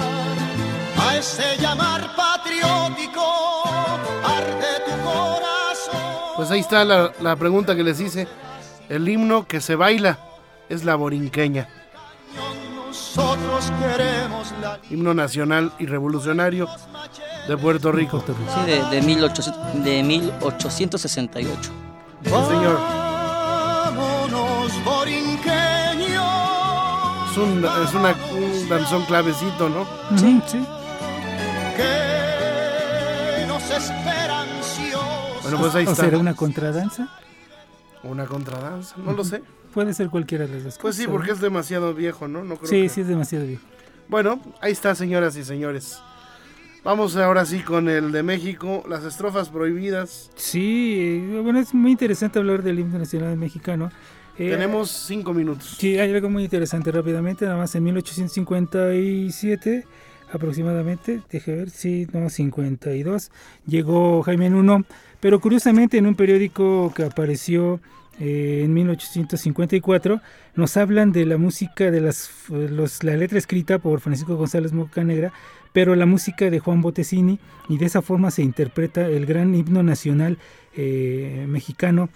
A 1.07 1.16
ese 1.18 1.59
llamar 1.61 2.16
patriótico 2.16 3.26
arde 4.24 4.80
tu 4.86 4.92
corazón. 5.05 6.01
Pues 6.36 6.51
ahí 6.51 6.61
está 6.61 6.82
la, 6.86 7.12
la 7.20 7.36
pregunta 7.36 7.76
que 7.76 7.84
les 7.84 8.01
hice. 8.01 8.26
El 8.88 9.07
himno 9.07 9.46
que 9.46 9.61
se 9.61 9.76
baila 9.76 10.18
es 10.70 10.86
la 10.86 10.94
borinqueña. 10.94 11.68
Nosotros 13.19 13.73
queremos 13.81 14.55
la 14.62 14.79
Himno 14.89 15.12
nacional 15.12 15.73
y 15.81 15.87
revolucionario 15.87 16.69
de 17.49 17.57
Puerto 17.57 17.91
Rico. 17.91 18.23
Sí, 18.25 18.71
de, 18.71 18.81
de, 18.91 19.03
1800 19.03 19.85
de 19.85 20.03
1868. 20.05 21.59
Sí, 22.23 22.31
señor. 22.31 22.79
Vámonos, 23.91 24.73
borinqueños. 24.85 26.25
Es 27.33 27.37
un, 27.39 27.64
es 27.64 27.95
una, 27.95 28.14
un 28.37 28.69
danzón 28.69 29.05
clavecito, 29.07 29.69
¿no? 29.69 29.85
Sí, 30.16 30.41
sí. 30.47 30.64
que 31.77 33.47
nos 33.49 33.62
espera 33.69 34.43
ansiosos. 34.43 35.43
Bueno, 35.43 35.59
pues 35.59 35.75
ahí 35.75 35.87
¿O 35.87 35.91
está. 35.91 36.05
será 36.05 36.19
una 36.19 36.35
contradanza? 36.35 37.09
Una 38.05 38.27
contradanza, 38.27 38.95
no 38.99 39.11
lo 39.12 39.25
sé. 39.25 39.43
Puede 39.73 39.95
ser 39.95 40.09
cualquiera 40.11 40.47
de 40.47 40.55
las 40.55 40.64
dos 40.64 40.79
Pues 40.81 40.97
sí, 40.97 41.07
porque 41.07 41.29
¿no? 41.29 41.35
es 41.35 41.41
demasiado 41.41 41.95
viejo, 41.95 42.29
¿no? 42.29 42.45
no 42.45 42.57
creo 42.57 42.69
Sí, 42.71 42.83
que- 42.83 42.89
sí, 42.89 43.01
es 43.03 43.09
demasiado 43.09 43.47
viejo. 43.47 43.62
Bueno, 44.09 44.41
ahí 44.61 44.73
está, 44.73 44.95
señoras 44.95 45.37
y 45.37 45.45
señores. 45.45 45.99
Vamos 46.85 47.16
ahora 47.16 47.45
sí 47.45 47.61
con 47.61 47.89
el 47.89 48.12
de 48.12 48.23
México, 48.23 48.83
las 48.89 49.05
estrofas 49.05 49.51
prohibidas. 49.51 50.31
Sí, 50.37 51.21
eh, 51.21 51.41
bueno, 51.43 51.59
es 51.59 51.75
muy 51.75 51.91
interesante 51.93 52.39
hablar 52.39 52.62
del 52.62 52.79
himno 52.79 52.99
nacional 52.99 53.37
mexicano. 53.37 53.91
Eh, 54.39 54.51
Tenemos 54.51 54.91
cinco 54.91 55.35
minutos. 55.35 55.77
Sí, 55.79 55.99
hay 55.99 56.14
algo 56.14 56.31
muy 56.31 56.45
interesante 56.45 56.91
rápidamente, 56.93 57.45
nada 57.45 57.59
más 57.59 57.75
en 57.75 57.83
1857 57.85 59.85
aproximadamente, 60.33 61.21
deje 61.31 61.55
ver, 61.55 61.71
sí, 61.71 62.07
no, 62.12 62.31
52, 62.31 63.31
llegó 63.66 64.23
Jaime 64.23 64.49
Nuno, 64.51 64.85
pero 65.21 65.41
curiosamente 65.41 65.99
en 65.99 66.07
un 66.07 66.14
periódico 66.14 66.93
que 66.95 67.03
apareció 67.05 67.81
eh, 68.21 68.62
en 68.64 68.75
1854 68.75 70.21
nos 70.55 70.77
hablan 70.77 71.12
de 71.12 71.25
la 71.27 71.37
música 71.39 71.91
de 71.91 72.01
las 72.01 72.31
los- 72.49 73.03
la 73.05 73.16
letra 73.16 73.39
escrita 73.39 73.79
por 73.79 74.01
Francisco 74.01 74.37
González 74.37 74.73
Mocanegra, 74.73 75.33
pero 75.73 75.95
la 75.95 76.07
música 76.07 76.51
de 76.51 76.59
Juan 76.59 76.81
Botesini 76.81 77.39
y 77.69 77.79
de 77.79 77.87
esa 77.87 78.03
forma 78.03 78.31
se 78.31 78.43
interpreta 78.43 79.07
el 79.07 79.27
gran 79.27 79.55
himno 79.55 79.83
nacional 79.83 80.39
eh, 80.77 81.47
mexicano 81.49 82.09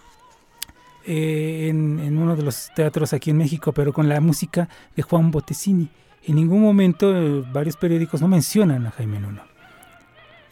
eh, 1.04 1.66
en, 1.68 2.16
uno 2.18 2.36
de 2.36 2.42
los 2.42 2.70
teatros 2.74 3.12
aquí 3.12 3.30
en 3.30 3.38
México, 3.38 3.72
pero 3.72 3.92
con 3.92 4.08
la 4.08 4.20
música 4.20 4.68
de 4.96 5.02
Juan 5.02 5.30
Botesini. 5.30 5.88
En 6.24 6.36
ningún 6.36 6.62
momento 6.62 7.14
eh, 7.16 7.44
varios 7.52 7.76
periódicos 7.76 8.20
no 8.20 8.28
mencionan 8.28 8.86
a 8.86 8.90
Jaime 8.92 9.18
Nuno 9.20 9.42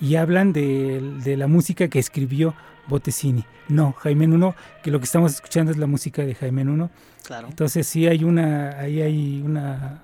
y 0.00 0.16
hablan 0.16 0.52
de, 0.52 1.00
de 1.22 1.36
la 1.36 1.46
música 1.46 1.88
que 1.88 1.98
escribió 1.98 2.54
Botesini. 2.88 3.44
No, 3.68 3.92
Jaime 3.92 4.26
Nuno, 4.26 4.54
que 4.82 4.90
lo 4.90 4.98
que 4.98 5.04
estamos 5.04 5.32
escuchando 5.32 5.70
es 5.70 5.78
la 5.78 5.86
música 5.86 6.22
de 6.22 6.34
Jaime 6.34 6.64
Nuno. 6.64 6.90
Claro. 7.24 7.48
Entonces 7.48 7.86
sí 7.86 8.06
hay 8.08 8.24
una, 8.24 8.70
ahí 8.78 9.00
hay 9.00 9.42
una, 9.44 10.02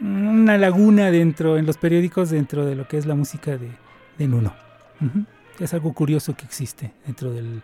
una 0.00 0.56
laguna 0.58 1.10
dentro, 1.10 1.58
en 1.58 1.66
los 1.66 1.76
periódicos, 1.76 2.30
dentro 2.30 2.64
de 2.64 2.76
lo 2.76 2.86
que 2.86 2.98
es 2.98 3.06
la 3.06 3.14
música 3.14 3.56
de, 3.56 3.70
de 4.18 4.28
Nuno. 4.28 4.54
Es 5.58 5.74
algo 5.74 5.92
curioso 5.92 6.36
que 6.36 6.44
existe 6.44 6.92
dentro 7.04 7.32
del, 7.32 7.62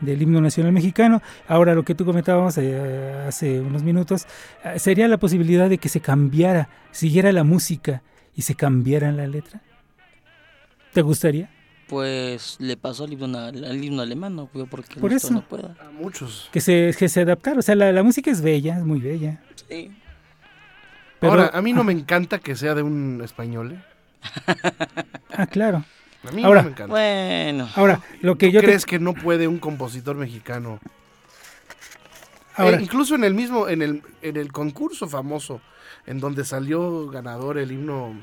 del 0.00 0.22
himno 0.22 0.40
nacional 0.40 0.72
mexicano. 0.72 1.22
Ahora, 1.48 1.74
lo 1.74 1.84
que 1.84 1.94
tú 1.94 2.04
comentábamos 2.04 2.56
eh, 2.58 3.24
hace 3.26 3.60
unos 3.60 3.82
minutos, 3.82 4.26
eh, 4.64 4.78
sería 4.78 5.08
la 5.08 5.18
posibilidad 5.18 5.68
de 5.68 5.78
que 5.78 5.88
se 5.88 6.00
cambiara, 6.00 6.68
siguiera 6.92 7.32
la 7.32 7.42
música 7.42 8.02
y 8.34 8.42
se 8.42 8.54
cambiara 8.54 9.10
la 9.10 9.26
letra. 9.26 9.60
¿Te 10.92 11.02
gustaría? 11.02 11.50
Pues 11.88 12.56
le 12.58 12.76
pasó 12.76 13.04
al 13.04 13.12
himno, 13.12 13.38
al 13.38 13.84
himno 13.84 14.02
alemán, 14.02 14.34
no 14.36 14.48
veo 14.54 14.66
por 14.66 14.80
eso. 15.12 15.30
no 15.32 15.42
pueda. 15.42 15.76
A 15.80 15.90
muchos. 15.90 16.48
Que 16.52 16.60
se, 16.60 16.94
que 16.98 17.08
se 17.08 17.20
adaptara. 17.22 17.58
O 17.58 17.62
sea, 17.62 17.74
la, 17.74 17.92
la 17.92 18.02
música 18.02 18.30
es 18.30 18.40
bella, 18.40 18.78
es 18.78 18.84
muy 18.84 19.00
bella. 19.00 19.40
Sí. 19.68 19.90
Pero- 21.20 21.32
Ahora, 21.34 21.50
a 21.52 21.60
mí 21.62 21.72
no 21.72 21.84
me 21.84 21.92
encanta 21.92 22.38
que 22.38 22.56
sea 22.56 22.74
de 22.74 22.82
un 22.82 23.20
español. 23.24 23.72
¿eh? 23.72 23.82
Ah, 25.34 25.46
claro. 25.46 25.84
A 26.28 26.30
mí 26.30 26.44
Ahora, 26.44 26.60
no 26.62 26.66
me 26.66 26.72
encanta. 26.72 26.92
Bueno, 26.92 27.68
Ahora, 27.74 28.00
lo 28.20 28.36
que 28.36 28.46
¿Tú 28.48 28.52
yo 28.52 28.60
te- 28.60 28.66
crees 28.66 28.84
que 28.86 28.98
no 28.98 29.14
puede 29.14 29.48
un 29.48 29.58
compositor 29.58 30.14
mexicano? 30.16 30.78
Ahora, 32.54 32.76
Eh, 32.78 32.82
incluso 32.82 33.14
en 33.14 33.24
el 33.24 33.34
mismo, 33.34 33.66
en 33.68 33.80
el, 33.82 34.02
en 34.20 34.36
el 34.36 34.52
concurso 34.52 35.08
famoso, 35.08 35.60
en 36.06 36.20
donde 36.20 36.44
salió 36.44 37.08
ganador 37.08 37.56
el 37.58 37.72
himno 37.72 38.14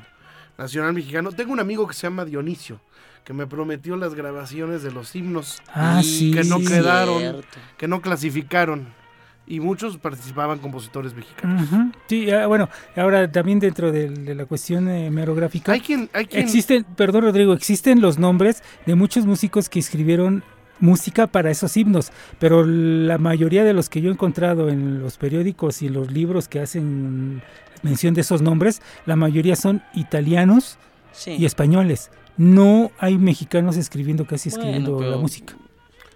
nacional 0.60 0.92
mexicano, 0.92 1.32
tengo 1.32 1.52
un 1.52 1.60
amigo 1.60 1.86
que 1.86 1.94
se 1.94 2.02
llama 2.02 2.24
Dionisio, 2.24 2.80
que 3.24 3.32
me 3.32 3.46
prometió 3.46 3.96
las 3.96 4.14
grabaciones 4.14 4.82
de 4.82 4.92
los 4.92 5.14
himnos 5.16 5.62
ah, 5.72 6.00
y 6.02 6.04
sí. 6.04 6.30
que 6.32 6.44
no 6.44 6.58
sí, 6.58 6.66
quedaron. 6.66 7.18
cierto. 7.18 7.58
que 7.76 7.88
no 7.88 8.00
clasificaron. 8.00 9.00
Y 9.46 9.58
muchos 9.58 9.96
participaban 9.96 10.60
compositores 10.60 11.12
mexicanos. 11.12 11.68
Sí, 12.06 12.28
bueno, 12.46 12.68
ahora 12.94 13.32
también 13.32 13.58
dentro 13.58 13.90
de, 13.90 14.34
la 14.34 14.44
cuestión 14.44 14.88
eh, 14.88 15.10
merográfica, 15.10 15.72
Hay 15.72 15.80
quien, 15.80 16.08
hay 16.12 16.26
quien 16.26 16.44
existen, 16.44 16.84
perdón 16.84 17.24
Rodrigo, 17.24 17.52
existen 17.52 18.00
los 18.00 18.16
nombres 18.16 18.62
de 18.86 18.94
muchos 18.94 19.26
músicos 19.26 19.68
que 19.68 19.80
escribieron 19.80 20.44
música 20.78 21.26
para 21.26 21.50
esos 21.50 21.76
himnos, 21.76 22.12
pero 22.38 22.64
la 22.64 23.18
mayoría 23.18 23.64
de 23.64 23.72
los 23.72 23.88
que 23.88 24.00
yo 24.00 24.10
he 24.10 24.12
encontrado 24.12 24.68
en 24.68 25.00
los 25.00 25.18
periódicos 25.18 25.82
y 25.82 25.88
los 25.88 26.12
libros 26.12 26.46
que 26.46 26.60
hacen 26.60 27.42
mención 27.82 28.14
de 28.14 28.20
esos 28.22 28.42
nombres, 28.42 28.80
la 29.06 29.16
mayoría 29.16 29.56
son 29.56 29.82
italianos 29.94 30.78
Sí. 31.12 31.32
y 31.38 31.44
españoles. 31.44 32.10
No 32.36 32.90
hay 32.98 33.18
mexicanos 33.18 33.76
escribiendo 33.76 34.24
casi 34.26 34.48
Bueno, 34.50 34.64
escribiendo 34.64 35.00
la 35.10 35.16
música 35.16 35.54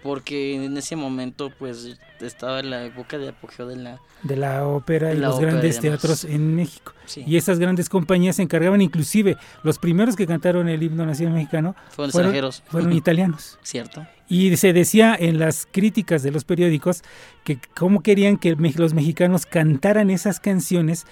Porque 0.01 0.55
en 0.55 0.77
ese 0.77 0.95
momento, 0.95 1.51
pues, 1.59 1.97
estaba 2.21 2.59
en 2.61 2.69
la 2.69 2.85
época 2.85 3.17
de 3.17 3.29
apogeo 3.29 3.67
de 3.67 3.75
la... 3.75 3.99
de 4.23 4.35
la 4.37 4.65
ópera 4.67 5.13
y 5.13 5.17
La 5.17 5.27
los 5.27 5.35
ópera 5.37 5.51
grandes 5.51 5.79
teatros 5.79 6.23
en 6.23 6.55
México. 6.55 6.93
Sí, 7.05 7.23
Y 7.27 7.37
esas 7.37 7.59
grandes 7.59 7.89
compañías 7.89 8.35
se 8.37 8.43
encargaban, 8.43 8.81
inclusive 8.81 9.35
los 9.63 9.77
primeros 9.79 10.15
que 10.15 10.25
cantaron 10.27 10.69
el 10.69 10.81
himno 10.81 11.05
nacional 11.05 11.33
mexicano 11.35 11.75
fueron 11.89 12.11
fueron, 12.11 12.29
extranjeros. 12.31 12.63
fueron 12.67 12.93
italianos. 12.93 13.59
Cierto. 13.63 14.05
Y 14.29 14.55
se 14.57 14.73
decía 14.73 15.15
en 15.19 15.37
las 15.39 15.67
críticas 15.71 16.23
de 16.23 16.31
los 16.31 16.45
periódicos 16.45 17.03
que 17.43 17.59
cómo 17.75 18.01
querían 18.01 18.37
que 18.37 18.55
los 18.55 18.93
mexicanos 18.93 19.45
cantaran 19.45 20.09
esas 20.09 20.39
canciones 20.39 21.05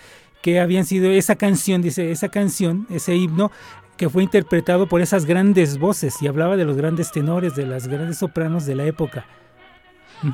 que 0.43 0.59
habían 0.59 0.85
sido 0.85 1.09
esa 1.09 1.35
canción, 1.35 1.81
dice, 1.81 2.11
esa 2.11 2.29
canción, 2.29 2.85
ese 2.91 3.15
himno 3.15 3.51
que 3.97 4.09
fue 4.09 4.23
interpretado 4.23 4.87
por 4.87 5.01
esas 5.01 5.25
grandes 5.25 5.79
voces 5.79 6.21
y 6.21 6.27
hablaba 6.27 6.57
de 6.57 6.65
los 6.65 6.75
grandes 6.77 7.11
tenores, 7.11 7.55
de 7.55 7.65
las 7.65 7.87
grandes 7.87 8.17
sopranos 8.19 8.65
de 8.65 8.75
la 8.75 8.85
época. 8.85 9.25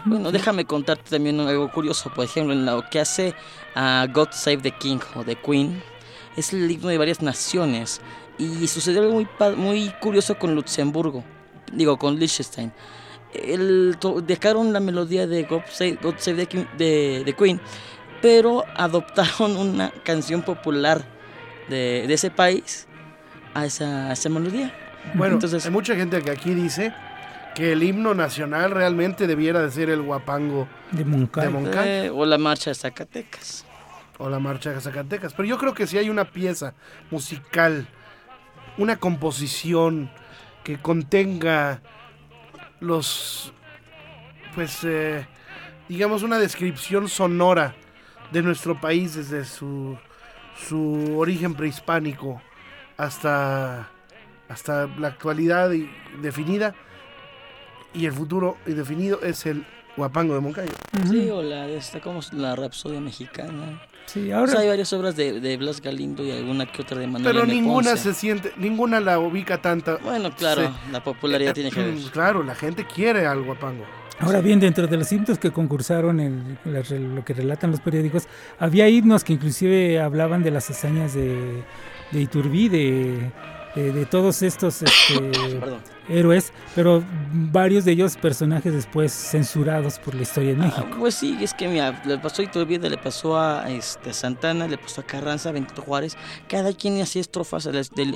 Bueno, 0.06 0.32
déjame 0.32 0.66
contarte 0.66 1.10
también 1.12 1.40
algo 1.40 1.72
curioso. 1.72 2.12
Por 2.14 2.26
ejemplo, 2.26 2.54
en 2.54 2.66
lo 2.66 2.84
que 2.90 3.00
hace 3.00 3.34
a 3.76 4.08
God 4.14 4.30
Save 4.32 4.58
the 4.58 4.72
King 4.72 5.00
o 5.16 5.24
The 5.24 5.36
Queen, 5.36 5.82
es 6.36 6.54
el 6.54 6.70
himno 6.70 6.88
de 6.90 6.98
varias 6.98 7.22
naciones. 7.22 8.02
Y 8.38 8.68
sucedió 8.68 9.02
algo 9.02 9.14
muy, 9.14 9.28
muy 9.58 9.94
curioso 10.00 10.38
con 10.40 10.56
Luxemburgo, 10.56 11.24
digo, 11.74 11.98
con 11.98 12.18
Liechtenstein. 12.18 12.72
El, 13.34 13.98
dejaron 14.26 14.74
la 14.74 14.80
melodía 14.80 15.28
de 15.28 15.44
God 15.44 15.62
Save, 15.70 16.00
God 16.02 16.16
Save 16.18 16.38
the, 16.38 16.46
King- 16.48 16.68
de, 16.78 17.22
The 17.26 17.34
Queen, 17.34 17.60
pero 18.22 18.66
adoptaron 18.76 19.56
una 19.58 19.92
canción 20.04 20.42
popular 20.42 21.04
de, 21.70 22.06
de 22.08 22.14
ese 22.14 22.30
país 22.32 22.88
a 23.54 23.66
esa, 23.66 24.08
a 24.10 24.14
esa 24.14 24.30
melodía. 24.30 24.74
Bueno, 25.14 25.36
Entonces- 25.36 25.66
hay 25.66 25.72
mucha 25.72 25.96
gente 25.96 26.22
que 26.22 26.32
aquí 26.32 26.54
dice 26.54 26.94
que 27.56 27.72
el 27.74 27.84
himno 27.84 28.14
nacional 28.14 28.72
realmente 28.72 29.28
debiera 29.28 29.62
de 29.62 29.72
ser 29.72 29.90
el 29.90 30.02
guapango 30.02 30.68
De 30.92 31.04
Moncayo. 31.06 31.48
de 31.48 31.54
Moncay 31.54 31.90
Eh, 32.06 32.10
o 32.10 32.26
la 32.26 32.38
marcha 32.38 32.70
de 32.70 32.76
Zacatecas. 32.76 33.66
o 34.18 34.30
la 34.30 34.40
marcha 34.40 34.72
de 34.72 34.82
Zacatecas. 34.82 35.34
Pero 35.34 35.48
yo 35.48 35.58
creo 35.58 35.74
que 35.74 35.88
si 35.88 35.98
hay 35.98 36.10
una 36.10 36.26
pieza 36.26 36.74
musical, 37.12 37.88
una 38.78 38.98
composición 38.98 40.10
que 40.64 40.78
contenga 40.78 41.82
los, 42.80 43.52
pues, 44.56 44.80
eh, 44.84 45.26
digamos, 45.88 46.24
una 46.24 46.38
descripción 46.38 47.08
sonora 47.08 47.76
de 48.32 48.42
nuestro 48.42 48.80
país 48.80 49.16
desde 49.16 49.46
su, 49.46 49.98
su 50.68 51.18
origen 51.18 51.56
prehispánico 51.56 52.42
hasta, 52.98 53.90
hasta 54.48 54.88
la 54.98 55.08
actualidad 55.08 55.72
y- 55.72 55.90
definida 56.22 56.76
y 57.94 58.06
el 58.06 58.12
futuro 58.14 58.58
indefinido 58.68 59.22
es 59.24 59.46
el 59.46 59.66
Huapango 59.98 60.34
de 60.36 60.40
Moncayo. 60.42 60.72
Sí, 61.10 61.30
o 61.30 61.42
la 61.42 61.68
de 61.68 61.78
esta, 61.78 62.00
como 62.00 62.22
la 62.34 62.56
Rapsodia 62.56 63.00
Mexicana. 63.02 63.82
Sí, 64.06 64.32
O 64.32 64.38
ahora 64.38 64.52
sea, 64.54 64.62
hay 64.62 64.68
varias 64.70 64.92
obras 64.94 65.16
de, 65.16 65.40
de 65.40 65.58
Blas 65.58 65.82
Galindo 65.82 66.24
y 66.24 66.32
alguna 66.32 66.72
que 66.72 66.82
otra 66.82 66.98
de 66.98 67.08
Manuel 67.08 67.32
Pero 67.34 67.44
M. 67.46 67.54
ninguna 67.54 67.90
Ponce. 67.92 68.04
se 68.04 68.14
siente, 68.14 68.54
ninguna 68.58 69.00
la 69.00 69.20
ubica 69.20 69.62
tanta. 69.62 69.98
Bueno, 69.98 70.32
claro, 70.36 70.64
Sí. 70.68 70.92
la 70.92 71.04
popularidad 71.04 71.52
Eh, 71.52 71.54
tiene 71.56 71.72
que 71.72 71.84
ver. 71.84 71.94
mm, 71.94 72.08
Claro, 72.10 72.44
la 72.44 72.56
gente 72.56 72.86
quiere 72.86 73.26
al 73.28 73.42
guapango. 73.44 73.86
Ahora 74.20 74.42
bien, 74.42 74.60
dentro 74.60 74.86
de 74.88 74.98
los 74.98 75.12
himnos 75.12 75.40
que 75.40 75.52
concursaron 75.52 76.20
en 76.20 76.58
lo 77.16 77.24
que 77.24 77.34
relatan 77.34 77.72
los 77.72 77.80
periódicos, 77.80 78.28
había 78.60 78.88
himnos 78.90 79.24
que 79.24 79.34
inclusive 79.34 80.00
hablaban 80.00 80.44
de 80.44 80.52
las 80.52 80.70
hazañas 80.70 81.14
de, 81.14 81.64
de 82.12 82.22
Iturbide, 82.22 83.32
de, 83.76 83.92
de 83.94 84.06
todos 84.06 84.42
estos 84.42 84.82
este, 84.82 85.32
héroes, 86.10 86.52
pero 86.76 87.02
varios 87.32 87.86
de 87.86 87.94
ellos 87.94 88.18
personajes 88.18 88.74
después 88.74 89.14
censurados 89.14 90.00
por 90.00 90.16
la 90.16 90.24
historia 90.24 90.54
de 90.56 90.62
Ah, 90.64 90.66
México. 90.66 90.98
pues 91.00 91.16
sí, 91.16 91.38
es 91.40 91.54
que 91.54 91.68
mira, 91.70 92.02
le 92.06 92.18
pasó 92.18 92.42
a 92.42 92.46
Iturbide, 92.46 92.90
le 92.90 92.98
pasó 92.98 93.40
a 93.40 93.70
este, 93.72 94.12
Santana, 94.12 94.68
le 94.68 94.78
pasó 94.78 95.02
a 95.02 95.04
Carranza, 95.06 95.50
a 95.50 95.52
Benito 95.54 95.82
Juárez. 95.82 96.18
Cada 96.50 96.74
quien 96.74 97.00
hacía 97.02 97.22
estrofas 97.22 97.70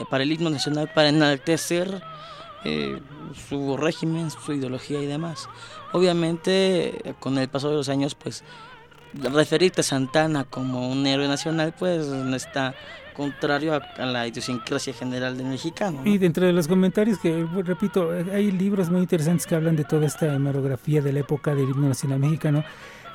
para 0.10 0.24
el 0.24 0.32
himno 0.34 0.50
nacional 0.50 0.92
para 0.94 1.10
enaltecer 1.10 2.02
eh, 2.66 3.00
su 3.50 3.78
régimen, 3.78 4.32
su 4.32 4.54
ideología 4.54 5.02
y 5.02 5.06
demás. 5.06 5.50
Obviamente, 5.92 7.16
con 7.20 7.38
el 7.38 7.50
paso 7.50 7.70
de 7.70 7.76
los 7.76 7.90
años, 7.90 8.16
pues 8.16 8.44
referirte 9.14 9.82
a 9.82 9.84
Santana 9.84 10.44
como 10.44 10.90
un 10.90 11.06
héroe 11.06 11.28
nacional, 11.28 11.74
pues 11.78 12.08
no 12.08 12.36
está 12.36 12.74
contrario 13.14 13.74
a, 13.76 13.78
a 13.78 14.06
la 14.06 14.28
idiosincrasia 14.28 14.94
general 14.94 15.38
del 15.38 15.48
mexicano. 15.48 16.02
¿no? 16.04 16.10
Y 16.10 16.18
dentro 16.18 16.46
de 16.46 16.54
los 16.54 16.68
comentarios 16.68 17.20
que, 17.20 17.44
bueno, 17.44 17.64
repito, 17.64 18.10
hay 18.32 18.52
libros 18.52 18.90
muy 18.90 19.02
interesantes 19.02 19.46
que 19.46 19.56
hablan 19.56 19.76
de 19.76 19.84
toda 19.84 20.08
esta 20.08 20.34
hemerografía 20.34 21.02
de 21.02 21.14
la 21.14 21.20
época 21.20 21.54
del 21.54 21.70
himno 21.70 21.88
nacional 21.90 22.20
mexicano. 22.20 22.64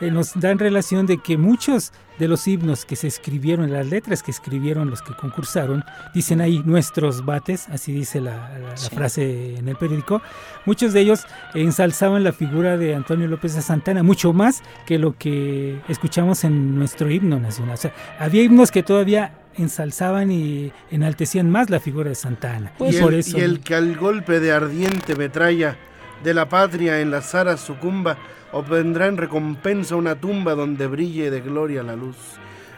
Eh, 0.01 0.11
nos 0.11 0.33
dan 0.39 0.59
relación 0.59 1.07
de 1.07 1.19
que 1.19 1.37
muchos 1.37 1.93
de 2.19 2.27
los 2.29 2.47
himnos 2.49 2.85
que 2.85 2.97
se 2.97 3.07
escribieron, 3.07 3.71
las 3.73 3.87
letras 3.87 4.23
que 4.25 4.31
escribieron 4.33 4.91
los 4.91 5.03
que 5.03 5.15
concursaron, 5.15 5.85
dicen 6.15 6.41
ahí 6.41 6.63
nuestros 6.65 7.25
bates, 7.25 7.69
así 7.69 7.93
dice 7.93 8.21
la, 8.21 8.51
la- 8.51 8.59
la 8.71 8.77
Sí. 8.77 8.95
frase 8.95 9.57
en 9.57 9.69
el 9.69 9.77
periódico, 9.77 10.21
muchos 10.67 10.93
de 10.93 11.01
ellos 11.01 11.27
ensalzaban 11.55 12.25
la 12.25 12.33
figura 12.33 12.77
de 12.77 12.95
Antonio 12.95 13.29
López 13.29 13.55
de 13.55 13.63
Santana, 13.63 14.03
mucho 14.03 14.33
más 14.33 14.63
que 14.87 14.99
lo 14.99 15.17
que 15.17 15.81
escuchamos 15.89 16.43
en 16.45 16.77
nuestro 16.77 17.11
himno 17.11 17.39
nacional. 17.39 17.75
O 17.75 17.79
sea, 17.79 17.93
había 18.19 18.43
himnos 18.43 18.71
que 18.73 18.83
todavía 18.83 19.33
ensalzaban 19.57 20.31
y 20.31 20.73
enaltecían 20.91 21.51
más 21.51 21.71
la 21.71 21.81
figura 21.81 22.09
de 22.09 22.15
Santana. 22.15 22.73
y, 22.81 22.97
por 23.01 23.13
el, 23.15 23.21
eso, 23.21 23.39
y 23.39 23.41
el 23.43 23.61
que 23.61 23.75
al 23.75 23.97
golpe 23.97 24.41
de 24.41 24.53
ardiente 24.53 25.15
metralla 25.17 25.77
de 26.25 26.35
la 26.35 26.49
patria 26.49 27.01
en 27.01 27.11
las 27.13 27.35
aras 27.35 27.61
sucumba, 27.61 28.17
obtendrá 28.53 29.07
en 29.07 29.17
recompensa 29.17 29.97
una 29.97 30.15
tumba 30.15 30.55
donde 30.55 30.87
brille 30.87 31.31
de 31.31 31.41
gloria 31.41 31.83
la 31.83 31.97
luz. 31.97 32.17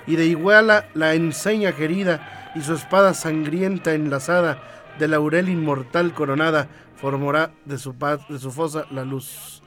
Y 0.06 0.16
de 0.16 0.26
iguala 0.26 0.86
la 0.94 1.14
enseña 1.14 1.72
querida 1.72 2.52
y 2.54 2.62
su 2.62 2.74
espada 2.74 3.14
sangrienta 3.14 3.94
enlazada 3.94 4.58
de 4.98 5.08
laurel 5.08 5.48
inmortal 5.48 6.12
coronada 6.14 6.68
formará 6.96 7.52
de 7.64 7.78
su, 7.78 7.94
paz, 7.94 8.20
de 8.28 8.38
su 8.38 8.50
fosa 8.50 8.86
la 8.90 9.04
luz. 9.04 9.59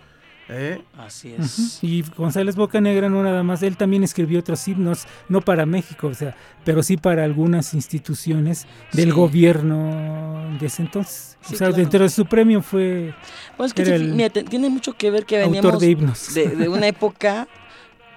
¿Eh? 0.55 0.81
Así 0.97 1.33
es. 1.37 1.79
Y 1.83 2.03
González 2.15 2.55
Bocanegra 2.55 3.09
no 3.09 3.23
nada 3.23 3.41
más, 3.43 3.63
él 3.63 3.75
también 3.75 4.03
escribió 4.03 4.39
otros 4.39 4.67
himnos, 4.67 5.05
no 5.29 5.41
para 5.41 5.65
México, 5.65 6.07
o 6.07 6.13
sea, 6.13 6.35
pero 6.63 6.83
sí 6.83 6.95
para 6.97 7.23
algunas 7.23 7.73
instituciones 7.73 8.67
del 8.91 9.09
Sí. 9.09 9.11
gobierno 9.15 10.57
de 10.59 10.65
ese 10.67 10.83
entonces. 10.83 11.37
Sí, 11.41 11.55
o 11.55 11.57
sea, 11.57 11.67
claro. 11.67 11.75
dentro 11.75 12.03
de 12.03 12.09
su 12.09 12.25
premio 12.25 12.61
fue 12.61 13.13
Bueno, 13.57 13.67
es 13.67 13.73
que 13.73 13.85
sí, 13.85 14.03
mira, 14.05 14.29
tiene 14.29 14.69
mucho 14.69 14.93
que 14.93 15.09
ver 15.11 15.25
que 15.25 15.37
autor 15.41 15.51
veníamos 15.55 15.79
de 15.81 15.89
himnos. 15.89 16.33
de, 16.33 16.47
de 16.49 16.69
una 16.69 16.87
época 16.95 17.47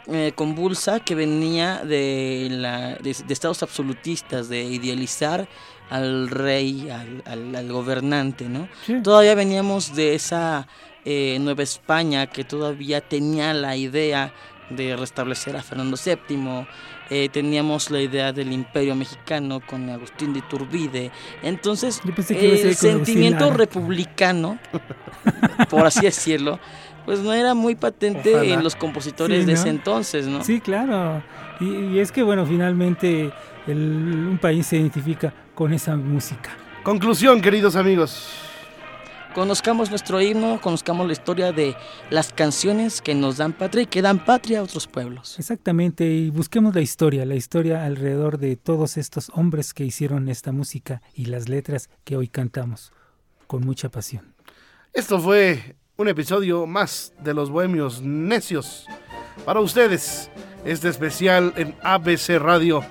eh, 0.08 0.32
convulsa 0.36 1.00
que 1.00 1.14
venía 1.14 1.82
de, 1.84 2.48
la, 2.50 2.94
de, 2.96 3.16
de 3.26 3.32
estados 3.32 3.62
absolutistas, 3.62 4.48
de 4.48 4.62
idealizar 4.62 5.48
al 5.90 6.28
rey, 6.28 6.90
al, 6.90 7.22
al- 7.26 7.56
al 7.56 7.72
gobernante, 7.72 8.48
¿no? 8.48 8.68
Sí. 8.84 8.96
Todavía 9.02 9.34
veníamos 9.34 9.94
de 9.96 10.14
esa 10.14 10.68
eh, 11.06 11.38
Nueva 11.40 11.62
España 11.62 12.26
que 12.26 12.44
todavía 12.44 13.00
tenía 13.00 13.54
la 13.54 13.74
idea 13.76 14.34
de 14.68 14.96
restablecer 14.96 15.56
a 15.56 15.62
Fernando 15.62 15.96
VII, 15.96 16.66
eh, 17.08 17.28
teníamos 17.28 17.88
la 17.92 18.00
idea 18.02 18.32
del 18.32 18.50
imperio 18.52 18.96
mexicano 18.96 19.60
con 19.64 19.88
Agustín 19.88 20.32
de 20.32 20.40
Iturbide, 20.40 21.12
entonces 21.44 22.02
el 22.28 22.74
sentimiento 22.74 23.50
republicano, 23.52 24.58
por 25.70 25.86
así 25.86 26.00
decirlo, 26.02 26.58
pues 27.04 27.20
no 27.20 27.32
era 27.32 27.54
muy 27.54 27.76
patente 27.76 28.34
Ojalá. 28.34 28.54
en 28.54 28.64
los 28.64 28.74
compositores 28.74 29.40
Sí, 29.42 29.46
de 29.46 29.52
¿no? 29.52 29.58
ese 29.60 29.68
entonces, 29.68 30.26
¿no? 30.26 30.42
Sí, 30.42 30.60
claro. 30.60 31.22
Y, 31.60 31.94
y 31.94 31.98
es 32.00 32.10
que, 32.10 32.24
bueno, 32.24 32.44
finalmente 32.44 33.30
el- 33.68 34.26
un 34.28 34.38
país 34.38 34.66
se 34.66 34.76
identifica 34.78 35.32
con 35.54 35.72
esa 35.72 35.94
música. 35.94 36.50
Conclusión, 36.82 37.40
queridos 37.40 37.76
amigos. 37.76 38.28
Conozcamos 39.36 39.90
nuestro 39.90 40.18
himno, 40.22 40.62
conozcamos 40.62 41.06
la 41.06 41.12
historia 41.12 41.52
de 41.52 41.76
las 42.08 42.32
canciones 42.32 43.02
que 43.02 43.14
nos 43.14 43.36
dan 43.36 43.52
patria 43.52 43.82
y 43.82 43.86
que 43.86 44.00
dan 44.00 44.24
patria 44.24 44.60
a 44.60 44.62
otros 44.62 44.86
pueblos. 44.86 45.38
Exactamente, 45.38 46.06
y 46.06 46.30
busquemos 46.30 46.74
la 46.74 46.80
historia, 46.80 47.26
la 47.26 47.34
historia 47.34 47.84
alrededor 47.84 48.38
de 48.38 48.56
todos 48.56 48.96
estos 48.96 49.30
hombres 49.34 49.74
que 49.74 49.84
hicieron 49.84 50.30
esta 50.30 50.52
música 50.52 51.02
y 51.12 51.26
las 51.26 51.50
letras 51.50 51.90
que 52.04 52.16
hoy 52.16 52.28
cantamos 52.28 52.94
con 53.46 53.62
mucha 53.62 53.90
pasión. 53.90 54.34
Esto 54.94 55.20
fue 55.20 55.76
un 55.98 56.08
episodio 56.08 56.66
más 56.66 57.12
de 57.22 57.34
Los 57.34 57.50
Bohemios 57.50 58.00
Necios. 58.00 58.86
Para 59.44 59.60
ustedes, 59.60 60.30
este 60.64 60.88
especial 60.88 61.52
en 61.56 61.76
ABC 61.82 62.38
Radio, 62.38 62.82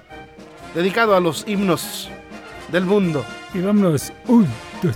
dedicado 0.75 1.15
a 1.15 1.19
los 1.19 1.43
himnos 1.47 2.07
del 2.71 2.85
mundo. 2.85 3.25
Y 3.51 3.61
vámonos. 3.61 4.13
Un, 4.27 4.45
dos, 4.83 4.95